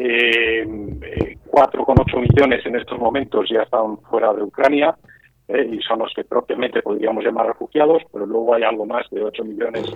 eh, 0.03 1.37
4,8 1.47 2.19
millones 2.19 2.65
en 2.65 2.75
estos 2.75 2.97
momentos 2.97 3.49
ya 3.49 3.63
están 3.63 3.97
fuera 4.09 4.33
de 4.33 4.43
Ucrania 4.43 4.95
eh, 5.47 5.69
y 5.71 5.79
son 5.81 5.99
los 5.99 6.13
que 6.13 6.23
propiamente 6.23 6.81
podríamos 6.81 7.23
llamar 7.23 7.47
refugiados, 7.47 8.03
pero 8.11 8.25
luego 8.25 8.53
hay 8.53 8.63
algo 8.63 8.85
más 8.85 9.09
de 9.11 9.23
8 9.23 9.43
millones 9.43 9.91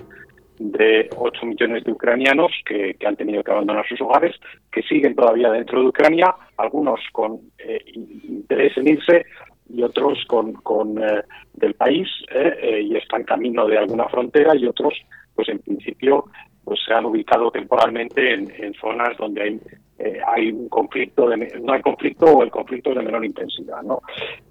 de 0.58 1.08
8 1.16 1.46
millones 1.46 1.84
de 1.84 1.92
ucranianos 1.92 2.52
que, 2.64 2.96
han 3.06 3.16
tenido 3.16 3.42
que 3.42 3.50
abandonar 3.50 3.86
sus 3.86 4.00
hogares, 4.00 4.34
que 4.72 4.82
siguen 4.82 5.14
todavía 5.14 5.50
dentro 5.50 5.80
de 5.80 5.88
Ucrania, 5.88 6.34
algunos 6.56 7.00
con 7.12 7.40
eh, 7.58 7.82
interés 7.94 8.76
en 8.76 8.88
irse 8.88 9.26
y 9.68 9.82
otros 9.82 10.24
con, 10.26 10.52
con 10.54 11.02
eh, 11.02 11.22
del 11.54 11.74
país 11.74 12.08
eh, 12.30 12.80
y 12.82 12.96
están 12.96 13.24
camino 13.24 13.66
de 13.66 13.78
alguna 13.78 14.08
frontera 14.08 14.54
y 14.56 14.66
otros, 14.66 14.94
pues 15.34 15.48
en 15.48 15.58
principio, 15.58 16.24
pues 16.64 16.80
se 16.86 16.94
han 16.94 17.04
ubicado 17.04 17.50
temporalmente 17.50 18.34
en, 18.34 18.50
en 18.56 18.74
zonas 18.74 19.16
donde 19.18 19.42
hay 19.42 19.60
eh, 19.98 20.20
hay 20.26 20.50
un 20.50 20.68
conflicto, 20.68 21.26
no 21.26 21.72
hay 21.72 21.80
conflicto 21.80 22.26
o 22.26 22.42
el 22.42 22.50
conflicto 22.50 22.90
es 22.90 22.96
de 22.96 23.02
menor 23.02 23.24
intensidad. 23.24 23.82
¿no? 23.82 24.02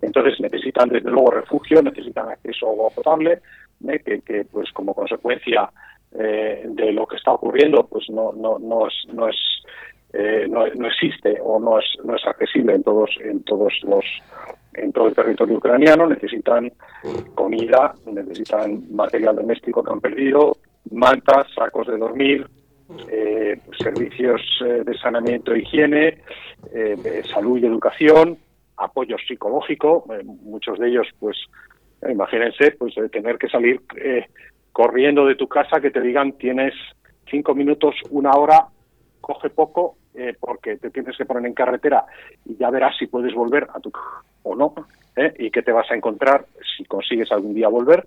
Entonces 0.02 0.40
necesitan 0.40 0.90
desde 0.90 1.10
luego 1.10 1.32
refugio, 1.32 1.82
necesitan 1.82 2.30
acceso 2.30 2.68
a 2.68 2.70
agua 2.72 2.90
potable, 2.90 3.42
¿eh? 3.88 4.22
que, 4.26 4.46
pues 4.52 4.72
como 4.72 4.94
consecuencia 4.94 5.70
eh, 6.18 6.64
de 6.68 6.92
lo 6.94 7.06
que 7.06 7.18
está 7.18 7.34
ocurriendo 7.34 7.86
pues 7.88 8.10
no, 8.10 8.32
no, 8.34 8.58
no 8.58 8.88
es, 8.88 8.94
no, 9.14 9.28
es 9.28 9.36
no, 10.50 10.66
existe 10.88 11.38
o 11.44 11.60
no 11.60 11.78
es, 11.78 11.86
no 12.06 12.16
es 12.16 12.26
accesible 12.26 12.76
en 12.76 12.84
todos, 12.84 13.10
en 13.22 13.44
todos 13.44 13.74
los 13.84 14.06
en 14.74 14.92
todo 14.92 15.08
el 15.08 15.16
territorio 15.16 15.58
ucraniano, 15.58 16.08
necesitan 16.08 16.72
comida, 17.34 17.94
necesitan 18.06 18.84
material 18.94 19.36
doméstico 19.36 19.84
que 19.84 19.92
han 19.92 20.02
perdido, 20.02 20.58
mantas, 20.92 21.48
sacos 21.56 21.88
de 21.88 21.98
dormir, 21.98 22.46
eh, 23.10 23.60
servicios 23.80 24.42
eh, 24.64 24.84
de 24.86 24.98
saneamiento 25.00 25.54
e 25.54 25.60
higiene, 25.60 26.20
eh, 26.72 27.24
salud 27.34 27.58
y 27.58 27.66
educación, 27.66 28.38
apoyo 28.78 29.18
psicológico, 29.28 30.06
muchos 30.44 30.78
de 30.78 30.90
ellos, 30.90 31.08
pues, 31.20 31.38
imagínense, 32.08 32.72
pues 32.72 32.94
tener 33.12 33.40
que 33.40 33.50
salir 33.50 33.82
corriendo 34.72 35.26
de 35.26 35.36
tu 35.36 35.48
casa, 35.48 35.82
que 35.82 35.90
te 35.90 36.02
digan 36.02 36.34
tienes 36.34 36.74
cinco 37.30 37.56
minutos, 37.56 37.96
una 38.12 38.32
hora, 38.32 38.68
coge 39.22 39.50
poco, 39.50 39.98
porque 40.40 40.78
te 40.78 40.92
tienes 40.92 41.18
que 41.18 41.26
poner 41.26 41.46
en 41.46 41.54
carretera 41.54 42.06
y 42.46 42.56
ya 42.58 42.70
verás 42.70 42.96
si 42.98 43.08
puedes 43.08 43.34
volver 43.34 43.66
a 43.74 43.80
tu 43.80 43.92
o 44.44 44.56
no, 44.56 44.76
y 45.40 45.50
qué 45.50 45.62
te 45.62 45.72
vas 45.72 45.90
a 45.90 45.96
encontrar 45.96 46.46
si 46.78 46.84
consigues 46.84 47.32
algún 47.32 47.56
día 47.56 47.70
volver, 47.70 48.06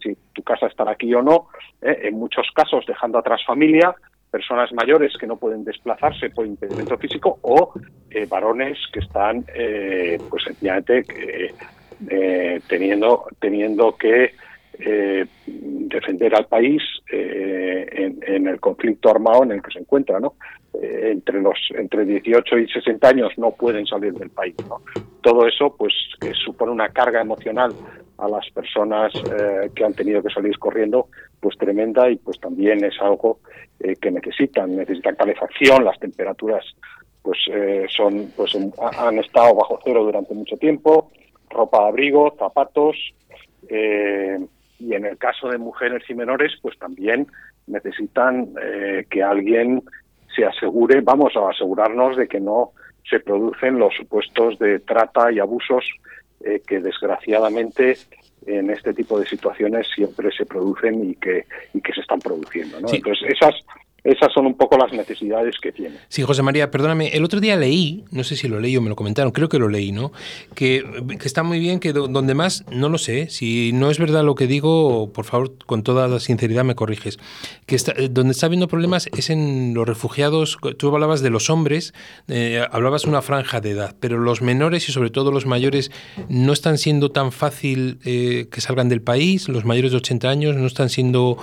si 0.00 0.16
tu 0.32 0.42
casa 0.42 0.68
estará 0.68 0.92
aquí 0.92 1.12
o 1.12 1.22
no, 1.22 1.48
en 1.82 2.14
muchos 2.14 2.46
casos 2.54 2.86
dejando 2.86 3.18
atrás 3.18 3.40
familia, 3.44 3.94
personas 4.34 4.72
mayores 4.72 5.16
que 5.16 5.28
no 5.28 5.36
pueden 5.36 5.62
desplazarse 5.62 6.28
por 6.28 6.44
impedimento 6.44 6.98
físico 6.98 7.38
o 7.42 7.72
eh, 8.10 8.26
varones 8.26 8.76
que 8.92 8.98
están, 8.98 9.44
eh, 9.54 10.18
pues 10.28 10.42
sencillamente, 10.42 11.04
eh, 12.10 12.60
teniendo, 12.66 13.26
teniendo 13.38 13.96
que 13.96 14.34
defender 14.78 16.34
al 16.34 16.46
país 16.46 16.82
en, 17.10 18.48
el 18.48 18.60
conflicto 18.60 19.10
armado 19.10 19.44
en 19.44 19.52
el 19.52 19.62
que 19.62 19.72
se 19.72 19.78
encuentra, 19.78 20.20
¿no? 20.20 20.34
entre 20.82 21.40
los 21.40 21.56
entre 21.70 22.04
18 22.04 22.58
y 22.58 22.68
60 22.68 23.08
años 23.08 23.32
no 23.36 23.52
pueden 23.52 23.86
salir 23.86 24.12
del 24.14 24.30
país, 24.30 24.56
¿no? 24.68 24.82
Todo 25.22 25.46
eso, 25.46 25.76
pues, 25.76 25.94
que 26.20 26.32
supone 26.34 26.72
una 26.72 26.88
carga 26.88 27.20
emocional 27.20 27.72
a 28.18 28.28
las 28.28 28.50
personas 28.50 29.12
que 29.74 29.84
han 29.84 29.94
tenido 29.94 30.22
que 30.22 30.30
salir 30.30 30.58
corriendo, 30.58 31.08
pues 31.44 31.58
tremenda 31.58 32.10
y 32.10 32.16
pues 32.16 32.40
también 32.40 32.82
es 32.84 32.94
algo 33.00 33.38
eh, 33.80 33.96
que 33.96 34.10
necesitan, 34.10 34.74
necesitan 34.74 35.14
calefacción, 35.14 35.84
las 35.84 35.98
temperaturas 35.98 36.64
pues 37.20 37.38
eh, 37.52 37.84
son 37.88 38.32
pues 38.34 38.56
han 38.56 39.18
estado 39.18 39.54
bajo 39.54 39.78
cero 39.84 40.04
durante 40.04 40.32
mucho 40.32 40.56
tiempo, 40.56 41.10
ropa 41.50 41.86
abrigo, 41.86 42.34
zapatos 42.38 42.96
eh, 43.68 44.38
y 44.78 44.94
en 44.94 45.04
el 45.06 45.18
caso 45.18 45.48
de 45.48 45.58
mujeres 45.58 46.02
y 46.08 46.14
menores 46.14 46.52
pues 46.60 46.78
también 46.78 47.26
necesitan 47.66 48.48
que 49.08 49.22
alguien 49.22 49.82
se 50.34 50.44
asegure, 50.44 51.00
vamos 51.00 51.34
a 51.36 51.48
asegurarnos 51.50 52.16
de 52.16 52.28
que 52.28 52.40
no 52.40 52.72
se 53.08 53.20
producen 53.20 53.78
los 53.78 53.94
supuestos 53.94 54.58
de 54.58 54.80
trata 54.80 55.32
y 55.32 55.38
abusos 55.38 55.84
que 56.66 56.80
desgraciadamente 56.80 57.96
en 58.46 58.70
este 58.70 58.92
tipo 58.92 59.18
de 59.18 59.26
situaciones 59.26 59.86
siempre 59.94 60.30
se 60.32 60.46
producen 60.46 61.10
y 61.10 61.14
que, 61.14 61.46
y 61.72 61.80
que 61.80 61.92
se 61.92 62.00
están 62.00 62.20
produciendo. 62.20 62.80
¿no? 62.80 62.88
Entonces, 62.92 63.28
esas, 63.30 63.54
esas 64.04 64.30
son 64.34 64.46
un 64.46 64.54
poco 64.54 64.76
las 64.76 64.92
necesidades 64.92 65.56
que 65.60 65.72
tiene. 65.72 65.96
Sí, 66.08 66.22
José 66.22 66.42
María, 66.42 66.70
perdóname, 66.70 67.08
el 67.08 67.24
otro 67.24 67.40
día 67.40 67.56
leí, 67.56 68.04
no 68.10 68.22
sé 68.22 68.36
si 68.36 68.48
lo 68.48 68.60
leí 68.60 68.76
o 68.76 68.82
me 68.82 68.90
lo 68.90 68.96
comentaron, 68.96 69.32
creo 69.32 69.48
que 69.48 69.58
lo 69.58 69.68
leí, 69.68 69.92
¿no? 69.92 70.12
Que, 70.54 70.84
está 71.24 71.42
muy 71.42 71.58
bien, 71.58 71.80
que 71.80 71.94
donde 71.94 72.34
más, 72.34 72.66
no 72.70 72.90
lo 72.90 72.98
sé, 72.98 73.30
si 73.30 73.72
no 73.72 73.90
es 73.90 73.98
verdad 73.98 74.22
lo 74.22 74.34
que 74.34 74.46
digo, 74.46 75.10
por 75.10 75.24
favor, 75.24 75.52
con 75.64 75.82
toda 75.82 76.06
la 76.06 76.20
sinceridad 76.20 76.64
me 76.64 76.74
corriges, 76.74 77.18
que 77.64 77.76
está, 77.76 77.94
donde 78.10 78.32
está 78.32 78.46
habiendo 78.46 78.68
problemas 78.68 79.08
es 79.16 79.30
en 79.30 79.72
los 79.72 79.88
refugiados, 79.88 80.58
tú 80.76 80.94
hablabas 80.94 81.22
de 81.22 81.30
los 81.30 81.48
hombres, 81.48 81.94
eh, 82.28 82.62
hablabas 82.70 83.06
una 83.06 83.22
franja 83.22 83.62
de 83.62 83.70
edad, 83.70 83.96
pero 84.00 84.18
los 84.18 84.42
menores 84.42 84.86
y 84.90 84.92
sobre 84.92 85.08
todo 85.08 85.32
los 85.32 85.46
mayores 85.46 85.90
no 86.28 86.52
están 86.52 86.76
siendo 86.76 87.10
tan 87.10 87.32
fácil 87.32 87.98
eh, 88.04 88.48
que 88.50 88.60
salgan 88.60 88.90
del 88.90 89.00
país, 89.00 89.48
los 89.48 89.64
mayores 89.64 89.92
de 89.92 89.96
80 89.96 90.28
años 90.28 90.56
no 90.56 90.66
están 90.66 90.90
siendo 90.90 91.38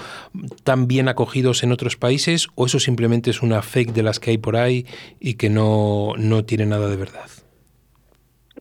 tan 0.63 0.87
bien 0.87 1.09
acogidos 1.09 1.63
en 1.63 1.71
otros 1.71 1.97
países 1.97 2.50
o 2.55 2.65
eso 2.65 2.79
simplemente 2.79 3.29
es 3.29 3.41
una 3.41 3.61
fake 3.61 3.93
de 3.93 4.03
las 4.03 4.19
que 4.19 4.31
hay 4.31 4.37
por 4.37 4.55
ahí 4.55 4.85
y 5.19 5.35
que 5.35 5.49
no, 5.49 6.13
no 6.17 6.43
tiene 6.45 6.65
nada 6.65 6.87
de 6.89 6.97
verdad? 6.97 7.29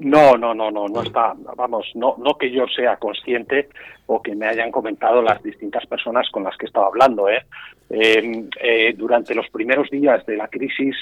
No, 0.01 0.37
no, 0.39 0.55
no, 0.55 0.71
no, 0.71 0.89
no 0.89 1.03
está, 1.03 1.35
vamos, 1.57 1.87
no, 1.95 2.17
no 2.19 2.39
que 2.39 2.51
yo 2.51 2.67
sea 2.75 2.97
consciente 2.97 3.69
o 4.07 4.23
que 4.23 4.35
me 4.35 4.47
hayan 4.47 4.71
comentado 4.71 5.21
las 5.21 5.43
distintas 5.43 5.85
personas 5.87 6.29
con 6.31 6.43
las 6.43 6.57
que 6.57 6.67
estaba 6.67 6.87
hablando. 6.87 7.29
¿eh? 7.29 7.45
Em, 7.91 8.49
eh, 8.63 8.95
durante 8.97 9.35
los 9.35 9.49
primeros 9.51 9.91
días 9.91 10.25
de 10.25 10.39
la 10.39 10.49
crisis 10.49 10.97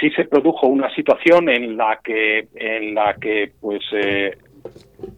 sí 0.00 0.10
se 0.10 0.24
produjo 0.24 0.68
una 0.68 0.92
situación 0.94 1.48
en 1.48 1.76
la 1.76 2.00
que, 2.02 2.48
en 2.54 2.94
la 2.94 3.14
que, 3.14 3.52
pues, 3.60 3.82
eh, 3.92 4.38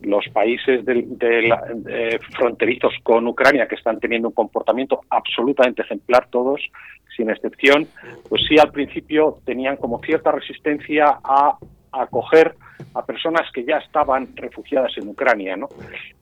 los 0.03 0.27
países 0.33 0.85
fronterizos 2.37 2.95
con 3.03 3.27
Ucrania 3.27 3.67
que 3.67 3.75
están 3.75 3.99
teniendo 4.01 4.29
un 4.29 4.35
comportamiento 4.35 5.01
absolutamente 5.11 5.83
ejemplar 5.83 6.29
todos, 6.31 6.61
sin 7.17 7.31
excepción, 7.31 7.87
pues 8.29 8.43
sí 8.49 8.57
al 8.59 8.71
principio 8.71 9.39
tenían 9.45 9.77
como 9.77 10.01
cierta 10.01 10.33
resistencia 10.33 11.19
a 11.23 11.59
acoger 11.93 12.55
a 12.95 13.05
personas 13.05 13.51
que 13.53 13.65
ya 13.65 13.79
estaban 13.79 14.35
refugiadas 14.37 14.93
en 14.97 15.09
Ucrania. 15.09 15.57
¿no? 15.57 15.69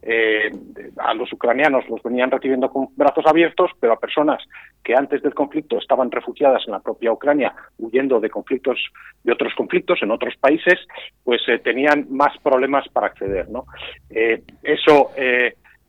Eh, 0.02 0.50
a 0.98 1.14
los 1.14 1.32
ucranianos 1.32 1.88
los 1.88 2.02
venían 2.02 2.30
recibiendo 2.30 2.70
con 2.70 2.88
brazos 2.96 3.24
abiertos, 3.26 3.70
pero 3.80 3.94
a 3.94 3.98
personas 3.98 4.42
que 4.82 4.94
antes 4.94 5.22
del 5.22 5.34
conflicto 5.34 5.78
estaban 5.78 6.10
refugiadas 6.10 6.62
en 6.66 6.72
la 6.72 6.80
propia 6.80 7.12
Ucrania, 7.12 7.54
huyendo 7.78 8.20
de 8.20 8.30
conflictos, 8.30 8.78
de 9.24 9.32
otros 9.32 9.54
conflictos 9.54 9.98
en 10.02 10.10
otros 10.10 10.34
países, 10.36 10.78
pues 11.24 11.40
eh, 11.48 11.58
tenían 11.58 12.06
más 12.10 12.36
problemas 12.42 12.88
para 12.88 13.08
acceder. 13.08 13.48
¿no? 13.48 13.64
Eh, 14.10 14.42
eso 14.62 15.10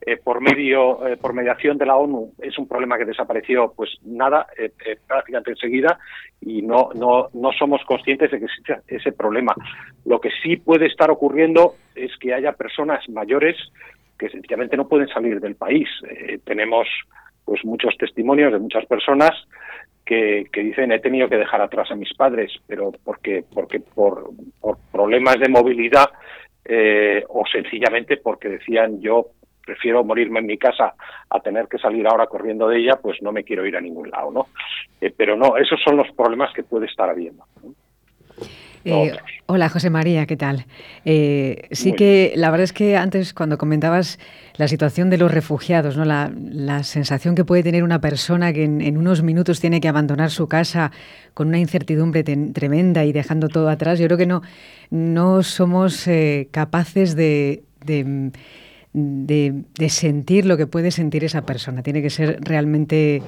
eh, 0.02 0.16
por 0.16 0.40
medio 0.40 1.06
eh, 1.06 1.18
por 1.18 1.34
mediación 1.34 1.78
de 1.78 1.86
la 1.86 1.98
ONU 1.98 2.32
es 2.42 2.58
un 2.58 2.70
problema 2.70 2.98
que 2.98 3.04
desapareció 3.04 3.74
pues 3.76 3.90
nada 4.04 4.48
eh, 4.58 4.72
prácticamente 5.06 5.52
enseguida 5.52 6.00
y 6.40 6.62
no 6.62 6.92
no 6.96 7.28
no 7.34 7.52
somos 7.52 7.84
conscientes 7.84 8.32
de 8.32 8.40
que 8.40 8.46
existe 8.46 8.78
ese 8.88 9.12
problema. 9.12 9.54
Lo 10.06 10.22
que 10.22 10.30
sí 10.42 10.56
puede 10.56 10.86
estar 10.86 11.12
ocurriendo 11.12 11.76
es 11.96 12.16
que 12.18 12.34
haya 12.34 12.54
personas 12.54 13.08
mayores 13.10 13.58
que 14.18 14.30
sencillamente 14.30 14.78
no 14.78 14.88
pueden 14.88 15.10
salir 15.10 15.42
del 15.42 15.56
país. 15.56 15.90
Tenemos 16.46 16.88
pues 17.44 17.66
muchos 17.66 17.98
testimonios 17.98 18.54
de 18.54 18.60
muchas 18.60 18.86
personas 18.86 19.32
que, 20.06 20.46
que, 20.52 20.62
dicen 20.62 20.94
he 20.94 21.00
tenido 21.00 21.28
que 21.28 21.38
dejar 21.38 21.62
atrás 21.62 21.92
a 21.92 21.96
mis 21.96 22.14
padres 22.14 22.54
pero 22.68 22.94
porque 23.04 23.44
porque 23.54 23.82
por, 23.82 24.30
por 24.62 24.78
problemas 24.94 25.40
de 25.40 25.50
movilidad 25.50 26.10
o 27.30 27.44
sencillamente 27.52 28.18
porque 28.18 28.48
decían 28.48 29.02
yo 29.02 29.32
prefiero 29.70 30.04
morirme 30.04 30.40
en 30.40 30.48
mi 30.48 30.58
casa 30.58 30.96
a 31.30 31.40
tener 31.42 31.68
que 31.68 31.78
salir 31.78 32.08
ahora 32.08 32.26
corriendo 32.26 32.68
de 32.68 32.80
ella, 32.80 32.96
pues 33.00 33.22
no 33.22 33.32
me 33.32 33.44
quiero 33.44 33.68
ir 33.68 33.78
a 33.78 33.82
ningún 33.82 34.10
lado, 34.10 34.32
¿no? 34.32 34.48
Eh, 35.00 35.14
pero 35.16 35.38
no, 35.38 35.58
esos 35.58 35.80
son 35.84 35.96
los 35.96 36.08
problemas 36.18 36.52
que 36.56 36.64
puede 36.64 36.88
estar 36.88 37.08
habiendo. 37.08 37.44
Eh, 38.86 39.12
hola 39.46 39.70
José 39.70 39.90
María, 39.90 40.26
¿qué 40.26 40.38
tal? 40.38 40.66
Eh, 41.06 41.68
sí 41.72 41.94
que 41.94 42.32
la 42.36 42.50
verdad 42.50 42.64
es 42.64 42.74
que 42.74 42.96
antes 42.96 43.34
cuando 43.34 43.58
comentabas 43.58 44.18
la 44.56 44.68
situación 44.70 45.10
de 45.12 45.18
los 45.18 45.32
refugiados, 45.32 45.98
¿no? 45.98 46.06
la, 46.06 46.84
sensación 46.84 47.36
que 47.36 47.44
puede 47.44 47.62
tener 47.62 47.84
una 47.84 48.00
persona 48.00 48.54
que 48.54 48.64
en, 48.64 48.98
unos 48.98 49.22
minutos 49.22 49.60
tiene 49.60 49.82
que 49.82 49.90
abandonar 49.90 50.32
su 50.32 50.48
casa 50.48 50.92
con 51.34 51.50
una 51.50 51.60
incertidumbre 51.60 52.24
tremenda 52.24 53.04
y 53.04 53.12
dejando 53.12 53.50
todo 53.50 53.70
atrás, 53.70 54.00
yo 54.00 54.08
creo 54.08 54.18
que 54.18 54.26
no, 54.26 54.42
no 54.90 55.44
somos 55.44 56.10
capaces 56.52 57.16
de 57.16 57.64
de, 57.86 58.32
sentir 59.88 60.46
lo 60.46 60.58
que 60.58 60.68
puede 60.68 60.92
sentir 60.92 61.24
esa 61.24 61.46
persona. 61.46 61.84
Tiene 61.84 62.02
que 62.02 62.10
ser 62.10 62.40
realmente 62.42 63.22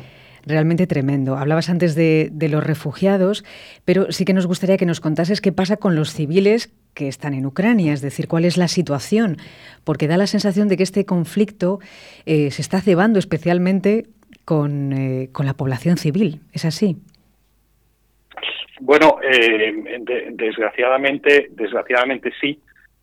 realmente 0.46 0.88
tremendo. 0.88 1.38
Hablabas 1.38 1.70
antes 1.70 1.96
de, 1.96 2.32
los 2.50 2.64
refugiados, 2.64 3.44
pero 3.86 4.12
sí 4.12 4.26
que 4.26 4.34
nos 4.34 4.48
gustaría 4.48 4.78
que 4.78 4.86
nos 4.86 5.00
contases 5.00 5.42
qué 5.42 5.52
pasa 5.52 5.78
con 5.78 5.96
los 5.96 6.14
civiles 6.14 6.74
que 6.94 7.08
están 7.08 7.34
en 7.34 7.46
Ucrania, 7.46 7.94
es 7.94 8.02
decir, 8.02 8.28
cuál 8.28 8.46
es 8.46 8.58
la 8.58 8.68
situación, 8.68 9.38
porque 9.84 10.08
da 10.08 10.18
la 10.18 10.28
sensación 10.28 10.68
de 10.68 10.78
que 10.78 10.84
este 10.84 11.06
conflicto 11.06 11.80
eh, 12.26 12.52
se 12.52 12.62
está 12.62 12.82
cebando 12.82 13.20
especialmente 13.20 14.08
con, 14.44 14.92
eh, 14.92 15.30
con, 15.32 15.46
la 15.46 15.54
población 15.54 15.98
civil. 15.98 16.42
¿Es 16.52 16.66
así? 16.66 16.98
Bueno, 18.82 19.20
eh, 19.24 19.74
desgraciadamente, 20.34 21.50
desgraciadamente 21.52 22.32
sí 22.42 22.60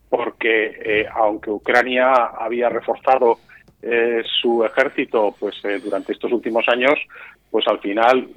porque 0.08 0.76
eh, 0.82 1.06
aunque 1.14 1.50
Ucrania 1.50 2.12
había 2.38 2.68
reforzado 2.68 3.38
eh, 3.82 4.22
su 4.40 4.64
ejército 4.64 5.34
pues 5.38 5.62
eh, 5.64 5.78
durante 5.82 6.12
estos 6.12 6.32
últimos 6.32 6.64
años 6.68 6.94
pues 7.50 7.66
al 7.68 7.78
final 7.80 8.28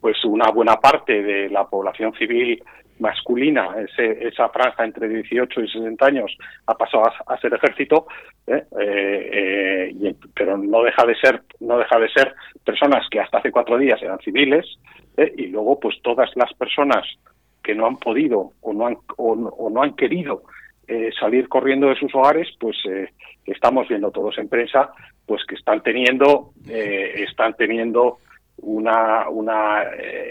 pues 0.00 0.24
una 0.24 0.50
buena 0.50 0.76
parte 0.76 1.22
de 1.22 1.48
la 1.48 1.64
población 1.64 2.12
civil 2.14 2.62
masculina 2.98 3.68
esa 3.96 4.48
franja 4.50 4.84
entre 4.84 5.08
18 5.08 5.60
y 5.62 5.68
60 5.68 6.06
años 6.06 6.36
ha 6.66 6.74
pasado 6.74 7.04
a, 7.26 7.38
ser 7.38 7.54
ejército 7.54 8.06
pero 10.34 10.58
no 10.58 10.82
deja 10.82 11.06
de 11.06 11.14
ser 11.16 11.42
no 11.60 11.78
deja 11.78 11.98
de 11.98 12.10
ser 12.10 12.34
personas 12.64 13.08
que 13.10 13.20
hasta 13.20 13.38
hace 13.38 13.50
cuatro 13.50 13.78
días 13.78 14.02
eran 14.02 14.18
civiles 14.18 14.66
y 15.36 15.46
luego 15.46 15.80
pues 15.80 15.96
todas 16.02 16.30
las 16.36 16.52
personas 16.54 17.06
que 17.66 17.74
no 17.74 17.86
han 17.86 17.96
podido 17.96 18.52
o 18.60 18.72
no 18.72 18.86
han, 18.86 18.96
o 19.16 19.34
no, 19.34 19.82
han 19.82 19.96
querido 19.96 20.44
eh, 20.86 21.10
salir 21.18 21.48
corriendo 21.48 21.88
de 21.88 21.96
sus 21.96 22.14
hogares, 22.14 22.46
pues 22.60 22.76
eh, 22.88 23.10
estamos 23.44 23.88
viendo 23.88 24.12
todos 24.12 24.38
en 24.38 24.48
prensa, 24.48 24.90
pues 25.26 25.44
que 25.44 25.56
están 25.56 25.82
teniendo, 25.82 26.52
eh, 26.68 27.24
están 27.28 27.54
teniendo 27.54 28.18
una, 28.58 29.28
una 29.28 29.82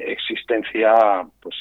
existencia 0.07 1.27
pues 1.41 1.55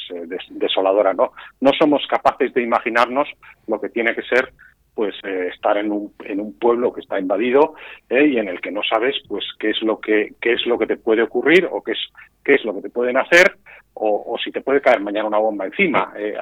desoladora, 0.50 1.12
¿no? 1.12 1.32
No 1.60 1.72
somos 1.76 2.06
capaces 2.06 2.54
de 2.54 2.62
imaginarnos 2.62 3.28
lo 3.66 3.80
que 3.80 3.88
tiene 3.88 4.14
que 4.14 4.22
ser 4.22 4.52
pues 4.94 5.14
estar 5.24 5.76
en 5.76 5.90
un, 5.90 6.12
en 6.24 6.40
un 6.40 6.56
pueblo 6.58 6.92
que 6.92 7.00
está 7.00 7.18
invadido 7.18 7.74
y 8.08 8.38
en 8.38 8.48
el 8.48 8.60
que 8.60 8.70
no 8.70 8.82
sabes 8.82 9.16
pues 9.28 9.44
qué 9.58 9.70
es 9.70 9.82
lo 9.82 10.00
que 10.00 10.34
qué 10.40 10.52
es 10.52 10.64
lo 10.66 10.78
que 10.78 10.86
te 10.86 10.96
puede 10.96 11.22
ocurrir 11.22 11.68
o 11.70 11.82
qué 11.82 11.92
es 11.92 11.98
qué 12.44 12.54
es 12.54 12.64
lo 12.64 12.74
que 12.74 12.82
te 12.82 12.90
pueden 12.90 13.16
hacer 13.16 13.56
o, 13.94 14.36
si 14.42 14.50
te 14.50 14.60
puede 14.60 14.80
caer 14.80 15.00
mañana 15.00 15.28
una 15.28 15.38
bomba 15.38 15.66
encima. 15.66 16.12
Eh, 16.16 16.34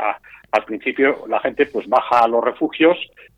al 0.50 0.64
principio 0.64 1.24
la 1.28 1.40
gente 1.40 1.66
pues 1.66 1.88
baja 1.88 2.20
a 2.20 2.28
los 2.28 2.42
refugios 2.42 2.96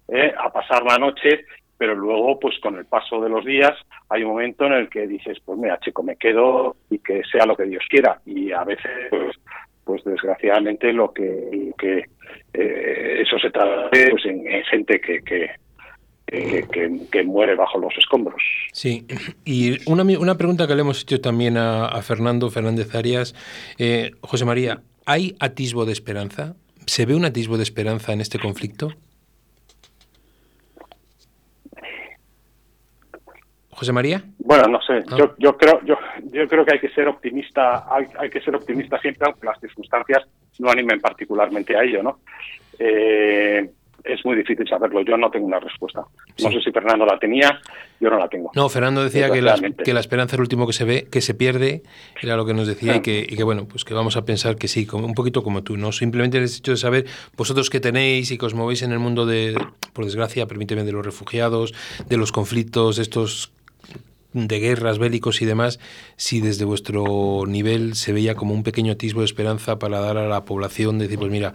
eh, 0.09 0.33
a 0.37 0.53
pasar 0.53 0.83
la 0.85 0.99
noche, 0.99 1.47
pero 1.77 1.95
luego 1.95 2.39
pues 2.39 2.59
con 2.61 2.77
el 2.77 2.87
paso 2.87 3.21
de 3.21 3.29
los 3.29 3.45
días 3.45 3.73
hay 4.09 4.23
un 4.23 4.31
momento 4.31 4.67
en 4.67 4.73
el 4.75 4.89
que 4.89 5.07
dices 5.07 5.39
pues 5.45 5.59
mira 5.59 5.79
chico 5.81 6.03
me 6.03 6.17
quedo 6.17 6.77
y 6.91 6.99
que 6.99 7.23
sea 7.31 7.47
lo 7.47 7.57
que 7.57 7.65
Dios 7.65 7.85
quiera 7.89 8.21
y 8.27 8.53
a 8.53 8.65
veces 8.65 8.91
pues, 9.11 9.37
pues 9.85 10.03
desgraciadamente 10.05 10.93
lo 10.93 11.13
que, 11.13 11.73
que 11.79 12.05
eh, 12.55 13.23
eso 13.23 13.39
se 13.39 13.51
traduce 13.51 14.11
pues, 14.11 14.25
en, 14.27 14.45
gente 14.65 15.01
que, 15.01 15.21
que 15.23 15.51
que, 16.27 17.23
muere 17.25 17.55
bajo 17.55 17.79
los 17.79 17.97
escombros. 17.97 18.43
Sí, 18.73 19.07
y 19.45 19.79
una, 19.89 20.03
una 20.03 20.37
pregunta 20.37 20.67
que 20.67 20.75
le 20.75 20.81
hemos 20.81 21.03
hecho 21.03 21.21
también 21.21 21.57
a, 21.57 22.01
Fernando 22.03 22.51
Fernández 22.51 22.95
Arias. 22.95 23.35
Eh, 23.79 24.13
José 24.21 24.45
María, 24.45 24.83
¿hay 25.07 25.37
atisbo 25.39 25.85
de 25.85 25.93
esperanza? 25.93 26.57
¿Se 26.87 27.07
ve 27.07 27.15
un 27.15 27.25
atisbo 27.25 27.57
de 27.57 27.63
esperanza 27.63 28.13
en 28.13 28.21
este 28.21 28.39
conflicto? 28.39 28.95
José 33.85 33.93
María. 33.93 34.25
Bueno, 34.39 34.65
no 34.69 34.81
sé. 34.81 35.05
Ah. 35.11 35.17
Yo, 35.19 35.35
yo 35.39 35.57
creo, 35.59 35.81
yo, 35.85 35.97
yo 36.33 36.49
creo 36.49 36.65
que 36.65 36.73
hay 36.75 36.81
que 36.81 36.89
ser 36.89 37.07
optimista, 37.07 37.85
hay, 37.95 38.07
hay, 38.19 38.31
que 38.31 38.41
ser 38.41 38.57
optimista 38.57 38.99
siempre, 38.99 39.27
aunque 39.27 39.47
las 39.47 39.61
circunstancias 39.61 40.23
no 40.59 40.71
animen 40.71 41.01
particularmente 41.01 41.77
a 41.77 41.83
ello, 41.83 42.03
¿no? 42.03 42.21
Eh, 42.79 43.69
es 44.05 44.25
muy 44.25 44.37
difícil 44.37 44.69
saberlo. 44.69 45.01
Yo 45.03 45.17
no 45.17 45.31
tengo 45.31 45.47
una 45.47 45.59
respuesta. 45.59 46.05
No 46.43 46.51
sé 46.51 46.61
si 46.61 46.71
Fernando 46.71 47.07
la 47.07 47.19
tenía, 47.19 47.59
yo 47.99 48.11
no 48.11 48.19
la 48.19 48.29
tengo. 48.29 48.51
No, 48.55 48.69
Fernando 48.69 49.03
decía 49.03 49.31
que 49.31 49.41
la, 49.41 49.57
que 49.83 49.95
la 49.95 50.01
esperanza 50.01 50.37
es 50.37 50.39
lo 50.39 50.43
último 50.43 50.67
que 50.67 50.75
se 50.75 50.85
ve, 50.85 51.09
que 51.11 51.23
se 51.23 51.35
pierde, 51.35 51.83
era 52.21 52.37
lo 52.37 52.45
que 52.45 52.53
nos 52.53 52.67
decía, 52.67 52.97
y, 52.97 53.01
que, 53.01 53.27
y 53.27 53.35
que, 53.35 53.43
bueno, 53.43 53.67
pues 53.67 53.85
que 53.85 53.95
vamos 53.95 54.17
a 54.17 54.25
pensar 54.27 54.57
que 54.57 54.69
sí, 54.69 54.85
como, 54.85 55.07
un 55.07 55.15
poquito 55.15 55.43
como 55.43 55.63
tú, 55.63 55.79
¿no? 55.79 55.91
Simplemente 55.91 56.37
el 56.37 56.45
hecho 56.45 56.73
de 56.73 56.77
saber, 56.77 57.07
vosotros 57.37 57.71
que 57.71 57.81
tenéis 57.81 58.31
y 58.31 58.37
que 58.37 58.45
os 58.45 58.55
movéis 58.55 58.83
en 58.83 58.93
el 58.93 58.99
mundo 58.99 59.25
de, 59.25 59.55
por 59.95 60.05
desgracia, 60.05 60.47
permíteme, 60.47 60.85
de 60.85 60.93
los 60.93 61.05
refugiados, 61.05 61.73
de 62.07 62.17
los 62.19 62.31
conflictos, 62.31 62.99
estos 62.99 63.54
de 64.35 64.59
guerras 64.59 64.99
bélicos 64.99 65.41
y 65.41 65.47
demás, 65.47 65.79
si 66.17 66.41
desde 66.41 66.65
vuestro 66.65 67.45
nivel 67.47 67.95
se 67.95 68.13
veía 68.13 68.35
como 68.35 68.53
un 68.53 68.65
pequeño 68.65 68.93
atisbo 68.93 69.21
de 69.21 69.27
esperanza 69.27 69.79
para 69.79 70.01
dar 70.01 70.19
a 70.19 70.29
la 70.29 70.45
población, 70.45 70.99
decir, 70.99 71.19
pues 71.19 71.31
mira, 71.31 71.55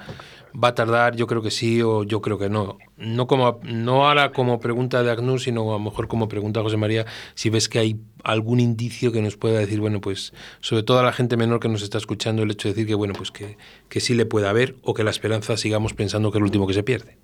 va 0.51 0.69
a 0.69 0.75
tardar, 0.75 1.15
yo 1.15 1.27
creo 1.27 1.41
que 1.41 1.51
sí 1.51 1.81
o 1.81 2.03
yo 2.03 2.21
creo 2.21 2.39
que 2.39 2.49
no. 2.49 2.77
No, 2.97 3.27
como, 3.27 3.59
no 3.63 4.07
ahora 4.07 4.31
como 4.31 4.59
pregunta 4.61 5.03
de 5.03 5.11
ACNUR, 5.11 5.41
sino 5.41 5.69
a 5.69 5.73
lo 5.73 5.79
mejor 5.79 6.07
como 6.07 6.29
pregunta 6.29 6.61
José 6.61 6.77
María, 6.77 7.05
si 7.35 7.49
ves 7.49 7.67
que 7.67 7.79
hay 7.79 7.99
algún 8.23 8.61
indicio 8.61 9.11
que 9.11 9.21
nos 9.21 9.35
pueda 9.35 9.59
decir, 9.59 9.81
bueno, 9.81 9.99
pues 9.99 10.33
sobre 10.61 10.83
todo 10.83 10.99
a 10.99 11.03
la 11.03 11.11
gente 11.11 11.35
menor 11.35 11.59
que 11.59 11.67
nos 11.67 11.81
está 11.81 11.97
escuchando, 11.97 12.43
el 12.43 12.51
hecho 12.51 12.69
de 12.69 12.73
decir 12.73 12.87
que, 12.87 12.95
bueno, 12.95 13.13
pues 13.13 13.31
que, 13.31 13.57
que 13.89 13.99
sí 13.99 14.13
le 14.13 14.25
puede 14.25 14.47
haber 14.47 14.75
o 14.83 14.93
que 14.93 15.03
la 15.03 15.11
esperanza 15.11 15.57
sigamos 15.57 15.93
pensando 15.93 16.31
que 16.31 16.37
es 16.37 16.39
el 16.39 16.45
último 16.45 16.65
que 16.65 16.73
se 16.73 16.83
pierde. 16.83 17.17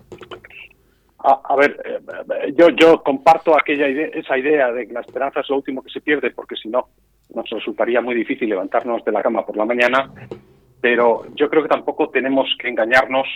A, 1.28 1.56
ver, 1.56 1.76
eh, 1.84 2.52
yo, 2.56 2.68
yo 2.70 3.02
comparto 3.02 3.56
aquella 3.56 3.88
esa 3.88 4.38
idea 4.38 4.70
de 4.70 4.86
que 4.86 4.92
la 4.92 5.00
esperanza 5.00 5.40
es 5.40 5.48
lo 5.48 5.56
último 5.56 5.82
que 5.82 5.90
se 5.90 6.00
pierde, 6.00 6.30
porque 6.30 6.54
si 6.54 6.68
no, 6.68 6.88
nos 7.34 7.50
resultaría 7.50 8.00
muy 8.00 8.14
difícil 8.14 8.48
levantarnos 8.48 9.04
de 9.04 9.10
la 9.10 9.22
cama 9.22 9.44
por 9.44 9.56
la 9.56 9.64
mañana 9.64 10.12
pero 10.86 11.24
yo 11.34 11.50
creo 11.50 11.64
que 11.64 11.68
tampoco 11.68 12.10
tenemos 12.10 12.46
que 12.60 12.68
engañarnos 12.68 13.26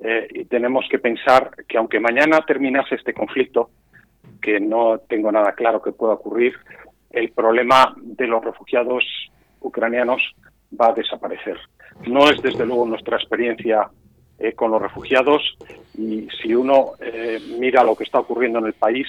eh, 0.00 0.28
y 0.30 0.44
tenemos 0.44 0.86
que 0.88 1.00
pensar 1.00 1.50
que 1.68 1.76
aunque 1.76 1.98
mañana 1.98 2.40
terminase 2.46 2.94
este 2.94 3.12
conflicto, 3.12 3.70
que 4.40 4.60
no 4.60 4.98
tengo 5.08 5.32
nada 5.32 5.54
claro 5.54 5.82
que 5.82 5.90
pueda 5.90 6.14
ocurrir, 6.14 6.54
el 7.10 7.32
problema 7.32 7.94
de 7.96 8.28
los 8.28 8.44
refugiados 8.44 9.04
ucranianos 9.60 10.22
va 10.80 10.90
a 10.90 10.92
desaparecer. 10.92 11.58
No 12.06 12.28
es 12.30 12.40
desde 12.42 12.64
luego 12.64 12.86
nuestra 12.86 13.16
experiencia 13.16 13.90
eh, 14.38 14.52
con 14.52 14.70
los 14.70 14.82
refugiados 14.82 15.42
y 15.96 16.28
si 16.42 16.54
uno 16.54 16.92
eh, 17.00 17.38
mira 17.58 17.84
lo 17.84 17.94
que 17.94 18.04
está 18.04 18.20
ocurriendo 18.20 18.58
en 18.58 18.66
el 18.66 18.74
país, 18.74 19.06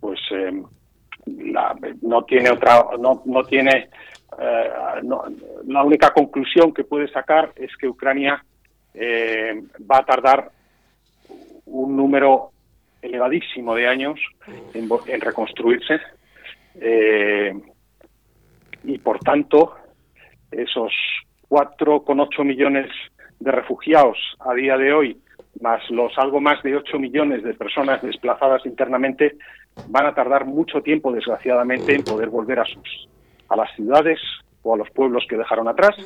pues 0.00 0.20
no 2.02 2.24
tiene 2.24 2.50
otra, 2.50 2.84
no, 2.98 3.22
no 3.26 3.42
tiene 3.44 3.90
eh, 4.38 4.70
la 5.66 5.82
única 5.82 6.12
conclusión 6.12 6.72
que 6.72 6.84
puede 6.84 7.08
sacar 7.08 7.52
es 7.56 7.76
que 7.76 7.88
Ucrania 7.88 8.44
eh, 8.94 9.62
va 9.90 9.98
a 9.98 10.04
tardar 10.04 10.50
un 11.66 11.96
número 11.96 12.50
elevadísimo 13.02 13.74
de 13.74 13.88
años 13.88 14.20
en, 14.74 15.20
reconstruirse 15.20 16.00
eh, 16.76 17.52
y 18.84 18.98
por 18.98 19.18
tanto 19.20 19.74
esos 20.50 20.92
4,8 21.48 22.44
millones 22.44 22.90
de 23.40 23.52
refugiados 23.52 24.18
a 24.40 24.54
día 24.54 24.76
de 24.76 24.92
hoy 24.92 25.20
más 25.60 25.82
los 25.90 26.16
algo 26.18 26.40
más 26.40 26.62
de 26.62 26.76
8 26.76 26.98
millones 26.98 27.42
de 27.42 27.54
personas 27.54 28.02
desplazadas 28.02 28.64
internamente 28.66 29.36
van 29.88 30.06
a 30.06 30.14
tardar 30.14 30.44
mucho 30.44 30.82
tiempo 30.82 31.12
desgraciadamente 31.12 31.94
en 31.94 32.04
poder 32.04 32.28
volver 32.28 32.60
a 32.60 32.64
sus 32.64 33.08
a 33.48 33.56
las 33.56 33.74
ciudades 33.74 34.20
o 34.62 34.74
a 34.74 34.76
los 34.76 34.90
pueblos 34.90 35.24
que 35.28 35.36
dejaron 35.36 35.68
atrás 35.68 35.96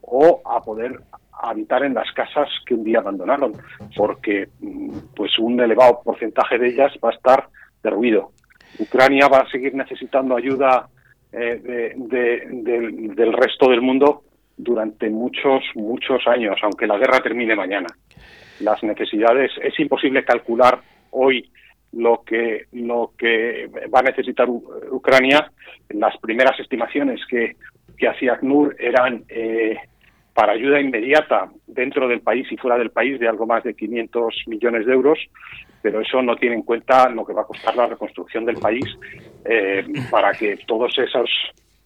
o 0.00 0.42
a 0.44 0.60
poder 0.60 1.00
habitar 1.42 1.84
en 1.84 1.94
las 1.94 2.10
casas 2.12 2.48
que 2.66 2.74
un 2.74 2.84
día 2.84 2.98
abandonaron, 2.98 3.52
porque 3.96 4.48
mm, 4.60 4.90
pues 5.14 5.38
un 5.38 5.60
elevado 5.60 6.00
porcentaje 6.04 6.58
de 6.58 6.68
ellas 6.68 6.92
va 7.02 7.10
a 7.10 7.14
estar 7.14 7.48
derruido. 7.82 8.32
Ucrania 8.78 9.28
va 9.28 9.38
a 9.38 9.50
seguir 9.50 9.74
necesitando 9.74 10.36
ayuda 10.36 10.88
eh, 11.32 11.94
del 11.96 13.32
resto 13.32 13.70
del 13.70 13.80
mundo 13.80 14.22
durante 14.56 15.10
muchos, 15.10 15.62
muchos 15.74 16.26
años, 16.26 16.56
aunque 16.62 16.86
la 16.86 16.98
guerra 16.98 17.20
termine 17.20 17.56
mañana. 17.56 17.88
Las 18.60 18.82
necesidades, 18.82 19.50
es 19.62 19.78
imposible 19.80 20.24
calcular 20.24 20.80
hoy 21.10 21.50
lo 21.92 22.22
que, 22.24 22.66
lo 22.72 23.12
que 23.18 23.68
va 23.94 24.00
a 24.00 24.02
necesitar 24.02 24.48
Ucrania. 24.48 25.50
Las 25.90 26.16
primeras 26.18 26.58
estimaciones 26.58 27.20
que, 27.28 27.56
que 27.96 28.08
hacía 28.08 28.34
ACNUR 28.34 28.76
eran 28.78 29.24
eh, 29.28 29.76
para 30.34 30.52
ayuda 30.52 30.80
inmediata 30.80 31.50
dentro 31.66 32.08
del 32.08 32.20
país 32.20 32.50
y 32.50 32.56
fuera 32.56 32.78
del 32.78 32.90
país 32.90 33.20
de 33.20 33.28
algo 33.28 33.46
más 33.46 33.62
de 33.64 33.74
500 33.74 34.44
millones 34.46 34.86
de 34.86 34.92
euros, 34.92 35.18
pero 35.82 36.00
eso 36.00 36.22
no 36.22 36.36
tiene 36.36 36.56
en 36.56 36.62
cuenta 36.62 37.08
lo 37.10 37.24
que 37.26 37.34
va 37.34 37.42
a 37.42 37.46
costar 37.46 37.76
la 37.76 37.86
reconstrucción 37.86 38.44
del 38.44 38.56
país 38.56 38.84
eh, 39.44 39.84
para 40.10 40.32
que 40.32 40.58
todos 40.66 40.96
esos 40.98 41.28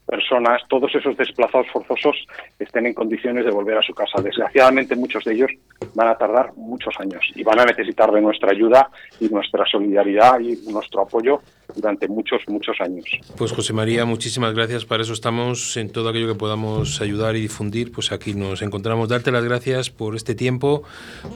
personas, 0.06 0.62
todos 0.68 0.94
esos 0.94 1.16
desplazados 1.16 1.66
forzosos 1.72 2.16
estén 2.58 2.86
en 2.86 2.94
condiciones 2.94 3.44
de 3.44 3.50
volver 3.50 3.76
a 3.76 3.82
su 3.82 3.92
casa. 3.92 4.22
Desgraciadamente 4.22 4.94
muchos 4.94 5.24
de 5.24 5.34
ellos 5.34 5.50
van 5.94 6.08
a 6.08 6.16
tardar 6.16 6.52
muchos 6.56 6.94
años 6.98 7.22
y 7.34 7.42
van 7.42 7.60
a 7.60 7.64
necesitar 7.64 8.10
de 8.12 8.20
nuestra 8.20 8.50
ayuda 8.52 8.88
y 9.20 9.28
nuestra 9.28 9.64
solidaridad 9.66 10.38
y 10.40 10.56
nuestro 10.70 11.02
apoyo 11.02 11.40
durante 11.74 12.08
muchos, 12.08 12.40
muchos 12.46 12.76
años. 12.80 13.04
Pues 13.36 13.52
José 13.52 13.72
María, 13.72 14.04
muchísimas 14.04 14.54
gracias. 14.54 14.84
Para 14.84 15.02
eso 15.02 15.12
estamos 15.12 15.76
en 15.76 15.90
todo 15.90 16.08
aquello 16.08 16.28
que 16.28 16.38
podamos 16.38 17.00
ayudar 17.00 17.36
y 17.36 17.40
difundir. 17.40 17.92
Pues 17.92 18.12
aquí 18.12 18.34
nos 18.34 18.62
encontramos. 18.62 19.08
Darte 19.08 19.32
las 19.32 19.44
gracias 19.44 19.90
por 19.90 20.14
este 20.14 20.34
tiempo, 20.34 20.84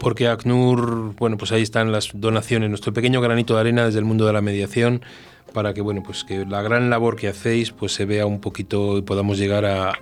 porque 0.01 0.29
ACNUR, 0.29 1.15
bueno, 1.17 1.37
pues 1.37 1.53
ahí 1.53 1.63
están 1.63 1.91
las 1.91 2.11
donaciones, 2.15 2.69
nuestro 2.69 2.93
pequeño 2.93 3.21
granito 3.21 3.55
de 3.55 3.61
arena 3.61 3.87
desde 3.87 3.99
el 3.99 4.05
mundo 4.05 4.27
de 4.27 4.33
la 4.33 4.41
mediación 4.41 5.03
para 5.53 5.75
que 5.75 5.81
bueno 5.81 6.03
pues 6.03 6.25
que 6.25 6.45
la 6.47 6.63
gran 6.63 6.91
labor 6.91 7.17
que 7.17 7.29
hacéis 7.29 7.73
pues 7.73 7.93
se 7.93 8.05
vea 8.05 8.27
un 8.27 8.41
poquito 8.41 8.99
y 8.99 9.03
podamos 9.03 9.39
llegar 9.39 9.65
a, 9.65 9.93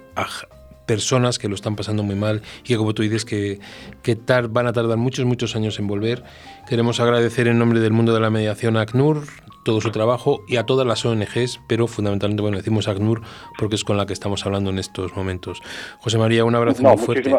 personas 0.86 1.38
que 1.38 1.48
lo 1.48 1.54
están 1.54 1.76
pasando 1.76 2.02
muy 2.02 2.14
mal 2.14 2.40
y 2.64 2.68
que 2.68 2.76
como 2.78 2.94
tú 2.94 3.02
dices 3.02 3.26
que, 3.26 3.58
que 4.02 4.16
van 4.48 4.66
a 4.66 4.72
tardar 4.72 4.96
muchos 4.96 5.26
muchos 5.26 5.54
años 5.54 5.78
en 5.78 5.86
volver. 5.86 6.24
Queremos 6.66 6.98
agradecer 6.98 7.46
en 7.46 7.58
nombre 7.58 7.80
del 7.80 7.92
mundo 7.92 8.14
de 8.14 8.20
la 8.20 8.30
mediación 8.30 8.78
a 8.78 8.80
ACNUR 8.80 9.24
todo 9.64 9.82
su 9.82 9.90
trabajo 9.90 10.40
y 10.48 10.56
a 10.56 10.64
todas 10.64 10.86
las 10.86 11.04
ONGs 11.04 11.60
pero 11.68 11.86
fundamentalmente 11.86 12.40
bueno 12.40 12.56
decimos 12.56 12.88
ACNUR 12.88 13.20
porque 13.58 13.74
es 13.74 13.84
con 13.84 13.98
la 13.98 14.06
que 14.06 14.14
estamos 14.14 14.46
hablando 14.46 14.70
en 14.70 14.78
estos 14.78 15.14
momentos. 15.14 15.60
José 15.98 16.16
María 16.16 16.46
un 16.46 16.54
abrazo 16.54 16.82
muy 16.82 16.96
fuerte. 16.96 17.36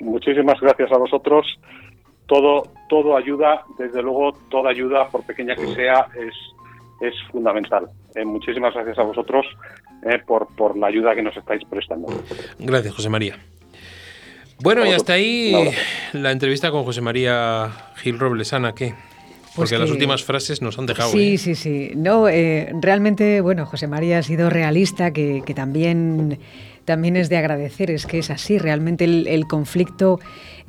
muchísimas 0.00 0.60
gracias 0.60 0.90
a 0.90 0.98
vosotros. 0.98 1.46
Todo 2.26 2.64
todo 2.88 3.16
ayuda 3.16 3.62
desde 3.78 4.02
luego 4.02 4.32
toda 4.50 4.70
ayuda 4.70 5.08
por 5.08 5.24
pequeña 5.24 5.54
que 5.54 5.72
sea 5.74 6.08
es 6.16 6.34
es 7.00 7.14
fundamental. 7.30 7.86
Eh, 8.14 8.24
muchísimas 8.24 8.74
gracias 8.74 8.98
a 8.98 9.02
vosotros 9.02 9.46
eh, 10.04 10.18
por, 10.26 10.48
por 10.56 10.76
la 10.76 10.88
ayuda 10.88 11.14
que 11.14 11.22
nos 11.22 11.36
estáis 11.36 11.62
prestando. 11.68 12.08
Gracias, 12.58 12.94
José 12.94 13.08
María. 13.08 13.36
Bueno, 14.60 14.84
y 14.84 14.90
hasta 14.90 15.12
ahí 15.12 15.52
la 16.12 16.32
entrevista 16.32 16.70
con 16.72 16.82
José 16.84 17.00
María 17.00 17.70
Gil 17.96 18.18
Roblesana, 18.18 18.74
¿qué? 18.74 18.94
Porque 19.54 19.70
Pues 19.70 19.72
las 19.72 19.84
que- 19.86 19.92
últimas 19.92 20.24
frases 20.24 20.62
nos 20.62 20.78
han 20.78 20.86
dejado. 20.86 21.10
Sí, 21.10 21.34
¿eh? 21.34 21.38
sí, 21.38 21.54
sí. 21.54 21.90
No, 21.96 22.28
eh, 22.28 22.72
realmente, 22.80 23.40
bueno, 23.40 23.66
José 23.66 23.86
María 23.86 24.18
ha 24.18 24.22
sido 24.22 24.50
realista, 24.50 25.12
que, 25.12 25.42
que 25.46 25.54
también, 25.54 26.38
también 26.84 27.16
es 27.16 27.28
de 27.28 27.36
agradecer, 27.38 27.90
es 27.90 28.06
que 28.06 28.18
es 28.18 28.30
así, 28.30 28.58
realmente 28.58 29.04
el, 29.04 29.26
el 29.28 29.46
conflicto, 29.46 30.18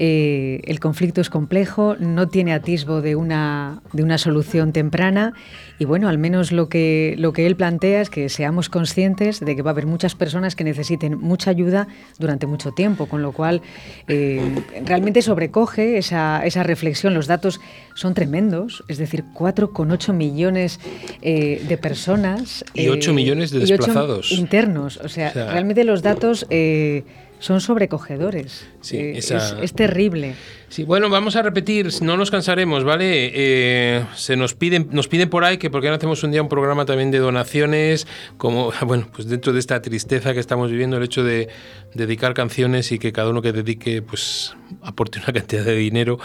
eh, 0.01 0.61
el 0.63 0.79
conflicto 0.79 1.19
es 1.19 1.29
complejo, 1.29 1.97
no 1.99 2.29
tiene 2.29 2.53
atisbo 2.53 3.01
de 3.01 3.17
una, 3.17 3.81
de 3.91 4.01
una 4.01 4.17
solución 4.17 4.71
temprana 4.71 5.33
y 5.77 5.83
bueno, 5.83 6.07
al 6.07 6.17
menos 6.17 6.53
lo 6.53 6.69
que, 6.69 7.15
lo 7.17 7.33
que 7.33 7.45
él 7.45 7.57
plantea 7.57 7.99
es 7.99 8.09
que 8.09 8.29
seamos 8.29 8.69
conscientes 8.69 9.41
de 9.41 9.57
que 9.57 9.61
va 9.61 9.71
a 9.71 9.73
haber 9.73 9.87
muchas 9.87 10.15
personas 10.15 10.55
que 10.55 10.63
necesiten 10.63 11.19
mucha 11.19 11.51
ayuda 11.51 11.89
durante 12.17 12.47
mucho 12.47 12.71
tiempo, 12.71 13.07
con 13.07 13.21
lo 13.21 13.33
cual 13.33 13.61
eh, 14.07 14.41
realmente 14.85 15.21
sobrecoge 15.21 15.97
esa, 15.97 16.45
esa 16.45 16.63
reflexión. 16.63 17.13
Los 17.13 17.27
datos 17.27 17.59
son 17.93 18.13
tremendos, 18.13 18.85
es 18.87 18.99
decir, 18.99 19.25
4,8 19.33 20.13
millones 20.13 20.79
eh, 21.21 21.61
de 21.67 21.77
personas. 21.77 22.63
Y 22.73 22.87
8 22.87 23.13
millones 23.13 23.51
de 23.51 23.59
desplazados. 23.59 24.31
internos, 24.31 24.95
o 25.03 25.09
sea, 25.09 25.27
O 25.29 25.33
sea, 25.33 25.51
realmente 25.51 25.83
los 25.83 26.01
datos 26.01 26.47
eh, 26.49 27.03
son 27.39 27.61
sobrecogedores. 27.61 28.67
Sí, 28.81 28.97
Eh, 28.97 29.17
esa- 29.17 29.37
es, 29.37 29.55
es 29.63 29.73
terrible. 29.73 30.35
Sí, 30.69 30.83
bueno, 30.83 31.09
vamos 31.09 31.35
a 31.35 31.41
repetir, 31.41 31.89
no 32.01 32.15
nos 32.15 32.29
cansaremos, 32.29 32.83
¿vale? 32.83 33.31
Eh, 33.33 34.05
se 34.15 34.35
nos 34.35 34.53
piden, 34.53 34.89
nos 34.91 35.07
piden 35.07 35.29
por 35.29 35.43
ahí 35.43 35.57
que 35.57 35.69
por 35.71 35.81
qué 35.81 35.87
no 35.89 35.95
hacemos 35.95 36.21
un 36.23 36.31
día 36.31 36.41
un 36.43 36.49
programa 36.49 36.85
también 36.85 37.09
de 37.09 37.17
donaciones, 37.17 38.05
como, 38.37 38.71
bueno, 38.85 39.07
pues 39.15 39.27
dentro 39.27 39.51
de 39.53 39.59
esta 39.59 39.81
tristeza 39.81 40.33
que 40.33 40.39
estamos 40.39 40.69
viviendo, 40.69 40.97
el 40.97 41.03
hecho 41.03 41.23
de 41.23 41.47
dedicar 41.95 42.33
canciones 42.35 42.91
y 42.91 42.99
que 42.99 43.11
cada 43.11 43.29
uno 43.31 43.41
que 43.41 43.51
dedique, 43.51 44.01
pues 44.03 44.53
aporte 44.83 45.17
una 45.19 45.33
cantidad 45.33 45.63
de 45.63 45.75
dinero, 45.75 46.19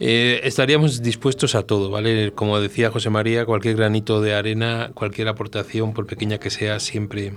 eh, 0.00 0.40
estaríamos 0.44 1.02
dispuestos 1.02 1.54
a 1.54 1.64
todo, 1.64 1.90
¿vale? 1.90 2.32
Como 2.34 2.58
decía 2.60 2.90
José 2.90 3.10
María, 3.10 3.44
cualquier 3.44 3.76
granito 3.76 4.20
de 4.22 4.34
arena, 4.34 4.90
cualquier 4.94 5.28
aportación, 5.28 5.92
por 5.92 6.06
pequeña 6.06 6.38
que 6.38 6.48
sea, 6.50 6.80
siempre 6.80 7.32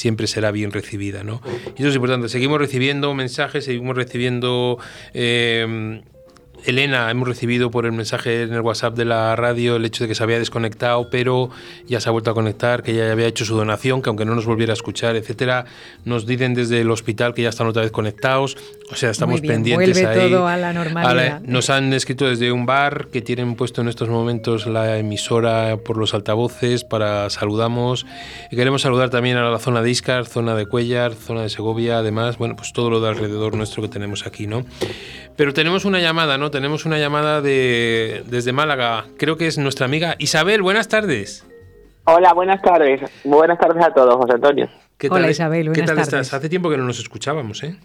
siempre 0.00 0.26
será 0.26 0.50
bien 0.50 0.72
recibida, 0.72 1.22
¿no? 1.24 1.42
Y 1.76 1.80
eso 1.80 1.88
es 1.90 1.94
importante. 1.94 2.28
Seguimos 2.30 2.58
recibiendo 2.58 3.12
mensajes, 3.12 3.66
seguimos 3.66 3.94
recibiendo 3.96 4.78
eh, 5.12 6.02
Elena, 6.64 7.10
hemos 7.10 7.28
recibido 7.28 7.70
por 7.70 7.86
el 7.86 7.92
mensaje 7.92 8.42
en 8.42 8.52
el 8.52 8.60
WhatsApp 8.60 8.96
de 8.96 9.04
la 9.04 9.36
radio 9.36 9.76
el 9.76 9.84
hecho 9.84 10.04
de 10.04 10.08
que 10.08 10.14
se 10.14 10.22
había 10.22 10.38
desconectado, 10.38 11.08
pero 11.10 11.50
ya 11.86 12.00
se 12.00 12.08
ha 12.08 12.12
vuelto 12.12 12.30
a 12.30 12.34
conectar, 12.34 12.82
que 12.82 12.94
ya 12.94 13.10
había 13.10 13.26
hecho 13.26 13.44
su 13.44 13.56
donación, 13.56 14.02
que 14.02 14.10
aunque 14.10 14.24
no 14.24 14.34
nos 14.34 14.46
volviera 14.46 14.72
a 14.72 14.74
escuchar, 14.74 15.16
etcétera, 15.16 15.64
nos 16.04 16.26
dicen 16.26 16.54
desde 16.54 16.80
el 16.80 16.90
hospital 16.90 17.34
que 17.34 17.42
ya 17.42 17.48
están 17.48 17.66
otra 17.66 17.82
vez 17.82 17.90
conectados. 17.90 18.56
O 18.90 18.96
sea, 18.96 19.10
estamos 19.10 19.40
bien, 19.40 19.54
pendientes 19.54 20.02
vuelve 20.02 20.20
ahí. 20.20 20.30
todo 20.30 20.46
a 20.46 20.56
la 20.56 20.72
normalidad. 20.72 21.40
nos 21.42 21.70
han 21.70 21.92
escrito 21.92 22.28
desde 22.28 22.52
un 22.52 22.66
bar 22.66 23.08
que 23.12 23.22
tienen 23.22 23.54
puesto 23.54 23.80
en 23.80 23.88
estos 23.88 24.08
momentos 24.08 24.66
la 24.66 24.98
emisora 24.98 25.78
por 25.84 25.96
los 25.96 26.14
altavoces 26.14 26.84
para 26.84 27.30
saludamos. 27.30 28.06
Y 28.50 28.56
queremos 28.56 28.82
saludar 28.82 29.10
también 29.10 29.36
a 29.36 29.48
la 29.48 29.58
zona 29.58 29.82
de 29.82 29.90
Iscar, 29.90 30.26
zona 30.26 30.54
de 30.54 30.66
Cuellar, 30.66 31.14
zona 31.14 31.42
de 31.42 31.48
Segovia, 31.48 31.98
además, 31.98 32.38
bueno, 32.38 32.56
pues 32.56 32.72
todo 32.72 32.90
lo 32.90 33.00
de 33.00 33.08
alrededor 33.08 33.54
nuestro 33.56 33.82
que 33.82 33.88
tenemos 33.88 34.26
aquí, 34.26 34.46
¿no? 34.46 34.64
Pero 35.36 35.54
tenemos 35.54 35.84
una 35.84 36.00
llamada, 36.00 36.36
¿no? 36.36 36.50
Tenemos 36.50 36.84
una 36.84 36.98
llamada 36.98 37.40
de, 37.40 38.22
desde 38.26 38.52
Málaga. 38.52 39.06
Creo 39.16 39.36
que 39.36 39.46
es 39.46 39.56
nuestra 39.58 39.86
amiga 39.86 40.16
Isabel. 40.18 40.60
Buenas 40.62 40.88
tardes. 40.88 41.46
Hola, 42.04 42.32
buenas 42.34 42.60
tardes. 42.62 43.00
Buenas 43.24 43.58
tardes 43.58 43.82
a 43.84 43.92
todos, 43.94 44.14
José 44.16 44.34
Antonio. 44.34 44.68
¿Qué 44.98 45.08
Hola, 45.08 45.22
tal, 45.22 45.30
Isabel, 45.30 45.62
¿Qué 45.64 45.68
buenas 45.70 45.86
tal 45.86 45.96
tardes. 45.96 46.08
estás? 46.26 46.34
Hace 46.34 46.48
tiempo 46.50 46.68
que 46.68 46.76
no 46.76 46.84
nos 46.84 46.98
escuchábamos, 46.98 47.62
¿eh? 47.62 47.76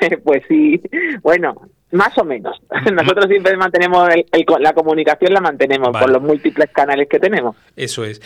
pues 0.24 0.42
sí, 0.48 0.80
bueno, 1.22 1.54
más 1.92 2.16
o 2.18 2.24
menos. 2.24 2.56
Nosotros 2.92 3.26
siempre 3.28 3.56
mantenemos 3.56 4.08
el- 4.08 4.26
el- 4.32 4.44
la 4.62 4.72
comunicación, 4.72 5.32
la 5.32 5.40
mantenemos 5.40 5.92
Vale. 5.92 6.04
por 6.06 6.12
los 6.12 6.22
múltiples 6.22 6.70
canales 6.72 7.06
que 7.08 7.20
tenemos. 7.20 7.54
Eso 7.76 8.04
es. 8.04 8.20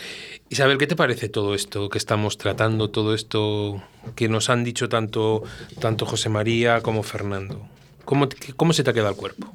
Isabel, 0.49 0.77
¿qué 0.79 0.87
te 0.87 0.95
parece 0.95 1.29
todo 1.29 1.53
esto 1.53 1.89
que 1.89 1.97
estamos 1.99 2.37
tratando, 2.39 2.89
todo 2.89 3.13
esto 3.13 3.81
que 4.15 4.27
nos 4.27 4.49
han 4.49 4.63
dicho 4.63 4.89
tanto, 4.89 5.43
tanto 5.79 6.05
José 6.07 6.29
María 6.29 6.81
como 6.81 7.03
Fernando? 7.03 7.67
¿Cómo, 8.05 8.27
¿Cómo 8.55 8.73
se 8.73 8.83
te 8.83 8.89
ha 8.91 8.93
quedado 8.93 9.09
el 9.11 9.17
cuerpo? 9.17 9.47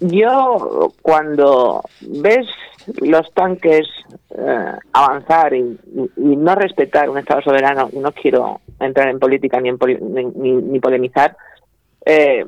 Yo, 0.00 0.92
cuando 1.00 1.82
ves 2.00 2.46
los 3.00 3.32
tanques 3.34 3.86
eh, 4.36 4.72
avanzar 4.92 5.54
y, 5.54 5.78
no 6.16 6.54
respetar 6.56 7.08
un 7.08 7.18
Estado 7.18 7.40
soberano, 7.42 7.88
no 7.92 8.10
quiero 8.12 8.60
entrar 8.80 9.08
en 9.08 9.20
política 9.20 9.60
ni, 9.60 9.68
en 9.68 9.78
poli- 9.78 10.00
ni, 10.00 10.24
ni- 10.24 10.62
ni 10.62 10.80
polemizar, 10.80 11.36
eh, 12.04 12.44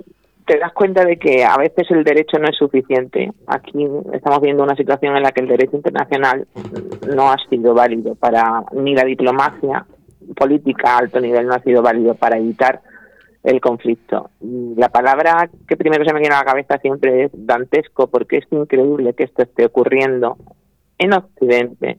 te 0.46 0.58
das 0.58 0.72
cuenta 0.72 1.04
de 1.04 1.16
que 1.16 1.44
a 1.44 1.56
veces 1.56 1.88
el 1.90 2.02
derecho 2.04 2.38
no 2.38 2.48
es 2.48 2.56
suficiente. 2.56 3.30
Aquí 3.46 3.86
estamos 4.12 4.40
viendo 4.42 4.62
una 4.64 4.74
situación 4.74 5.16
en 5.16 5.22
la 5.22 5.30
que 5.32 5.40
el 5.40 5.48
derecho 5.48 5.76
internacional 5.76 6.46
no 7.14 7.30
ha 7.30 7.36
sido 7.48 7.72
válido 7.72 8.14
para 8.16 8.64
ni 8.72 8.94
la 8.94 9.04
diplomacia 9.04 9.86
política 10.36 10.94
a 10.94 10.98
alto 10.98 11.20
nivel 11.20 11.46
no 11.46 11.54
ha 11.54 11.60
sido 11.62 11.82
válido 11.82 12.14
para 12.14 12.36
evitar 12.38 12.80
el 13.44 13.60
conflicto. 13.60 14.30
La 14.40 14.88
palabra 14.88 15.50
que 15.68 15.76
primero 15.76 16.04
se 16.04 16.12
me 16.12 16.20
viene 16.20 16.34
a 16.34 16.38
la 16.38 16.44
cabeza 16.44 16.78
siempre 16.78 17.24
es 17.24 17.30
dantesco, 17.34 18.08
porque 18.08 18.38
es 18.38 18.46
increíble 18.50 19.12
que 19.12 19.24
esto 19.24 19.42
esté 19.42 19.66
ocurriendo 19.66 20.38
en 20.98 21.12
Occidente, 21.12 21.98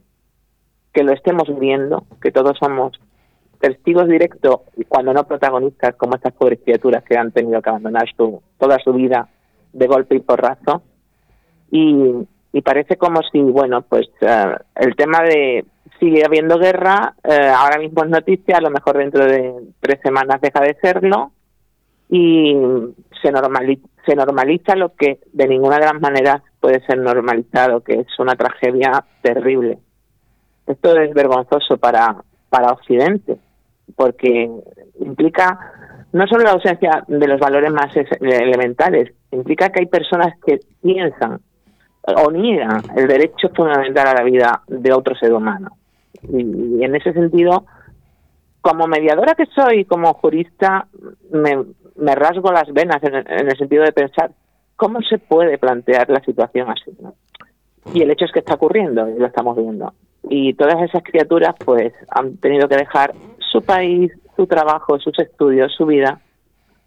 que 0.91 1.03
lo 1.03 1.13
estemos 1.13 1.47
viendo, 1.59 2.05
que 2.21 2.31
todos 2.31 2.57
somos 2.57 2.99
testigos 3.59 4.07
directos, 4.07 4.61
cuando 4.87 5.13
no 5.13 5.27
protagonistas, 5.27 5.95
como 5.95 6.15
estas 6.15 6.33
pobres 6.33 6.59
criaturas 6.63 7.03
que 7.03 7.17
han 7.17 7.31
tenido 7.31 7.61
que 7.61 7.69
abandonar 7.69 8.07
su, 8.17 8.41
toda 8.57 8.79
su 8.79 8.93
vida 8.93 9.29
de 9.71 9.87
golpe 9.87 10.15
y 10.15 10.19
porrazo. 10.19 10.81
Y, 11.69 12.27
y 12.53 12.61
parece 12.61 12.97
como 12.97 13.21
si, 13.31 13.39
bueno, 13.39 13.83
pues 13.83 14.07
eh, 14.21 14.55
el 14.75 14.95
tema 14.95 15.21
de 15.21 15.65
sigue 15.99 16.23
habiendo 16.25 16.57
guerra, 16.57 17.15
eh, 17.23 17.51
ahora 17.55 17.77
mismo 17.77 18.03
es 18.03 18.09
noticia, 18.09 18.57
a 18.57 18.61
lo 18.61 18.69
mejor 18.69 18.97
dentro 18.97 19.25
de 19.25 19.53
tres 19.79 19.99
semanas 20.01 20.41
deja 20.41 20.61
de 20.61 20.75
serlo, 20.81 21.31
y 22.09 22.53
se, 23.21 23.31
normali- 23.31 23.81
se 24.05 24.15
normaliza 24.15 24.75
lo 24.75 24.93
que 24.95 25.19
de 25.33 25.47
ninguna 25.47 25.77
de 25.77 25.85
las 25.85 25.99
maneras 26.01 26.41
puede 26.59 26.79
ser 26.85 26.97
normalizado, 26.99 27.81
que 27.81 27.93
es 28.01 28.19
una 28.19 28.35
tragedia 28.35 29.03
terrible. 29.21 29.79
Esto 30.67 30.99
es 30.99 31.13
vergonzoso 31.13 31.77
para, 31.77 32.15
para 32.49 32.71
Occidente, 32.71 33.37
porque 33.95 34.49
implica 34.99 35.59
no 36.13 36.25
solo 36.27 36.43
la 36.43 36.51
ausencia 36.51 37.03
de 37.07 37.27
los 37.27 37.39
valores 37.39 37.71
más 37.71 37.95
es- 37.97 38.21
elementales, 38.21 39.13
implica 39.31 39.69
que 39.69 39.81
hay 39.81 39.85
personas 39.87 40.33
que 40.45 40.59
piensan 40.81 41.41
o 42.03 42.31
niegan 42.31 42.81
el 42.95 43.07
derecho 43.07 43.49
fundamental 43.55 44.07
a 44.07 44.13
la 44.13 44.23
vida 44.23 44.61
de 44.67 44.93
otro 44.93 45.15
ser 45.15 45.33
humano. 45.33 45.71
Y 46.31 46.83
en 46.83 46.95
ese 46.95 47.13
sentido, 47.13 47.65
como 48.61 48.87
mediadora 48.87 49.35
que 49.35 49.45
soy, 49.47 49.85
como 49.85 50.13
jurista, 50.13 50.87
me, 51.31 51.63
me 51.95 52.15
rasgo 52.15 52.51
las 52.51 52.71
venas 52.73 53.01
en 53.03 53.15
el, 53.15 53.25
en 53.29 53.47
el 53.47 53.57
sentido 53.57 53.83
de 53.83 53.91
pensar 53.91 54.31
cómo 54.75 55.01
se 55.01 55.17
puede 55.17 55.57
plantear 55.57 56.09
la 56.09 56.21
situación 56.21 56.69
así. 56.69 56.91
Y 57.93 58.01
el 58.01 58.11
hecho 58.11 58.25
es 58.25 58.31
que 58.31 58.39
está 58.39 58.55
ocurriendo 58.55 59.07
y 59.09 59.19
lo 59.19 59.27
estamos 59.27 59.55
viendo. 59.55 59.93
Y 60.29 60.53
todas 60.55 60.81
esas 60.81 61.03
criaturas 61.03 61.55
pues 61.63 61.93
han 62.09 62.37
tenido 62.37 62.67
que 62.67 62.77
dejar 62.77 63.13
su 63.51 63.61
país, 63.61 64.11
su 64.35 64.47
trabajo, 64.47 64.99
sus 64.99 65.17
estudios, 65.19 65.73
su 65.75 65.85
vida 65.85 66.19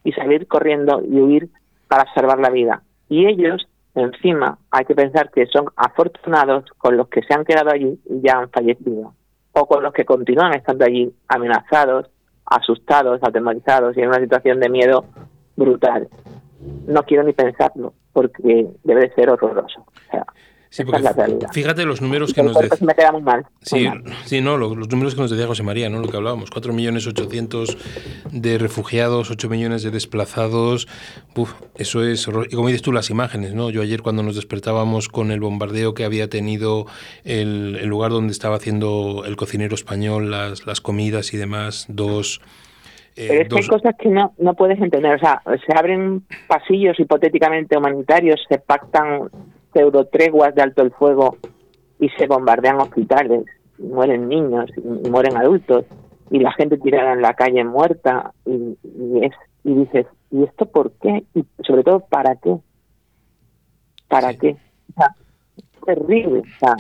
y 0.05 0.13
salir 0.13 0.47
corriendo 0.47 1.01
y 1.03 1.21
huir 1.21 1.49
para 1.87 2.13
salvar 2.15 2.39
la 2.41 2.51
vida. 2.51 2.83
Y 3.09 3.27
ellos, 3.27 3.67
encima, 3.95 4.59
hay 4.71 4.85
que 4.85 4.95
pensar 4.95 5.31
que 5.31 5.47
son 5.47 5.67
afortunados 5.77 6.65
con 6.77 6.97
los 6.97 7.09
que 7.09 7.23
se 7.23 7.35
han 7.35 7.45
quedado 7.45 7.71
allí 7.71 7.99
y 8.07 8.21
ya 8.21 8.39
han 8.39 8.51
fallecido, 8.51 9.15
o 9.53 9.67
con 9.67 9.83
los 9.83 9.93
que 9.93 10.05
continúan 10.05 10.55
estando 10.55 10.85
allí 10.85 11.13
amenazados, 11.29 12.11
asustados, 12.51 13.21
atemorizados 13.23 13.97
y 13.97 14.01
en 14.01 14.09
una 14.09 14.21
situación 14.21 14.61
de 14.61 14.69
miedo 14.69 15.05
brutal. 15.57 16.09
No 16.87 17.03
quiero 17.05 17.23
ni 17.23 17.33
pensarlo, 17.33 17.95
porque 18.13 18.69
debe 18.85 19.01
de 19.03 19.15
ser 19.15 19.31
horroroso. 19.31 19.81
O 19.81 20.11
sea, 20.11 20.27
Sí, 20.71 20.83
es 20.83 20.87
porque 20.91 21.47
fíjate 21.53 21.85
los 21.87 22.03
números 22.03 22.35
que 22.35 22.43
nos 22.43 22.55
decían. 22.59 22.79
me 22.87 22.95
queda 22.95 23.11
muy 23.13 23.23
mal. 23.23 23.41
muy 23.41 23.49
Sí, 23.63 23.89
mal. 23.89 24.05
sí, 24.27 24.41
no, 24.43 24.57
lo- 24.59 24.75
los 24.75 24.89
números 24.91 25.15
que 25.15 25.21
nos 25.23 25.31
decía 25.31 25.47
José 25.47 25.63
María, 25.63 25.89
¿no? 25.89 25.99
Lo 26.01 26.09
que 26.09 26.17
hablábamos, 26.19 26.51
4.800.000 26.51 27.77
de 28.33 28.59
refugiados, 28.59 29.31
8 29.31 29.49
millones 29.49 29.83
de 29.83 29.91
desplazados. 29.91 30.87
Uf, 31.35 31.55
eso 31.77 32.05
es 32.05 32.29
horror- 32.29 32.49
Y 32.51 32.55
como 32.57 32.69
dices 32.69 32.83
tú, 32.83 32.93
las 32.93 33.11
imágenes, 33.11 33.55
¿no? 33.55 33.71
Yo 33.71 33.83
ayer 33.83 34.03
cuando 34.03 34.23
nos 34.23 34.37
despertábamos 34.37 35.09
con 35.09 35.31
el 35.31 35.41
bombardeo 35.41 35.95
que 35.95 36.05
había 36.05 36.29
tenido 36.29 36.87
el, 37.25 37.77
el 37.81 37.87
lugar 37.89 38.11
donde 38.11 38.33
estaba 38.33 38.57
haciendo 38.57 39.25
el 39.27 39.37
cocinero 39.37 39.75
español, 39.75 40.31
las, 40.31 40.67
las 40.67 40.81
comidas 40.81 41.33
y 41.33 41.37
demás, 41.39 41.87
dos... 41.89 42.41
eh, 43.17 43.27
Pero 43.29 43.43
es 43.43 43.49
que 43.49 43.57
hay 43.57 43.67
cosas 43.67 43.95
que 43.99 44.09
no, 44.11 44.35
no 44.39 44.55
puedes 44.55 44.79
entender. 44.81 45.15
O 45.15 45.19
sea, 45.19 45.43
se 45.67 45.73
abren 45.77 46.25
pasillos 46.47 46.99
hipotéticamente 47.01 47.77
humanitarios, 47.77 48.41
se 48.49 48.59
pactan 48.59 49.29
pseudo 49.73 50.07
treguas 50.07 50.55
de 50.55 50.63
alto 50.63 50.83
el 50.83 50.93
fuego 50.93 51.37
y 52.01 52.09
se 52.11 52.27
bombardean 52.27 52.81
hospitales, 52.81 53.45
y 53.79 53.83
mueren 53.83 54.29
niños, 54.29 54.71
y, 54.77 55.07
y 55.07 55.11
mueren 55.11 55.37
adultos, 55.37 55.85
y 56.31 56.39
la 56.39 56.53
gente 56.53 56.79
tirada 56.79 57.13
en 57.13 57.23
la 57.23 57.35
calle 57.35 57.65
muerta, 57.65 58.33
y, 58.45 58.77
y 58.85 59.25
es 59.25 59.33
y 59.65 59.75
dices, 59.75 60.07
¿y 60.31 60.45
esto 60.45 60.67
por 60.67 60.93
esto 61.03 62.01
para 62.09 62.37
qué? 62.37 62.57
¿Para 64.09 64.33
qué? 64.35 64.57
O 64.91 64.93
sea, 64.95 65.15
terrible. 65.85 66.41
O 66.41 66.59
sea, 66.59 66.77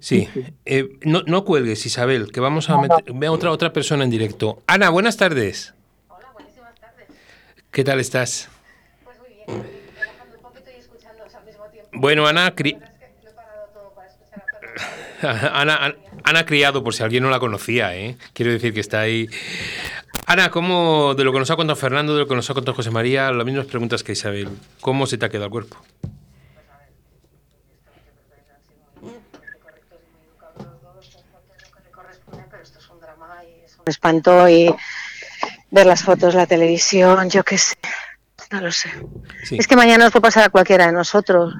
Sí, 0.00 0.28
eh, 0.64 0.98
no, 1.04 1.22
no 1.26 1.44
cuelgues, 1.44 1.86
Isabel, 1.86 2.30
que 2.32 2.40
vamos 2.40 2.68
a 2.68 2.78
meter 2.78 3.04
ve 3.14 3.26
a 3.28 3.32
otra, 3.32 3.50
otra 3.50 3.72
persona 3.72 4.04
en 4.04 4.10
directo. 4.10 4.62
Ana, 4.66 4.90
buenas 4.90 5.16
tardes. 5.16 5.74
Hola, 6.08 6.28
buenísimas 6.34 6.74
tardes. 6.74 7.06
¿Qué 7.70 7.84
tal 7.84 8.00
estás? 8.00 8.50
Pues 9.04 9.18
muy 9.20 9.28
bien, 9.28 9.46
relajando 9.98 10.36
un 10.36 10.42
poquito 10.42 10.70
y 10.70 10.80
escuchando 10.80 11.22
al 11.22 11.46
mismo 11.46 11.64
tiempo. 11.66 11.85
Bueno, 11.96 12.26
Ana, 12.26 12.54
cri... 12.54 12.78
Ana, 15.22 15.94
Ana 16.24 16.44
Criado, 16.44 16.84
por 16.84 16.94
si 16.94 17.02
alguien 17.02 17.22
no 17.22 17.30
la 17.30 17.40
conocía, 17.40 17.96
¿eh? 17.96 18.16
quiero 18.32 18.52
decir 18.52 18.74
que 18.74 18.80
está 18.80 19.00
ahí. 19.00 19.28
Ana, 20.26 20.50
¿cómo, 20.50 21.14
de 21.14 21.24
lo 21.24 21.32
que 21.32 21.38
nos 21.38 21.50
ha 21.50 21.56
contado 21.56 21.76
Fernando, 21.76 22.14
de 22.14 22.20
lo 22.20 22.28
que 22.28 22.34
nos 22.34 22.50
ha 22.50 22.54
contado 22.54 22.74
José 22.74 22.90
María, 22.90 23.30
las 23.30 23.46
mismas 23.46 23.66
preguntas 23.66 24.02
que 24.02 24.12
Isabel, 24.12 24.50
¿cómo 24.80 25.06
se 25.06 25.16
te 25.18 25.26
ha 25.26 25.28
quedado 25.28 25.46
el 25.46 25.50
cuerpo? 25.52 25.78
me 33.86 33.90
espantó 33.90 34.48
y 34.48 34.74
ver 35.70 35.86
las 35.86 36.02
fotos, 36.02 36.34
la 36.34 36.46
televisión, 36.46 37.30
yo 37.30 37.44
qué 37.44 37.56
sé, 37.56 37.76
no 38.50 38.60
lo 38.60 38.72
sé. 38.72 38.90
Es 39.52 39.68
que 39.68 39.76
mañana 39.76 40.04
nos 40.04 40.12
puede 40.12 40.22
pasar 40.22 40.44
a 40.44 40.48
cualquiera 40.48 40.86
de 40.86 40.92
nosotros. 40.92 41.54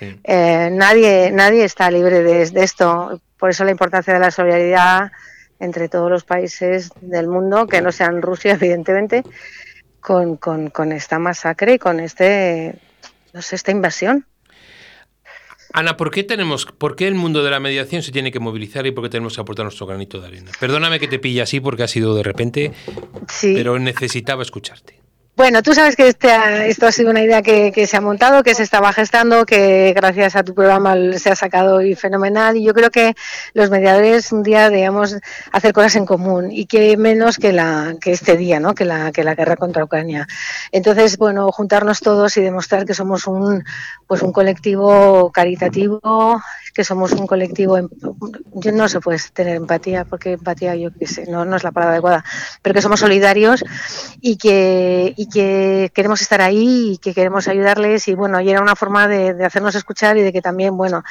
Eh, 0.00 0.68
nadie, 0.72 1.30
nadie 1.32 1.64
está 1.64 1.90
libre 1.90 2.22
de, 2.22 2.42
esto. 2.62 3.20
Por 3.38 3.50
eso 3.50 3.64
la 3.64 3.70
importancia 3.70 4.14
de 4.14 4.20
la 4.20 4.30
solidaridad 4.30 5.12
entre 5.58 5.88
todos 5.88 6.10
los 6.10 6.24
países 6.24 6.90
del 7.00 7.28
mundo, 7.28 7.66
que 7.66 7.80
no 7.80 7.92
sean 7.92 8.22
Rusia, 8.22 8.52
evidentemente, 8.60 9.22
con, 10.00 10.36
con, 10.36 10.70
con 10.70 10.92
esta 10.92 11.18
masacre 11.18 11.74
y 11.74 11.78
con 11.78 12.00
este, 12.00 12.74
no 13.32 13.42
sé, 13.42 13.56
esta 13.56 13.70
invasión. 13.70 14.26
Ana, 15.72 15.96
¿por 15.96 16.10
qué, 16.10 16.22
tenemos, 16.22 16.64
¿por 16.64 16.96
qué 16.96 17.06
el 17.06 17.14
mundo 17.14 17.42
de 17.42 17.50
la 17.50 17.60
mediación 17.60 18.02
se 18.02 18.12
tiene 18.12 18.32
que 18.32 18.40
movilizar 18.40 18.86
y 18.86 18.92
por 18.92 19.04
qué 19.04 19.10
tenemos 19.10 19.34
que 19.34 19.42
aportar 19.42 19.64
nuestro 19.64 19.86
granito 19.86 20.20
de 20.20 20.28
arena? 20.28 20.50
Perdóname 20.58 20.98
que 20.98 21.08
te 21.08 21.18
pille 21.18 21.42
así 21.42 21.60
porque 21.60 21.82
ha 21.82 21.88
sido 21.88 22.14
de 22.14 22.22
repente, 22.22 22.72
pero 23.42 23.78
necesitaba 23.78 24.42
escucharte. 24.42 25.05
Bueno, 25.36 25.62
tú 25.62 25.74
sabes 25.74 25.96
que 25.96 26.08
este, 26.08 26.30
esto 26.66 26.86
ha 26.86 26.92
sido 26.92 27.10
una 27.10 27.22
idea 27.22 27.42
que, 27.42 27.86
se 27.86 27.96
ha 27.98 28.00
montado, 28.00 28.42
que 28.42 28.54
se 28.54 28.62
estaba 28.62 28.90
gestando, 28.94 29.44
que 29.44 29.92
gracias 29.94 30.34
a 30.34 30.42
tu 30.42 30.54
programa 30.54 30.96
se 31.18 31.28
ha 31.28 31.36
sacado 31.36 31.82
y 31.82 31.94
fenomenal. 31.94 32.56
Y 32.56 32.64
yo 32.64 32.72
creo 32.72 32.90
que 32.90 33.14
los 33.52 33.68
mediadores 33.68 34.32
un 34.32 34.42
día 34.42 34.70
debemos 34.70 35.14
hacer 35.52 35.74
cosas 35.74 35.96
en 35.96 36.06
común 36.06 36.50
y 36.50 36.64
que 36.64 36.96
menos 36.96 37.36
que, 37.36 37.52
la, 37.52 37.96
que 38.00 38.12
este 38.12 38.38
día, 38.38 38.60
¿no? 38.60 38.74
que, 38.74 38.86
la, 38.86 39.12
que 39.12 39.24
la 39.24 39.34
guerra 39.34 39.56
contra 39.56 39.84
Ucrania. 39.84 40.26
Entonces, 40.72 41.18
bueno, 41.18 41.52
juntarnos 41.52 42.00
todos 42.00 42.34
y 42.38 42.40
demostrar 42.40 42.86
que 42.86 42.94
somos 42.94 43.26
un, 43.26 43.62
pues 44.06 44.22
un 44.22 44.32
colectivo 44.32 45.30
caritativo, 45.32 46.00
que 46.76 46.84
somos 46.84 47.12
un 47.12 47.26
colectivo. 47.26 47.78
Em, 47.78 47.88
yo 48.52 48.70
no 48.70 48.86
se 48.86 49.00
puede 49.00 49.18
tener 49.32 49.56
empatía, 49.56 50.04
porque 50.04 50.32
empatía, 50.32 50.76
yo 50.76 50.90
qué 50.92 51.06
sé, 51.06 51.24
no, 51.26 51.46
no 51.46 51.56
es 51.56 51.64
la 51.64 51.72
palabra 51.72 51.94
adecuada, 51.94 52.24
pero 52.60 52.74
que 52.74 52.82
somos 52.82 53.00
solidarios 53.00 53.64
y 54.20 54.36
que 54.36 55.14
que 55.32 55.90
queremos 55.94 56.20
estar 56.20 56.40
ahí 56.42 56.92
y 56.92 56.98
que 56.98 57.14
queremos 57.14 57.48
ayudarles 57.48 58.08
y 58.08 58.14
bueno, 58.14 58.40
y 58.40 58.50
era 58.50 58.60
una 58.60 58.76
forma 58.76 59.08
de, 59.08 59.44
hacernos 59.44 59.74
escuchar 59.74 60.18
y 60.18 60.22
de 60.22 60.32
que 60.32 60.42
también, 60.42 60.76
bueno, 60.76 61.02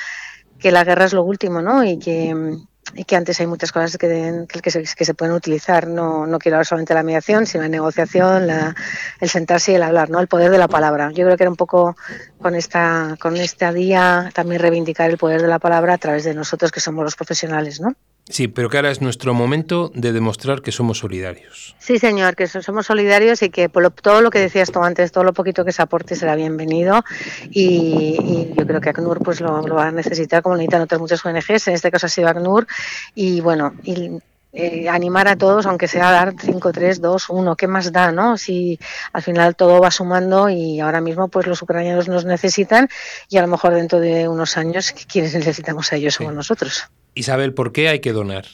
que 0.59 0.71
la 0.71 0.83
guerra 0.83 1.05
es 1.05 1.13
lo 1.13 1.23
último, 1.23 1.61
¿no? 1.61 1.83
Y 1.83 1.97
que, 1.97 2.57
y 2.95 3.03
que 3.03 3.15
antes 3.17 3.39
hay 3.41 3.47
muchas 3.47 3.73
cosas 3.73 3.97
que, 3.97 4.45
que, 4.47 4.71
se, 4.71 4.83
que 4.83 5.05
se 5.05 5.13
pueden 5.13 5.35
utilizar. 5.35 5.87
No, 5.87 6.25
no 6.25 6.39
quiero 6.39 6.55
hablar 6.55 6.65
solamente 6.65 6.93
de 6.93 6.99
la 6.99 7.03
mediación, 7.03 7.45
sino 7.45 7.63
la 7.63 7.69
negociación, 7.69 8.47
la, 8.47 8.73
el 9.19 9.29
sentarse 9.29 9.73
y 9.73 9.75
el 9.75 9.83
hablar, 9.83 10.09
¿no? 10.09 10.21
El 10.21 10.27
poder 10.27 10.49
de 10.49 10.57
la 10.57 10.69
palabra. 10.69 11.11
Yo 11.11 11.25
creo 11.25 11.35
que 11.35 11.43
era 11.43 11.49
un 11.49 11.57
poco 11.57 11.97
con 12.41 12.55
esta, 12.55 13.17
con 13.19 13.35
este 13.35 13.71
día 13.73 14.31
también 14.33 14.61
reivindicar 14.61 15.09
el 15.09 15.17
poder 15.17 15.41
de 15.41 15.49
la 15.49 15.59
palabra 15.59 15.93
a 15.93 15.97
través 15.97 16.23
de 16.23 16.33
nosotros 16.33 16.71
que 16.71 16.79
somos 16.79 17.03
los 17.03 17.15
profesionales, 17.15 17.81
¿no? 17.81 17.95
Sí, 18.27 18.47
pero 18.47 18.69
que 18.69 18.77
ahora 18.77 18.89
es 18.89 19.01
nuestro 19.01 19.35
momento 19.35 19.91
de 19.93 20.11
demostrar 20.11 20.63
que 20.63 20.71
somos 20.71 20.97
solidarios. 20.97 21.75
Sí, 21.77 21.99
señor, 21.99 22.35
que 22.35 22.47
somos 22.47 22.87
solidarios 22.87 23.43
y 23.43 23.49
que 23.49 23.69
por 23.69 23.91
todo 23.91 24.21
lo 24.21 24.31
que 24.31 24.39
decías 24.39 24.71
tú 24.71 24.81
antes, 24.81 25.11
todo 25.11 25.23
lo 25.23 25.33
poquito 25.33 25.63
que 25.63 25.71
se 25.71 25.83
aporte 25.83 26.15
será 26.15 26.35
bienvenido. 26.35 27.03
Y, 27.51 28.51
yo 28.57 28.65
creo 28.65 28.81
que 28.81 28.89
ACNUR 28.89 29.19
pues 29.19 29.41
lo, 29.41 29.61
va 29.63 29.87
a 29.87 29.91
necesitar 29.91 30.41
como 30.41 30.55
necesitan 30.55 30.81
otras 30.81 30.99
muchas 30.99 31.23
ONGs, 31.23 31.67
en 31.67 31.75
este 31.75 31.91
caso 31.91 32.07
ha 32.07 32.09
sido 32.09 32.27
ACNUR 32.27 32.65
y 33.13 33.41
bueno, 33.41 33.75
y 33.83 34.09
eh, 34.55 34.87
animar 34.87 35.27
a 35.27 35.35
todos, 35.35 35.65
aunque 35.65 35.89
sea 35.89 36.11
dar 36.11 36.33
5, 36.39 36.71
3, 36.71 37.01
2, 37.01 37.29
1, 37.29 37.55
¿qué 37.57 37.67
más 37.67 37.91
da, 37.91 38.13
no? 38.13 38.37
Si 38.37 38.79
al 39.11 39.21
final 39.21 39.55
todo 39.55 39.81
va 39.81 39.91
sumando 39.91 40.49
y 40.49 40.79
ahora 40.79 41.01
mismo 41.01 41.27
pues 41.27 41.45
los 41.45 41.61
ucranianos 41.61 42.07
nos 42.07 42.23
necesitan 42.23 42.87
y 43.29 43.37
a 43.37 43.41
lo 43.41 43.47
mejor 43.49 43.73
dentro 43.73 43.99
de 43.99 44.29
unos 44.29 44.55
años 44.55 44.93
quienes 45.11 45.35
necesitamos 45.35 45.91
a 45.91 45.97
ellos 45.97 46.13
somos 46.13 46.33
nosotros. 46.33 46.89
Isabel, 47.15 47.53
¿por 47.53 47.73
qué 47.73 47.89
hay 47.89 47.99
que 47.99 48.13
donar? 48.13 48.45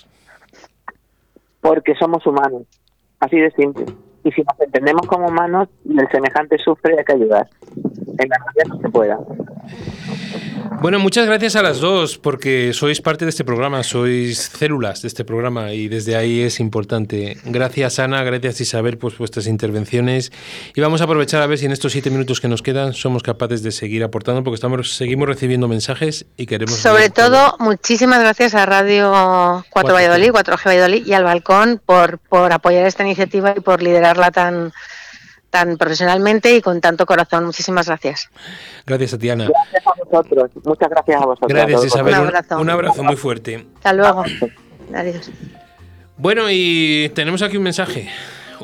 Porque 1.61 1.93
somos 1.95 2.25
humanos, 2.25 2.63
así 3.19 3.37
de 3.37 3.51
simple. 3.51 3.85
Y 4.23 4.31
si 4.31 4.41
nos 4.41 4.59
entendemos 4.59 5.05
como 5.07 5.27
humanos 5.27 5.69
y 5.85 5.99
el 5.99 6.09
semejante 6.09 6.57
sufre, 6.57 6.95
hay 6.97 7.05
que 7.05 7.13
ayudar. 7.13 7.47
En 7.75 8.29
la 8.29 8.37
medida 8.39 8.75
que 8.75 8.81
se 8.81 8.89
pueda. 8.89 9.19
Bueno, 10.81 10.99
muchas 10.99 11.27
gracias 11.27 11.55
a 11.55 11.61
las 11.61 11.79
dos 11.79 12.17
porque 12.17 12.73
sois 12.73 13.01
parte 13.01 13.25
de 13.25 13.29
este 13.29 13.43
programa, 13.43 13.83
sois 13.83 14.51
células 14.57 15.01
de 15.03 15.07
este 15.07 15.23
programa 15.23 15.73
y 15.73 15.87
desde 15.87 16.15
ahí 16.15 16.41
es 16.41 16.59
importante. 16.59 17.37
Gracias 17.45 17.99
Ana, 17.99 18.23
gracias 18.23 18.61
Isabel 18.61 18.97
por 18.97 19.15
vuestras 19.17 19.47
intervenciones 19.47 20.31
y 20.73 20.81
vamos 20.81 21.01
a 21.01 21.03
aprovechar 21.03 21.41
a 21.41 21.47
ver 21.47 21.59
si 21.59 21.65
en 21.65 21.71
estos 21.71 21.91
siete 21.91 22.09
minutos 22.09 22.41
que 22.41 22.47
nos 22.47 22.61
quedan 22.61 22.93
somos 22.93 23.21
capaces 23.21 23.61
de 23.61 23.71
seguir 23.71 24.03
aportando 24.03 24.43
porque 24.43 24.55
estamos 24.55 24.95
seguimos 24.95 25.27
recibiendo 25.27 25.67
mensajes 25.67 26.25
y 26.37 26.45
queremos... 26.45 26.75
Sobre 26.75 27.09
todo, 27.09 27.55
muchísimas 27.59 28.19
gracias 28.19 28.55
a 28.55 28.65
Radio 28.65 29.63
4 29.69 29.93
Valladolid, 29.93 30.31
4G 30.31 30.65
Valladolid 30.65 31.05
y 31.05 31.13
al 31.13 31.23
Balcón 31.23 31.81
por, 31.85 32.17
por 32.17 32.51
apoyar 32.51 32.85
esta 32.85 33.03
iniciativa 33.03 33.53
y 33.55 33.59
por 33.59 33.83
liderarla 33.83 34.31
tan 34.31 34.73
tan 35.51 35.77
profesionalmente 35.77 36.55
y 36.55 36.61
con 36.61 36.81
tanto 36.81 37.05
corazón. 37.05 37.45
Muchísimas 37.45 37.85
gracias. 37.85 38.29
Gracias 38.87 39.13
a 39.13 39.19
Tiana. 39.19 39.47
Gracias 39.47 39.83
a 39.85 40.03
vosotros. 40.03 40.51
Muchas 40.63 40.89
gracias 40.89 41.21
a 41.21 41.25
vosotros. 41.25 41.49
Gracias, 41.49 41.85
Isabel. 41.85 42.13
Un 42.13 42.19
abrazo. 42.19 42.59
Un, 42.59 42.69
abrazo 42.69 43.03
muy 43.03 43.15
fuerte. 43.17 43.67
Hasta 43.75 43.93
luego. 43.93 44.23
Adiós. 44.95 45.29
Bueno, 46.17 46.45
y 46.49 47.11
tenemos 47.13 47.41
aquí 47.41 47.57
un 47.57 47.63
mensaje. 47.63 48.09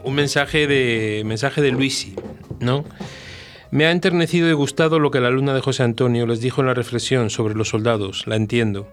Un 0.04 0.16
mensaje 0.16 0.68
de 0.68 1.24
mensaje 1.26 1.62
de 1.62 1.72
Luisi, 1.72 2.16
¿no? 2.60 2.86
Me 3.70 3.86
ha 3.86 3.92
enternecido 3.92 4.50
y 4.50 4.54
gustado 4.54 5.00
lo 5.00 5.12
que 5.12 5.20
la 5.20 5.28
alumna 5.28 5.54
de 5.54 5.62
José 5.62 5.84
Antonio 5.84 6.26
les 6.26 6.40
dijo 6.40 6.62
en 6.62 6.68
la 6.68 6.74
reflexión 6.74 7.30
sobre 7.30 7.56
los 7.56 7.70
soldados. 7.70 8.26
La 8.26 8.36
entiendo. 8.36 8.88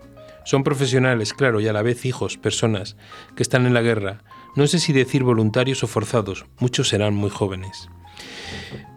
Son 0.45 0.63
profesionales, 0.63 1.33
claro, 1.33 1.61
y 1.61 1.69
a 1.69 1.73
la 1.73 1.83
vez 1.83 2.05
hijos, 2.05 2.37
personas 2.37 2.97
que 3.35 3.43
están 3.43 3.67
en 3.67 3.75
la 3.75 3.83
guerra 3.83 4.23
no 4.55 4.69
sé 4.69 4.79
si 4.79 4.93
decir 4.93 5.25
voluntarios 5.25 5.83
o 5.83 5.89
forzados, 5.89 6.47
muchos 6.59 6.89
serán 6.89 7.15
muy 7.15 7.31
jóvenes. 7.31 7.89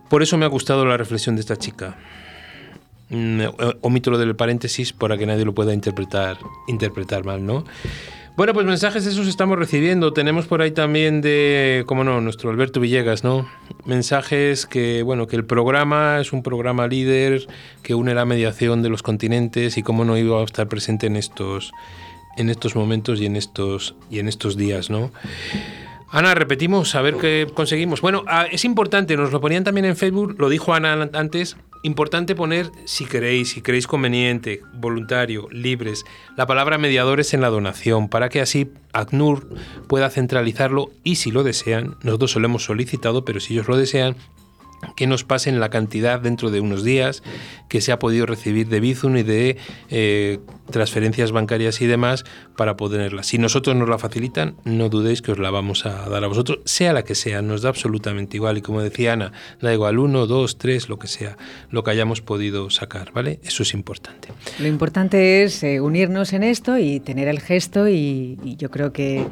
Por 0.08 0.22
eso 0.22 0.38
me 0.38 0.46
ha 0.46 0.50
gustado 0.50 0.86
la 0.86 0.98
reflexión 0.98 1.36
de 1.36 1.42
esta 1.42 1.58
chica. 1.58 1.98
Mm, 3.10 3.42
omito 3.82 4.12
lo 4.12 4.20
del 4.20 4.36
paréntesis 4.36 4.94
para 4.94 5.18
que 5.18 5.26
nadie 5.26 5.46
lo 5.46 5.56
pueda 5.56 5.74
interpretar, 5.74 6.38
interpretar 6.68 7.26
mal, 7.26 7.44
¿no? 7.44 7.66
Bueno, 8.38 8.54
pues 8.54 8.68
mensajes 8.68 9.04
esos 9.08 9.26
estamos 9.26 9.58
recibiendo. 9.58 10.14
Tenemos 10.14 10.46
por 10.46 10.62
ahí 10.62 10.70
también 10.70 11.22
de, 11.22 11.84
como 11.88 12.04
no, 12.04 12.22
nuestro 12.22 12.52
Alberto 12.52 12.80
Villegas, 12.80 13.24
¿no? 13.24 13.50
Mensajes 13.84 14.68
que, 14.68 15.02
bueno, 15.02 15.26
que 15.26 15.36
el 15.36 15.44
programa 15.44 16.20
es 16.22 16.32
un 16.32 16.44
programa 16.44 16.86
líder 16.86 17.48
que 17.82 17.96
une 17.96 18.14
la 18.14 18.26
mediación 18.26 18.84
de 18.84 18.90
los 18.90 19.02
continentes 19.02 19.80
y 19.80 19.82
cómo 19.82 20.06
no 20.06 20.20
iba 20.20 20.40
a 20.40 20.44
estar 20.44 20.68
presente 20.68 21.08
en 21.08 21.16
estos, 21.16 21.72
en 22.38 22.52
estos 22.52 22.76
momentos 22.76 23.20
y 23.20 23.26
en 23.26 23.38
estos, 23.38 23.96
y 24.12 24.20
en 24.20 24.28
estos 24.28 24.56
días, 24.56 24.92
¿no? 24.92 25.12
Ana, 26.12 26.36
repetimos, 26.36 26.94
a 26.94 27.02
ver 27.02 27.16
qué 27.16 27.48
conseguimos. 27.52 28.02
Bueno, 28.02 28.24
ah, 28.28 28.46
es 28.52 28.66
importante, 28.66 29.18
nos 29.18 29.32
lo 29.32 29.42
ponían 29.42 29.64
también 29.64 29.86
en 29.86 29.98
Facebook, 29.98 30.36
lo 30.38 30.50
dijo 30.50 30.76
Ana 30.76 31.10
antes, 31.14 31.58
importante 31.88 32.36
poner, 32.36 32.72
si 32.86 33.06
queréis, 33.06 33.50
si 33.50 33.62
queréis 33.62 33.88
conveniente, 33.88 34.62
voluntario, 34.74 35.48
libres, 35.50 36.06
la 36.36 36.46
palabra 36.46 36.78
mediadores 36.78 37.34
en 37.34 37.42
la 37.42 37.50
donación, 37.50 38.10
para 38.10 38.30
que 38.30 38.42
así 38.42 38.72
ACNUR 38.94 39.48
pueda 39.88 40.10
centralizarlo 40.10 40.92
y 41.04 41.16
si 41.16 41.32
lo 41.32 41.44
desean, 41.44 41.96
nosotros 42.04 42.36
lo 42.36 42.46
hemos 42.46 42.64
solicitado, 42.64 43.26
pero 43.26 43.40
si 43.40 43.54
ellos 43.54 43.68
lo 43.68 43.78
desean, 43.78 44.16
que 44.96 45.08
nos 45.08 45.24
pasen 45.24 45.60
la 45.60 45.70
cantidad 45.70 46.20
dentro 46.20 46.52
de 46.52 46.60
unos 46.60 46.84
días 46.84 47.24
que 47.68 47.82
se 47.82 47.92
ha 47.92 48.00
podido 48.00 48.26
recibir 48.26 48.68
de 48.70 48.80
Bizum 48.80 49.18
y 49.18 49.24
de 49.24 49.58
eh, 49.90 50.40
transferencias 50.72 51.32
bancarias 51.32 51.82
y 51.82 51.88
demás 51.88 52.26
para 52.56 52.78
poderla. 52.78 53.24
Si 53.24 53.38
nosotros 53.38 53.76
nos 53.76 53.90
la 53.90 53.98
facilitan, 53.98 54.56
no 54.64 54.90
dudéis 54.90 55.22
que 55.22 55.32
os 55.32 55.40
la 55.40 55.50
vamos 55.50 55.86
a 55.86 56.10
dar 56.10 56.24
a 56.24 56.28
vosotros, 56.28 56.60
sea 56.66 56.94
la 56.94 57.04
que 57.04 57.16
sea, 57.16 57.42
nos 57.42 57.62
da 57.62 57.70
absolutamente 57.70 58.38
igual. 58.38 58.58
Y 58.58 58.62
como 58.62 58.82
decía 58.82 59.14
Ana, 59.14 59.32
da 59.62 59.74
igual 59.74 60.00
uno, 60.00 60.28
dos, 60.28 60.58
tres, 60.58 60.90
lo 60.90 61.00
que 61.00 61.08
sea, 61.08 61.38
lo 61.70 61.84
que 61.84 61.92
hayamos 61.92 62.22
podido 62.22 62.70
sacar, 62.70 63.12
¿vale? 63.14 63.40
Eso 63.44 63.64
es 63.64 63.74
importante. 63.74 64.30
Lo 64.60 64.68
importante 64.68 65.44
es 65.44 65.64
eh, 65.64 65.82
unirnos 65.82 66.34
en 66.34 66.44
esto 66.44 66.78
y 66.78 67.00
tener 67.00 67.28
el 67.28 67.40
gesto 67.40 67.88
y, 67.88 68.38
yo 68.58 68.72
creo 68.72 68.92
que, 68.94 69.26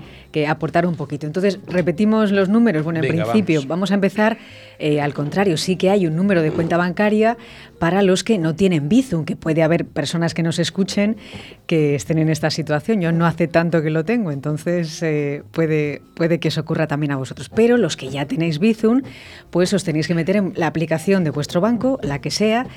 aportar 0.48 0.86
un 0.86 0.96
poquito. 0.96 1.26
Entonces, 1.26 1.60
repetimos 1.68 2.32
los 2.32 2.50
números. 2.50 2.84
Bueno, 2.84 3.02
en 3.02 3.08
principio, 3.08 3.62
vamos. 3.68 3.92
a 3.92 3.96
empezar 3.96 4.38
eh, 4.80 5.00
al 5.00 5.14
contrario 5.14 5.58
sí 5.58 5.78
que 5.78 5.90
hay 5.90 6.08
un 6.08 6.16
número 6.16 6.42
de 6.42 6.52
cuenta 6.52 6.76
bancaria 6.76 7.38
para 7.80 8.02
los 8.02 8.24
que 8.24 8.38
no 8.38 8.56
tienen 8.56 8.90
Bizum, 8.90 9.26
que 9.26 9.36
puede 9.36 9.64
haber 9.64 9.86
personas 9.86 10.34
que 10.34 10.44
nos 10.44 10.60
escuchen 10.60 11.18
que 11.68 11.96
estén 11.96 12.18
en 12.18 12.30
esta 12.30 12.50
situación. 12.50 13.02
Yo 13.02 13.12
no 13.12 13.26
hace 13.26 13.48
tanto 13.48 13.82
que 13.82 13.90
lo 13.90 14.06
tengo, 14.06 14.32
entonces 14.32 15.02
eh, 15.04 15.44
puede, 15.52 16.02
puede 16.16 16.40
que 16.40 16.50
eso 16.50 16.62
ocurra 16.62 16.88
también 16.88 17.12
a 17.12 17.18
vosotros. 17.18 17.50
Pero 17.50 17.78
los 17.78 17.98
que 17.98 18.10
ya 18.10 18.26
tenéis 18.26 18.60
Bizum, 18.60 19.02
pues 19.50 19.74
os 19.74 19.84
tenéis 19.84 20.08
que 20.08 20.16
meter 20.16 20.36
en 20.38 20.54
la 20.56 20.68
aplicación 20.68 21.24
de 21.24 21.30
vuestro 21.30 21.62
banco, 21.62 22.00
la 22.02 22.20
que 22.22 22.32
sea, 22.32 22.68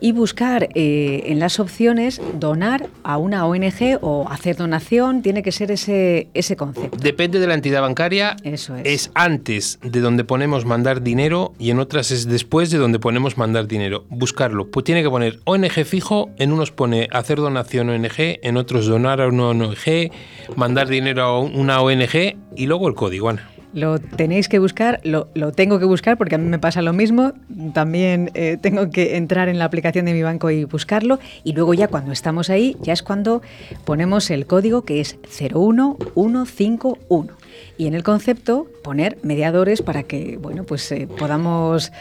y 0.00 0.12
buscar 0.12 0.68
eh, 0.74 1.24
en 1.26 1.38
las 1.38 1.60
opciones 1.60 2.20
donar 2.38 2.88
a 3.02 3.18
una 3.18 3.46
ONG 3.46 3.98
o 4.00 4.28
hacer 4.28 4.56
donación. 4.56 5.22
Tiene 5.22 5.42
que 5.42 5.52
ser 5.52 5.70
ese, 5.70 6.28
ese 6.34 6.56
concepto. 6.56 6.98
Depende 7.08 7.40
de 7.40 7.46
la 7.46 7.54
entidad 7.54 7.80
bancaria. 7.80 8.36
Eso 8.44 8.76
es. 8.76 8.84
Es 8.84 9.10
antes 9.14 9.78
de 9.82 10.00
donde 10.02 10.24
ponemos 10.24 10.66
mandar 10.66 11.00
dinero 11.00 11.54
y 11.58 11.70
en 11.70 11.78
otras 11.78 12.10
es 12.10 12.28
después 12.28 12.70
de 12.70 12.76
donde 12.76 12.98
ponemos 12.98 13.38
mandar 13.38 13.66
dinero. 13.66 14.04
Buscarlo. 14.10 14.70
Pues 14.70 14.84
tiene 14.84 15.02
que 15.02 15.08
poner 15.08 15.40
ONG 15.44 15.86
fijo, 15.86 16.28
en 16.36 16.52
unos 16.52 16.70
pone 16.70 17.08
hacer 17.10 17.38
donación 17.38 17.88
ONG, 17.88 18.40
en 18.42 18.58
otros 18.58 18.84
donar 18.84 19.22
a 19.22 19.28
una 19.28 19.48
ONG, 19.48 20.12
mandar 20.54 20.88
dinero 20.88 21.22
a 21.22 21.40
una 21.40 21.80
ONG 21.80 22.36
y 22.54 22.66
luego 22.66 22.88
el 22.88 22.94
código, 22.94 23.30
Ana. 23.30 23.48
Lo 23.74 23.98
tenéis 23.98 24.48
que 24.48 24.58
buscar, 24.58 25.00
lo, 25.04 25.28
lo, 25.34 25.52
tengo 25.52 25.78
que 25.78 25.84
buscar 25.84 26.16
porque 26.16 26.36
a 26.36 26.38
mí 26.38 26.48
me 26.48 26.58
pasa 26.58 26.80
lo 26.82 26.92
mismo. 26.92 27.32
También 27.74 28.30
eh, 28.34 28.56
tengo 28.60 28.90
que 28.90 29.16
entrar 29.16 29.48
en 29.48 29.58
la 29.58 29.66
aplicación 29.66 30.06
de 30.06 30.14
mi 30.14 30.22
banco 30.22 30.50
y 30.50 30.64
buscarlo. 30.64 31.18
Y 31.44 31.52
luego 31.52 31.74
ya 31.74 31.88
cuando 31.88 32.12
estamos 32.12 32.50
ahí, 32.50 32.76
ya 32.80 32.92
es 32.92 33.02
cuando 33.02 33.42
ponemos 33.84 34.30
el 34.30 34.46
código 34.46 34.84
que 34.84 35.00
es 35.00 35.18
01151. 35.38 37.32
Y 37.76 37.86
en 37.86 37.94
el 37.94 38.02
concepto 38.02 38.66
poner 38.82 39.18
mediadores 39.22 39.82
para 39.82 40.02
que 40.02 40.38
bueno, 40.40 40.64
pues, 40.64 40.90
eh, 40.92 41.06
podamos 41.18 41.92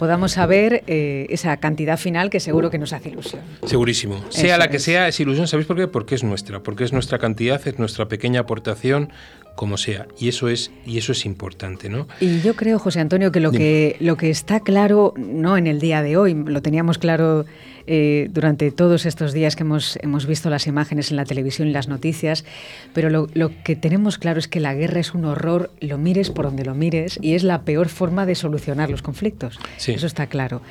podamos 0.00 0.32
saber 0.32 0.82
eh, 0.86 1.26
esa 1.28 1.58
cantidad 1.58 1.98
final 1.98 2.30
que 2.30 2.40
seguro 2.40 2.70
que 2.70 2.78
nos 2.78 2.94
hace 2.94 3.10
ilusión. 3.10 3.42
Segurísimo. 3.66 4.24
Sea 4.30 4.56
la 4.56 4.68
que 4.68 4.78
sea, 4.78 5.06
es 5.08 5.20
ilusión. 5.20 5.46
¿Sabéis 5.46 5.66
por 5.66 5.76
qué? 5.76 5.88
Porque 5.88 6.14
es 6.14 6.24
nuestra, 6.24 6.62
porque 6.62 6.84
es 6.84 6.94
nuestra 6.94 7.18
cantidad, 7.18 7.60
es 7.68 7.78
nuestra 7.78 8.08
pequeña 8.08 8.40
aportación, 8.40 9.12
como 9.60 9.76
sea. 9.76 10.06
Y 10.18 10.28
eso 10.28 10.48
es, 10.48 10.70
y 10.86 10.96
eso 10.96 11.12
es 11.12 11.26
importante, 11.26 11.90
¿no? 11.90 12.08
Y 12.18 12.40
yo 12.40 12.56
creo, 12.56 12.78
José 12.78 12.98
Antonio, 12.98 13.30
que 13.30 13.40
lo, 13.40 13.52
que 13.52 13.94
lo 14.00 14.16
que 14.16 14.30
está 14.30 14.60
claro, 14.60 15.12
no 15.18 15.58
en 15.58 15.66
el 15.66 15.80
día 15.80 16.02
de 16.02 16.16
hoy, 16.16 16.32
lo 16.32 16.62
teníamos 16.62 16.96
claro 16.96 17.44
eh, 17.86 18.30
durante 18.32 18.70
todos 18.70 19.04
estos 19.04 19.34
días 19.34 19.56
que 19.56 19.64
hemos, 19.64 19.98
hemos 20.00 20.24
visto 20.24 20.48
las 20.48 20.66
imágenes 20.66 21.10
en 21.10 21.18
la 21.18 21.26
televisión 21.26 21.68
y 21.68 21.72
las 21.72 21.88
noticias, 21.88 22.46
pero 22.94 23.10
lo, 23.10 23.28
lo, 23.34 23.50
que 23.62 23.76
tenemos 23.76 24.16
claro 24.16 24.38
es 24.38 24.48
que 24.48 24.60
la 24.60 24.72
guerra 24.72 25.00
es 25.00 25.12
un 25.12 25.26
horror, 25.26 25.70
lo 25.80 25.98
mires 25.98 26.30
por 26.30 26.46
donde 26.46 26.64
lo 26.64 26.74
mires, 26.74 27.18
y 27.20 27.34
es 27.34 27.42
la 27.44 27.60
peor 27.60 27.90
forma 27.90 28.24
de 28.24 28.36
solucionar 28.36 28.88
los 28.88 29.02
conflictos. 29.02 29.58
Sí. 29.76 29.92
Eso 29.92 30.06
está 30.06 30.26
claro. 30.26 30.62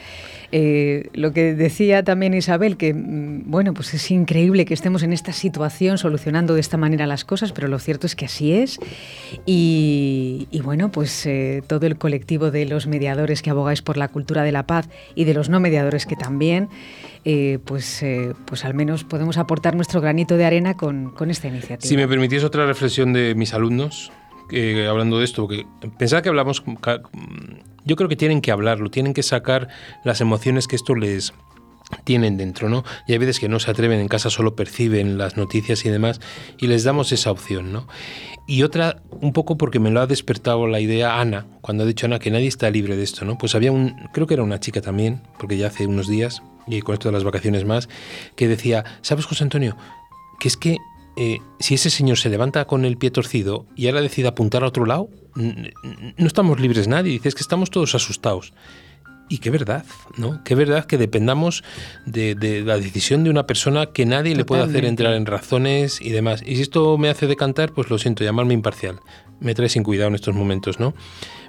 Eh, 0.51 1.09
lo 1.13 1.31
que 1.31 1.53
decía 1.53 2.03
también 2.03 2.33
Isabel, 2.33 2.77
que 2.77 2.93
bueno, 2.95 3.73
pues 3.73 3.93
es 3.93 4.11
increíble 4.11 4.65
que 4.65 4.73
estemos 4.73 5.03
en 5.03 5.13
esta 5.13 5.33
situación 5.33 5.97
solucionando 5.97 6.53
de 6.53 6.61
esta 6.61 6.77
manera 6.77 7.07
las 7.07 7.25
cosas, 7.25 7.51
pero 7.51 7.67
lo 7.67 7.79
cierto 7.79 8.07
es 8.07 8.15
que 8.15 8.25
así 8.25 8.53
es. 8.53 8.79
Y, 9.45 10.47
y 10.51 10.61
bueno, 10.61 10.91
pues 10.91 11.25
eh, 11.25 11.61
todo 11.67 11.85
el 11.85 11.97
colectivo 11.97 12.51
de 12.51 12.65
los 12.65 12.87
mediadores 12.87 13.41
que 13.41 13.49
abogáis 13.49 13.81
por 13.81 13.97
la 13.97 14.07
cultura 14.07 14.43
de 14.43 14.51
la 14.51 14.65
paz 14.65 14.89
y 15.15 15.25
de 15.25 15.33
los 15.33 15.49
no 15.49 15.59
mediadores 15.59 16.05
que 16.05 16.15
también, 16.15 16.69
eh, 17.25 17.59
pues, 17.65 18.01
eh, 18.01 18.33
pues 18.45 18.65
al 18.65 18.73
menos 18.73 19.03
podemos 19.03 19.37
aportar 19.37 19.75
nuestro 19.75 20.01
granito 20.01 20.37
de 20.37 20.45
arena 20.45 20.75
con, 20.75 21.11
con 21.11 21.29
esta 21.29 21.47
iniciativa. 21.47 21.87
Si 21.87 21.97
me 21.97 22.07
permitís 22.07 22.43
otra 22.43 22.65
reflexión 22.65 23.13
de 23.13 23.35
mis 23.35 23.53
alumnos, 23.53 24.11
eh, 24.51 24.87
hablando 24.87 25.19
de 25.19 25.25
esto, 25.25 25.47
que 25.47 25.65
pensaba 25.97 26.21
que 26.21 26.29
hablamos, 26.29 26.63
yo 27.85 27.95
creo 27.95 28.09
que 28.09 28.15
tienen 28.15 28.41
que 28.41 28.51
hablarlo, 28.51 28.89
tienen 28.89 29.13
que 29.13 29.23
sacar 29.23 29.67
las 30.03 30.21
emociones 30.21 30.67
que 30.67 30.75
esto 30.75 30.95
les 30.95 31.33
tienen 32.03 32.37
dentro, 32.37 32.69
¿no? 32.69 32.83
Y 33.07 33.13
hay 33.13 33.17
veces 33.17 33.39
que 33.39 33.49
no 33.49 33.59
se 33.59 33.71
atreven 33.71 33.99
en 33.99 34.07
casa, 34.07 34.29
solo 34.29 34.55
perciben 34.55 35.17
las 35.17 35.37
noticias 35.37 35.85
y 35.85 35.89
demás, 35.89 36.21
y 36.57 36.67
les 36.67 36.83
damos 36.83 37.11
esa 37.11 37.31
opción, 37.31 37.73
¿no? 37.73 37.87
Y 38.47 38.63
otra, 38.63 39.01
un 39.09 39.33
poco 39.33 39.57
porque 39.57 39.79
me 39.79 39.91
lo 39.91 40.01
ha 40.01 40.07
despertado 40.07 40.67
la 40.67 40.79
idea 40.79 41.19
Ana, 41.19 41.47
cuando 41.61 41.83
ha 41.83 41.87
dicho 41.87 42.05
Ana 42.05 42.19
que 42.19 42.31
nadie 42.31 42.47
está 42.47 42.69
libre 42.69 42.95
de 42.95 43.03
esto, 43.03 43.25
¿no? 43.25 43.37
Pues 43.37 43.55
había 43.55 43.71
un, 43.71 43.95
creo 44.13 44.27
que 44.27 44.35
era 44.35 44.43
una 44.43 44.59
chica 44.59 44.81
también, 44.81 45.21
porque 45.37 45.57
ya 45.57 45.67
hace 45.67 45.87
unos 45.87 46.07
días, 46.07 46.41
y 46.67 46.81
con 46.81 46.93
esto 46.93 47.09
de 47.09 47.13
las 47.13 47.23
vacaciones 47.23 47.65
más, 47.65 47.89
que 48.35 48.47
decía, 48.47 48.85
¿sabes, 49.01 49.25
José 49.25 49.43
Antonio? 49.43 49.75
Que 50.39 50.47
es 50.47 50.57
que 50.57 50.77
eh, 51.15 51.39
si 51.59 51.75
ese 51.75 51.89
señor 51.89 52.17
se 52.17 52.29
levanta 52.29 52.65
con 52.65 52.85
el 52.85 52.97
pie 52.97 53.11
torcido 53.11 53.65
y 53.75 53.87
ahora 53.87 54.01
decide 54.01 54.27
apuntar 54.27 54.63
a 54.63 54.67
otro 54.67 54.85
lado, 54.85 55.09
no 55.35 56.27
estamos 56.27 56.59
libres 56.59 56.87
nadie. 56.87 57.13
Dice, 57.13 57.29
es 57.29 57.35
que 57.35 57.41
estamos 57.41 57.69
todos 57.69 57.95
asustados. 57.95 58.53
Y 59.31 59.37
qué 59.37 59.51
verdad, 59.51 59.85
¿no? 60.17 60.43
Qué 60.43 60.55
verdad 60.55 60.85
que 60.85 60.97
dependamos 60.97 61.63
de, 62.07 62.33
de 62.33 62.61
la 62.61 62.77
decisión 62.77 63.23
de 63.23 63.29
una 63.29 63.45
persona 63.45 63.85
que 63.85 64.05
nadie 64.07 64.33
Totalmente. 64.33 64.37
le 64.37 64.45
puede 64.45 64.63
hacer 64.63 64.85
entrar 64.85 65.13
en 65.13 65.27
razones 65.27 66.01
y 66.01 66.09
demás. 66.09 66.41
Y 66.43 66.55
si 66.55 66.63
esto 66.63 66.97
me 66.97 67.09
hace 67.09 67.27
decantar, 67.27 67.71
pues 67.71 67.91
lo 67.91 67.99
siento, 67.99 68.23
llamarme 68.23 68.55
imparcial. 68.55 68.99
Me 69.39 69.53
trae 69.53 69.69
sin 69.69 69.83
cuidado 69.83 70.09
en 70.09 70.15
estos 70.15 70.33
momentos, 70.33 70.79
¿no? 70.79 70.95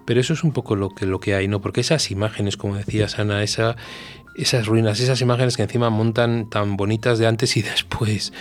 Pero 0.05 0.21
eso 0.21 0.35
es 0.35 0.45
un 0.45 0.53
poco 0.53 0.77
lo 0.77 0.91
que, 0.91 1.07
lo 1.07 1.21
que 1.21 1.35
hay, 1.35 1.49
¿no? 1.49 1.63
Porque 1.63 1.81
esas 1.81 2.11
imágenes, 2.11 2.59
como 2.59 2.77
decías, 2.77 3.19
Ana, 3.19 3.43
esa, 3.43 3.77
esas 4.35 4.67
ruinas, 4.67 5.01
esas 5.01 5.21
imágenes 5.21 5.57
que 5.57 5.63
encima 5.63 5.91
montan 5.91 6.49
tan 6.49 6.77
bonitas 6.77 7.19
de 7.19 7.27
antes 7.27 7.57
y 7.57 7.63
después, 7.63 8.33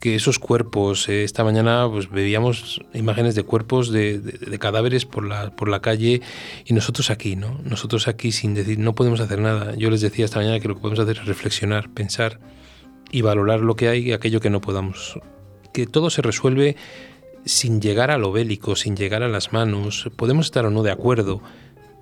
que 0.00 0.14
esos 0.14 0.38
cuerpos, 0.38 1.08
eh, 1.08 1.24
esta 1.24 1.44
mañana 1.44 1.88
pues 1.90 2.10
veíamos 2.10 2.80
imágenes 2.94 3.34
de 3.34 3.42
cuerpos 3.42 3.90
de, 3.90 4.58
cadáveres 4.58 5.04
por 5.04 5.26
la, 5.26 5.50
por 5.50 5.68
la 5.68 5.80
calle 5.80 6.22
y 6.64 6.74
nosotros 6.74 7.10
aquí, 7.10 7.36
¿no? 7.36 7.60
Nosotros 7.64 8.08
aquí 8.08 8.32
sin 8.32 8.54
decir, 8.54 8.78
no 8.78 8.94
podemos 8.94 9.20
hacer 9.20 9.40
nada. 9.40 9.74
Yo 9.76 9.90
les 9.90 10.00
decía 10.00 10.24
esta 10.24 10.38
mañana 10.38 10.60
que 10.60 10.68
lo 10.68 10.74
que 10.74 10.80
podemos 10.80 11.00
hacer 11.00 11.18
es 11.18 11.26
reflexionar, 11.26 11.90
pensar 11.90 12.40
y 13.10 13.22
valorar 13.22 13.60
lo 13.60 13.76
que 13.76 13.88
hay 13.88 14.08
y 14.08 14.12
aquello 14.12 14.40
que 14.40 14.50
no 14.50 14.60
podamos. 14.60 15.20
Que 15.72 15.86
todo 15.86 16.10
se 16.10 16.22
resuelve 16.22 16.76
sin 17.44 17.80
llegar 17.80 18.10
a 18.10 18.18
lo 18.18 18.32
bélico, 18.32 18.76
sin 18.76 18.96
llegar 18.96 19.22
a 19.22 19.28
las 19.28 19.52
manos. 19.52 20.10
Podemos 20.16 20.46
estar 20.46 20.66
o 20.66 20.70
no 20.70 20.82
de 20.82 20.90
acuerdo, 20.90 21.40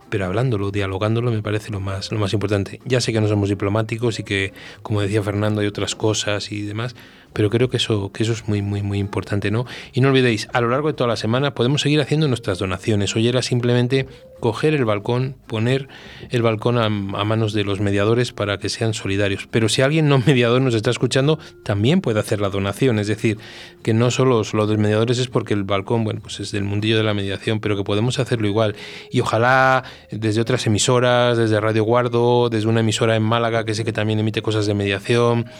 pero 0.09 0.27
hablándolo, 0.27 0.71
dialogándolo 0.71 1.31
me 1.31 1.43
parece 1.43 1.71
lo 1.71 1.81
más, 1.81 2.13
lo 2.13 2.19
más 2.19 2.33
importante. 2.33 2.81
Ya 2.85 3.01
sé 3.01 3.13
que 3.13 3.21
no 3.21 3.29
somos 3.29 3.49
diplomáticos 3.49 4.19
y 4.19 4.25
que, 4.25 4.53
como 4.83 5.01
decía 5.01 5.23
Fernando, 5.23 5.61
hay 5.61 5.67
otras 5.67 5.95
cosas 5.95 6.53
y 6.53 6.63
demás, 6.63 6.95
pero 7.37 7.51
creo 7.51 7.69
que 7.69 7.77
eso, 7.77 8.11
que 8.13 8.23
eso 8.23 8.33
es 8.33 8.49
muy, 8.49 8.63
muy, 8.63 8.81
muy 8.81 8.99
importante, 8.99 9.51
¿no? 9.51 9.67
Y 9.93 10.01
no 10.01 10.09
olvidéis, 10.09 10.49
a 10.55 10.63
lo 10.63 10.71
largo 10.71 10.89
de 10.89 10.95
toda 10.95 11.09
la 11.09 11.17
semana 11.17 11.53
podemos 11.53 11.83
seguir 11.83 12.01
haciendo 12.01 12.29
nuestras 12.29 12.59
donaciones. 12.59 13.15
Hoy 13.15 13.29
era 13.29 13.43
simplemente 13.43 14.07
coger 14.41 14.73
el 14.73 14.87
balcón, 14.87 15.37
poner 15.47 15.87
el 16.31 16.41
balcón 16.41 16.79
a, 16.79 16.89
manos 16.89 17.53
de 17.53 17.65
los 17.65 17.79
mediadores 17.79 18.33
para 18.33 18.57
que 18.57 18.71
sean 18.71 18.95
solidarios. 18.95 19.49
Pero 19.51 19.69
si 19.69 19.83
alguien 19.83 20.09
no 20.09 20.19
mediador 20.27 20.63
nos 20.63 20.73
está 20.73 20.91
escuchando, 20.91 21.39
también 21.63 22.01
puede 22.01 22.21
hacer 22.21 22.41
la 22.41 22.49
donación. 22.49 22.99
Es 22.99 23.07
decir, 23.07 23.37
que 23.83 23.93
no 23.93 24.11
solo 24.11 24.41
lo 24.55 24.67
de 24.67 24.79
mediadores 24.79 25.19
es 25.19 25.29
porque 25.29 25.53
el 25.53 25.65
balcón, 25.65 26.05
bueno, 26.05 26.21
pues 26.23 26.41
es 26.41 26.53
del 26.53 26.65
mundillo 26.65 26.97
de 26.97 27.03
la 27.03 27.13
mediación, 27.13 27.61
pero 27.61 27.77
que 27.77 27.85
podemos 27.85 28.19
hacerlo 28.19 28.47
igual. 28.47 28.77
Y 29.11 29.21
ojalá 29.21 29.85
desde 30.11 30.41
otras 30.41 30.67
emisoras, 30.67 31.37
desde 31.37 31.61
Radio 31.61 31.85
Guardo, 31.85 32.49
desde 32.49 32.67
una 32.67 32.81
emisora 32.81 33.15
en 33.15 33.25
Málaga 33.25 33.67
que 33.67 33.75
sé 33.75 33.85
que 33.85 33.93
también 33.93 34.21
emite 34.21 34.41
cosas 34.41 34.65
de 34.65 34.73
mediación, 34.73 35.51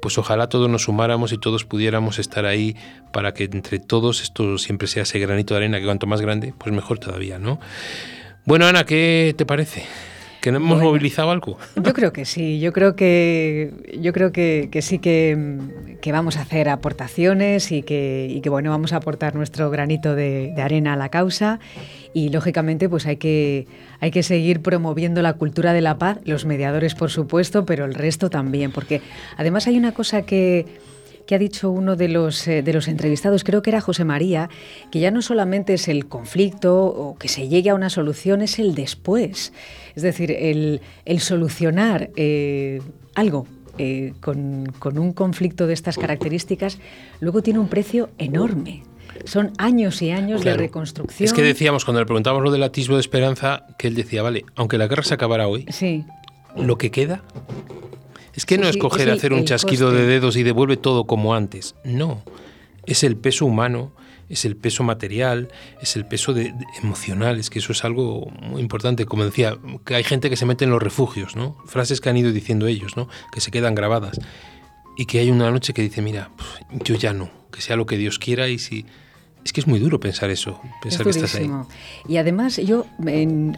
pues 0.00 0.18
ojalá 0.18 0.48
todos 0.48 0.68
nos 0.68 0.82
sumáramos 0.82 1.32
y 1.32 1.38
todos 1.38 1.64
pudiéramos 1.64 2.18
estar 2.18 2.46
ahí 2.46 2.76
para 3.12 3.34
que 3.34 3.44
entre 3.44 3.78
todos 3.78 4.22
esto 4.22 4.58
siempre 4.58 4.88
sea 4.88 5.04
ese 5.04 5.18
granito 5.18 5.54
de 5.54 5.58
arena 5.58 5.78
que 5.78 5.84
cuanto 5.84 6.06
más 6.06 6.20
grande, 6.20 6.54
pues 6.58 6.74
mejor 6.74 6.98
todavía, 6.98 7.38
¿no? 7.38 7.60
Bueno, 8.44 8.66
Ana, 8.66 8.84
¿qué 8.84 9.34
te 9.36 9.46
parece? 9.46 9.84
¿Que 10.44 10.52
no 10.52 10.58
hemos 10.58 10.72
bueno, 10.72 10.90
movilizado 10.90 11.30
algo? 11.30 11.56
Yo 11.74 11.94
creo 11.94 12.12
que 12.12 12.26
sí, 12.26 12.60
yo 12.60 12.74
creo 12.74 12.96
que 12.96 13.72
yo 13.98 14.12
creo 14.12 14.30
que, 14.30 14.68
que 14.70 14.82
sí 14.82 14.98
que, 14.98 15.56
que, 16.02 16.12
vamos 16.12 16.36
a 16.36 16.42
hacer 16.42 16.68
aportaciones 16.68 17.72
y 17.72 17.82
que, 17.82 18.26
y 18.28 18.42
que 18.42 18.50
bueno, 18.50 18.68
vamos 18.68 18.92
a 18.92 18.96
aportar 18.96 19.34
nuestro 19.34 19.70
granito 19.70 20.14
de, 20.14 20.52
de, 20.54 20.60
arena 20.60 20.92
a 20.92 20.96
la 20.96 21.08
causa 21.08 21.60
y 22.12 22.28
lógicamente 22.28 22.90
pues 22.90 23.06
hay 23.06 23.16
que, 23.16 23.66
hay 24.00 24.10
que 24.10 24.22
seguir 24.22 24.60
promoviendo 24.60 25.22
la 25.22 25.32
cultura 25.32 25.72
de 25.72 25.80
la 25.80 25.96
paz, 25.96 26.18
los 26.26 26.44
mediadores 26.44 26.94
por 26.94 27.10
supuesto, 27.10 27.64
pero 27.64 27.86
el 27.86 27.94
resto 27.94 28.28
también, 28.28 28.70
porque 28.70 29.00
además 29.38 29.66
hay 29.66 29.78
una 29.78 29.92
cosa 29.92 30.26
que 30.26 30.66
que 31.26 31.34
ha 31.34 31.38
dicho 31.38 31.70
uno 31.70 31.96
de 31.96 32.08
los, 32.08 32.46
eh, 32.48 32.62
de 32.62 32.72
los 32.72 32.88
entrevistados, 32.88 33.44
creo 33.44 33.62
que 33.62 33.70
era 33.70 33.80
José 33.80 34.04
María, 34.04 34.50
que 34.90 35.00
ya 35.00 35.10
no 35.10 35.22
solamente 35.22 35.74
es 35.74 35.88
el 35.88 36.06
conflicto 36.06 36.84
o 36.84 37.16
que 37.16 37.28
se 37.28 37.48
llegue 37.48 37.70
a 37.70 37.74
una 37.74 37.90
solución, 37.90 38.42
es 38.42 38.58
el 38.58 38.74
después. 38.74 39.52
Es 39.94 40.02
decir, 40.02 40.30
el, 40.30 40.80
el 41.04 41.20
solucionar 41.20 42.10
eh, 42.16 42.80
algo 43.14 43.46
eh, 43.78 44.12
con, 44.20 44.72
con 44.78 44.98
un 44.98 45.12
conflicto 45.12 45.66
de 45.66 45.74
estas 45.74 45.96
características, 45.96 46.78
luego 47.20 47.42
tiene 47.42 47.58
un 47.58 47.68
precio 47.68 48.10
enorme. 48.18 48.82
Son 49.24 49.52
años 49.58 50.02
y 50.02 50.10
años 50.10 50.42
claro. 50.42 50.58
de 50.58 50.66
reconstrucción. 50.66 51.24
Es 51.24 51.32
que 51.32 51.42
decíamos, 51.42 51.84
cuando 51.84 52.00
le 52.00 52.06
preguntábamos 52.06 52.44
lo 52.44 52.50
del 52.50 52.62
atisbo 52.62 52.94
de 52.94 53.00
esperanza, 53.00 53.66
que 53.78 53.86
él 53.86 53.94
decía, 53.94 54.22
vale, 54.22 54.44
aunque 54.56 54.76
la 54.76 54.88
guerra 54.88 55.04
se 55.04 55.14
acabara 55.14 55.46
hoy, 55.46 55.66
sí. 55.70 56.04
lo 56.56 56.76
que 56.78 56.90
queda 56.90 57.22
es 58.36 58.46
que 58.46 58.58
no 58.58 58.68
es 58.68 58.76
coger, 58.76 59.08
es 59.08 59.18
hacer 59.18 59.32
un 59.32 59.44
chasquido 59.44 59.92
de 59.92 60.06
dedos 60.06 60.36
y 60.36 60.42
devuelve 60.42 60.76
todo 60.76 61.04
como 61.06 61.34
antes. 61.34 61.74
No. 61.84 62.22
Es 62.86 63.04
el 63.04 63.16
peso 63.16 63.46
humano, 63.46 63.92
es 64.28 64.44
el 64.44 64.56
peso 64.56 64.82
material, 64.82 65.48
es 65.80 65.96
el 65.96 66.04
peso 66.06 66.32
de, 66.32 66.54
emocional, 66.82 67.38
es 67.38 67.50
que 67.50 67.60
eso 67.60 67.72
es 67.72 67.84
algo 67.84 68.30
muy 68.42 68.60
importante. 68.60 69.06
Como 69.06 69.24
decía, 69.24 69.56
que 69.84 69.94
hay 69.94 70.04
gente 70.04 70.30
que 70.30 70.36
se 70.36 70.46
mete 70.46 70.64
en 70.64 70.70
los 70.70 70.82
refugios, 70.82 71.36
¿no? 71.36 71.56
Frases 71.66 72.00
que 72.00 72.08
han 72.08 72.16
ido 72.16 72.32
diciendo 72.32 72.66
ellos, 72.66 72.96
¿no? 72.96 73.08
Que 73.32 73.40
se 73.40 73.50
quedan 73.50 73.74
grabadas. 73.74 74.20
Y 74.96 75.06
que 75.06 75.20
hay 75.20 75.30
una 75.30 75.50
noche 75.50 75.72
que 75.72 75.82
dice, 75.82 76.02
mira, 76.02 76.30
yo 76.84 76.94
ya 76.96 77.12
no, 77.12 77.30
que 77.50 77.60
sea 77.60 77.76
lo 77.76 77.86
que 77.86 77.96
Dios 77.96 78.18
quiera 78.18 78.48
y 78.48 78.58
si... 78.58 78.86
Es 79.44 79.52
que 79.52 79.60
es 79.60 79.66
muy 79.66 79.78
duro 79.78 80.00
pensar 80.00 80.30
eso, 80.30 80.58
pensar 80.82 81.04
que 81.04 81.10
estás 81.10 81.34
ahí. 81.34 81.50
Y 82.08 82.16
además 82.16 82.56
yo 82.56 82.86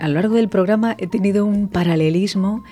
a 0.01 0.09
lo 0.09 0.15
largo 0.15 0.35
del 0.35 0.49
programa 0.49 0.97
he 0.99 1.07
tenido 1.07 1.47
un 1.47 1.69
paralelismo 1.69 2.65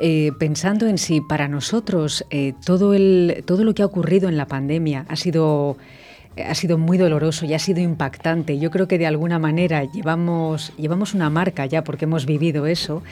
eh, 0.00 0.30
pensando 0.38 0.86
en 0.86 0.96
si 0.96 1.20
para 1.20 1.48
nosotros 1.48 2.24
eh, 2.30 2.54
todo, 2.64 2.94
el, 2.94 3.42
todo 3.46 3.64
lo 3.64 3.74
que 3.74 3.82
ha 3.82 3.86
ocurrido 3.86 4.28
en 4.28 4.36
la 4.36 4.46
pandemia 4.46 5.04
ha 5.08 5.16
sido 5.16 5.76
ha 6.46 6.54
sido 6.54 6.78
muy 6.78 6.98
doloroso 6.98 7.46
y 7.46 7.54
ha 7.54 7.58
sido 7.58 7.80
impactante. 7.80 8.60
Yo 8.60 8.70
creo 8.70 8.86
que 8.86 8.96
de 8.96 9.08
alguna 9.08 9.40
manera 9.40 9.82
llevamos, 9.82 10.72
llevamos 10.76 11.12
una 11.12 11.30
marca 11.30 11.66
ya 11.66 11.82
porque 11.82 12.04
hemos 12.04 12.26
vivido 12.26 12.66
eso. 12.66 13.02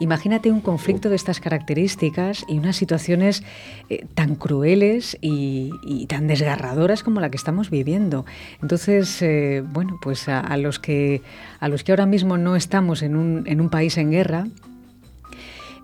Imagínate 0.00 0.50
un 0.50 0.60
conflicto 0.60 1.08
de 1.08 1.14
estas 1.14 1.38
características 1.38 2.44
y 2.48 2.58
unas 2.58 2.74
situaciones 2.74 3.44
eh, 3.88 4.04
tan 4.14 4.34
crueles 4.34 5.16
y, 5.20 6.06
tan 6.08 6.26
desgarradoras 6.26 7.04
como 7.04 7.20
la 7.20 7.30
que 7.30 7.36
estamos 7.36 7.70
viviendo. 7.70 8.26
Entonces, 8.60 9.24
bueno, 9.72 10.00
pues 10.02 10.28
a, 10.28 10.56
los 10.56 10.80
que, 10.80 11.22
a 11.60 11.68
los 11.68 11.84
que 11.84 11.92
ahora 11.92 12.06
mismo 12.06 12.36
no 12.36 12.56
estamos 12.56 13.02
en 13.02 13.14
un, 13.14 13.44
en 13.46 13.60
un 13.60 13.70
país 13.70 13.96
en 13.96 14.10
guerra, 14.10 14.48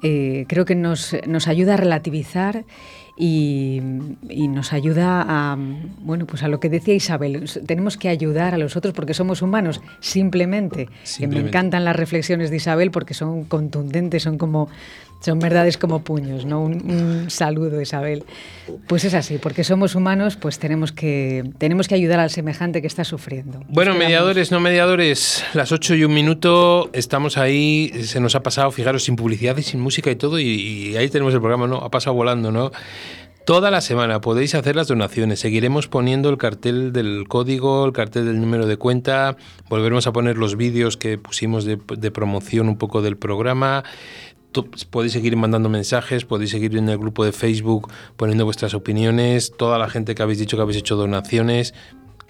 eh, 0.02 0.46
creo 0.48 0.64
que 0.64 0.74
nos, 0.74 1.16
nos 1.26 1.48
ayuda 1.48 1.74
a 1.74 1.76
relativizar 1.76 2.64
y, 3.16 3.80
nos 4.48 4.72
ayuda 4.72 5.24
a, 5.26 5.56
bueno, 6.00 6.26
pues 6.26 6.42
a 6.42 6.48
lo 6.48 6.60
que 6.60 6.68
decía 6.68 6.94
Isabel, 6.94 7.48
tenemos 7.66 7.96
que 7.96 8.08
ayudar 8.08 8.54
a 8.54 8.58
los 8.58 8.76
otros 8.76 8.94
porque 8.94 9.14
somos 9.14 9.42
humanos, 9.42 9.80
simplemente. 10.00 10.88
me 11.20 11.38
encantan 11.38 11.84
las 11.84 11.94
reflexiones 11.94 12.50
de 12.50 12.56
Isabel 12.56 12.90
porque 12.90 13.14
son 13.14 13.44
contundentes, 13.44 14.22
son 14.22 14.38
como 14.38 14.68
son 15.24 15.38
verdades 15.38 15.78
como 15.78 16.02
puños, 16.02 16.44
¿no? 16.44 16.62
Un, 16.62 17.30
saludo, 17.30 17.80
Isabel. 17.80 18.24
Pues 18.88 19.04
es 19.04 19.14
así, 19.14 19.38
porque 19.38 19.64
somos 19.64 19.94
humanos, 19.94 20.36
pues 20.36 20.58
tenemos 20.58 20.92
que, 20.92 21.44
tenemos 21.58 21.88
que 21.88 21.94
ayudar 21.94 22.20
al 22.20 22.30
semejante 22.30 22.80
que 22.80 22.86
está 22.86 23.04
sufriendo. 23.04 23.60
Bueno, 23.68 23.94
mediadores, 23.94 24.50
no 24.50 24.60
mediadores, 24.60 25.44
las 25.54 25.72
8 25.72 25.94
y 25.94 26.04
un 26.04 26.14
minuto, 26.14 26.90
estamos 26.92 27.38
ahí, 27.38 27.92
se 28.04 28.20
nos 28.20 28.34
ha 28.34 28.42
pasado, 28.42 28.70
fijaros, 28.70 29.04
sin 29.04 29.16
publicidad 29.16 29.56
y 29.56 29.62
sin 29.62 29.80
música 29.80 30.10
y 30.10 30.16
todo, 30.16 30.38
y, 30.38 30.44
y 30.44 30.96
ahí 30.96 31.08
tenemos 31.08 31.32
el 31.34 31.40
programa, 31.40 31.66
¿no? 31.66 31.76
Ha 31.78 31.90
pasado 31.90 32.14
volando, 32.14 32.50
¿no? 32.50 32.72
Toda 33.44 33.72
la 33.72 33.80
semana 33.80 34.20
podéis 34.20 34.54
hacer 34.54 34.76
las 34.76 34.86
donaciones. 34.86 35.40
Seguiremos 35.40 35.88
poniendo 35.88 36.30
el 36.30 36.38
cartel 36.38 36.92
del 36.92 37.26
código, 37.26 37.84
el 37.84 37.92
cartel 37.92 38.26
del 38.26 38.40
número 38.40 38.66
de 38.66 38.76
cuenta. 38.76 39.36
Volveremos 39.68 40.06
a 40.06 40.12
poner 40.12 40.38
los 40.38 40.56
vídeos 40.56 40.96
que 40.96 41.18
pusimos 41.18 41.64
de, 41.64 41.76
de 41.96 42.10
promoción 42.12 42.68
un 42.68 42.78
poco 42.78 43.02
del 43.02 43.16
programa 43.16 43.82
podéis 44.90 45.12
seguir 45.12 45.36
mandando 45.36 45.68
mensajes, 45.68 46.24
podéis 46.24 46.50
seguir 46.50 46.76
en 46.76 46.88
el 46.88 46.98
grupo 46.98 47.24
de 47.24 47.32
Facebook 47.32 47.90
poniendo 48.16 48.44
vuestras 48.44 48.74
opiniones, 48.74 49.52
toda 49.56 49.78
la 49.78 49.88
gente 49.88 50.14
que 50.14 50.22
habéis 50.22 50.38
dicho 50.38 50.56
que 50.56 50.62
habéis 50.62 50.78
hecho 50.78 50.96
donaciones. 50.96 51.74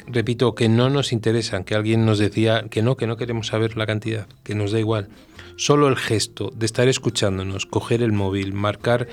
Repito, 0.07 0.55
que 0.55 0.69
no 0.69 0.91
nos 0.91 1.13
interesan, 1.13 1.63
que 1.65 1.75
alguien 1.75 2.05
nos 2.05 2.19
decía 2.19 2.65
que 2.71 2.83
no, 2.83 2.97
que 2.97 3.07
no 3.07 3.17
queremos 3.17 3.47
saber 3.47 3.77
la 3.77 3.87
cantidad, 3.87 4.27
que 4.43 4.55
nos 4.55 4.73
da 4.73 4.81
igual. 4.81 5.09
Solo 5.57 5.89
el 5.89 5.97
gesto 5.97 6.51
de 6.55 6.67
estar 6.67 6.89
escuchándonos, 6.89 7.67
coger 7.67 8.03
el 8.03 8.13
móvil, 8.13 8.53
marcar 8.53 9.07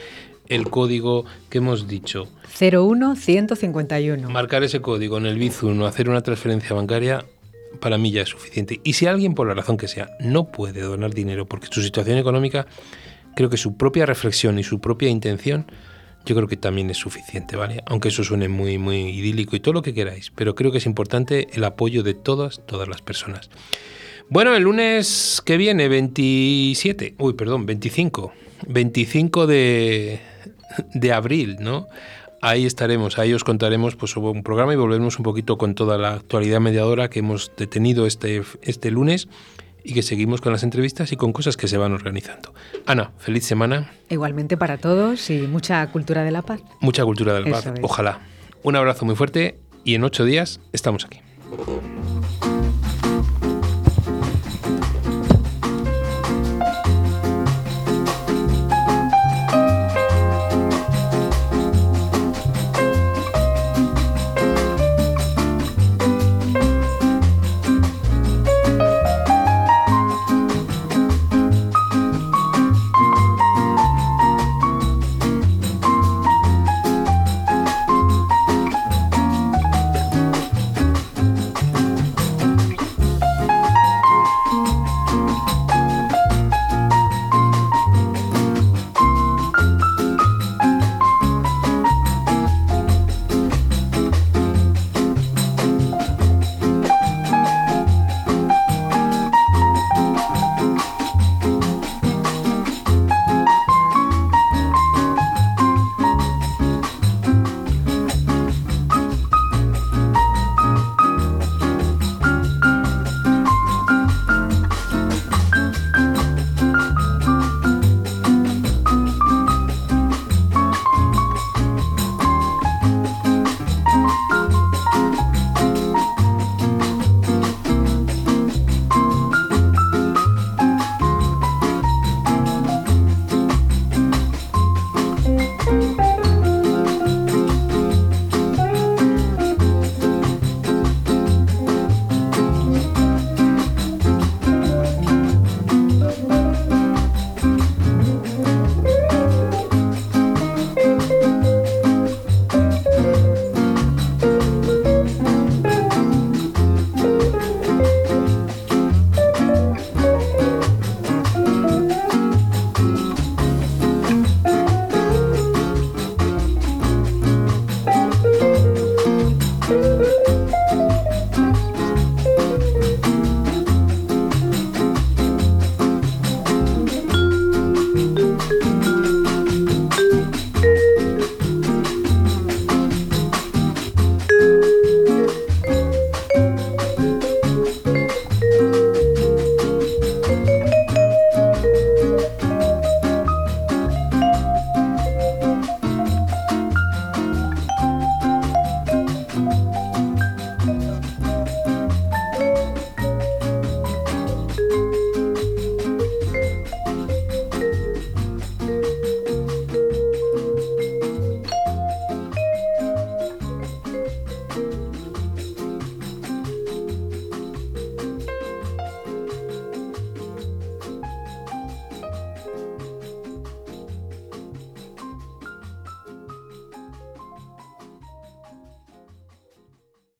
el 0.47 0.70
código 0.70 1.26
que 1.49 1.60
hemos 1.60 1.88
dicho. 1.88 2.28
01151. 2.60 4.30
Marcar 4.30 4.64
ese 4.64 4.82
código 4.82 5.18
en 5.18 5.28
el 5.28 5.38
Bizum 5.38 5.80
o 5.82 5.86
hacer 5.86 6.10
una 6.10 6.22
transferencia 6.22 6.76
bancaria 6.76 7.24
para 7.80 7.98
mí 7.98 8.12
ya 8.12 8.22
es 8.22 8.30
suficiente. 8.30 8.80
Y 8.84 8.94
si 8.94 9.06
alguien, 9.06 9.36
por 9.36 9.48
la 9.48 9.54
razón 9.54 9.78
que 9.78 9.88
sea, 9.88 10.10
no 10.20 10.52
puede 10.52 10.82
donar 10.82 11.14
dinero 11.14 11.46
porque 11.46 11.68
su 11.70 11.82
situación 11.82 12.18
económica, 12.18 12.66
creo 13.36 13.50
que 13.50 13.58
su 13.58 13.78
propia 13.78 14.06
reflexión 14.06 14.60
y 14.60 14.64
su 14.64 14.80
propia 14.80 15.10
intención, 15.10 15.66
yo 16.26 16.36
creo 16.36 16.48
que 16.48 16.58
también 16.58 16.90
es 16.90 16.98
suficiente, 16.98 17.56
¿vale? 17.56 17.82
Aunque 17.86 18.10
eso 18.10 18.24
suene 18.24 18.50
muy, 18.50 18.78
muy 18.78 19.10
idílico 19.10 19.56
y 19.56 19.60
todo 19.60 19.74
lo 19.74 19.82
que 19.82 19.94
queráis, 19.94 20.32
pero 20.36 20.56
creo 20.56 20.72
que 20.72 20.80
es 20.80 20.86
importante 20.86 21.48
el 21.54 21.64
apoyo 21.64 22.04
de 22.04 22.14
todas, 22.14 22.62
todas 22.66 22.88
las 22.88 23.02
personas. 23.02 23.50
Bueno, 24.30 24.56
el 24.56 24.64
lunes 24.64 25.42
que 25.44 25.58
viene, 25.58 25.88
27, 25.88 27.16
uy, 27.18 27.34
perdón, 27.34 27.66
25, 27.66 28.32
25 28.68 29.48
de, 29.48 30.20
de 30.94 31.14
abril, 31.14 31.58
¿no? 31.60 31.88
Ahí 32.42 32.66
estaremos, 32.66 33.18
ahí 33.18 33.34
os 33.34 33.44
contaremos 33.44 33.96
pues, 33.96 34.12
sobre 34.12 34.30
un 34.30 34.44
programa 34.44 34.74
y 34.74 34.76
volveremos 34.76 35.18
un 35.18 35.24
poquito 35.24 35.58
con 35.58 35.76
toda 35.76 35.98
la 35.98 36.14
actualidad 36.14 36.60
mediadora 36.60 37.10
que 37.10 37.20
hemos 37.20 37.52
detenido 37.58 38.06
este, 38.06 38.44
este 38.62 38.92
lunes 38.92 39.28
y 39.84 39.94
que 39.94 40.02
seguimos 40.02 40.42
con 40.42 40.52
las 40.52 40.64
entrevistas 40.64 41.12
y 41.12 41.16
con 41.16 41.32
cosas 41.32 41.58
que 41.58 41.68
se 41.68 41.78
van 41.78 41.94
organizando. 41.94 42.54
Ana, 42.86 43.12
feliz 43.18 43.46
semana. 43.46 43.92
Igualmente 44.10 44.58
para 44.58 44.78
todos 44.78 45.30
y 45.30 45.42
mucha 45.42 45.86
cultura 45.88 46.24
de 46.24 46.32
la 46.32 46.42
paz. 46.42 46.62
Mucha 46.82 47.04
cultura 47.06 47.34
de 47.34 47.42
la 47.42 47.52
paz, 47.52 47.72
ojalá. 47.82 48.20
Un 48.64 48.76
abrazo 48.76 49.06
muy 49.06 49.16
fuerte 49.16 49.58
y 49.84 49.96
en 49.96 50.04
ocho 50.04 50.26
días 50.26 50.60
estamos 50.74 51.06
aquí. 51.06 51.22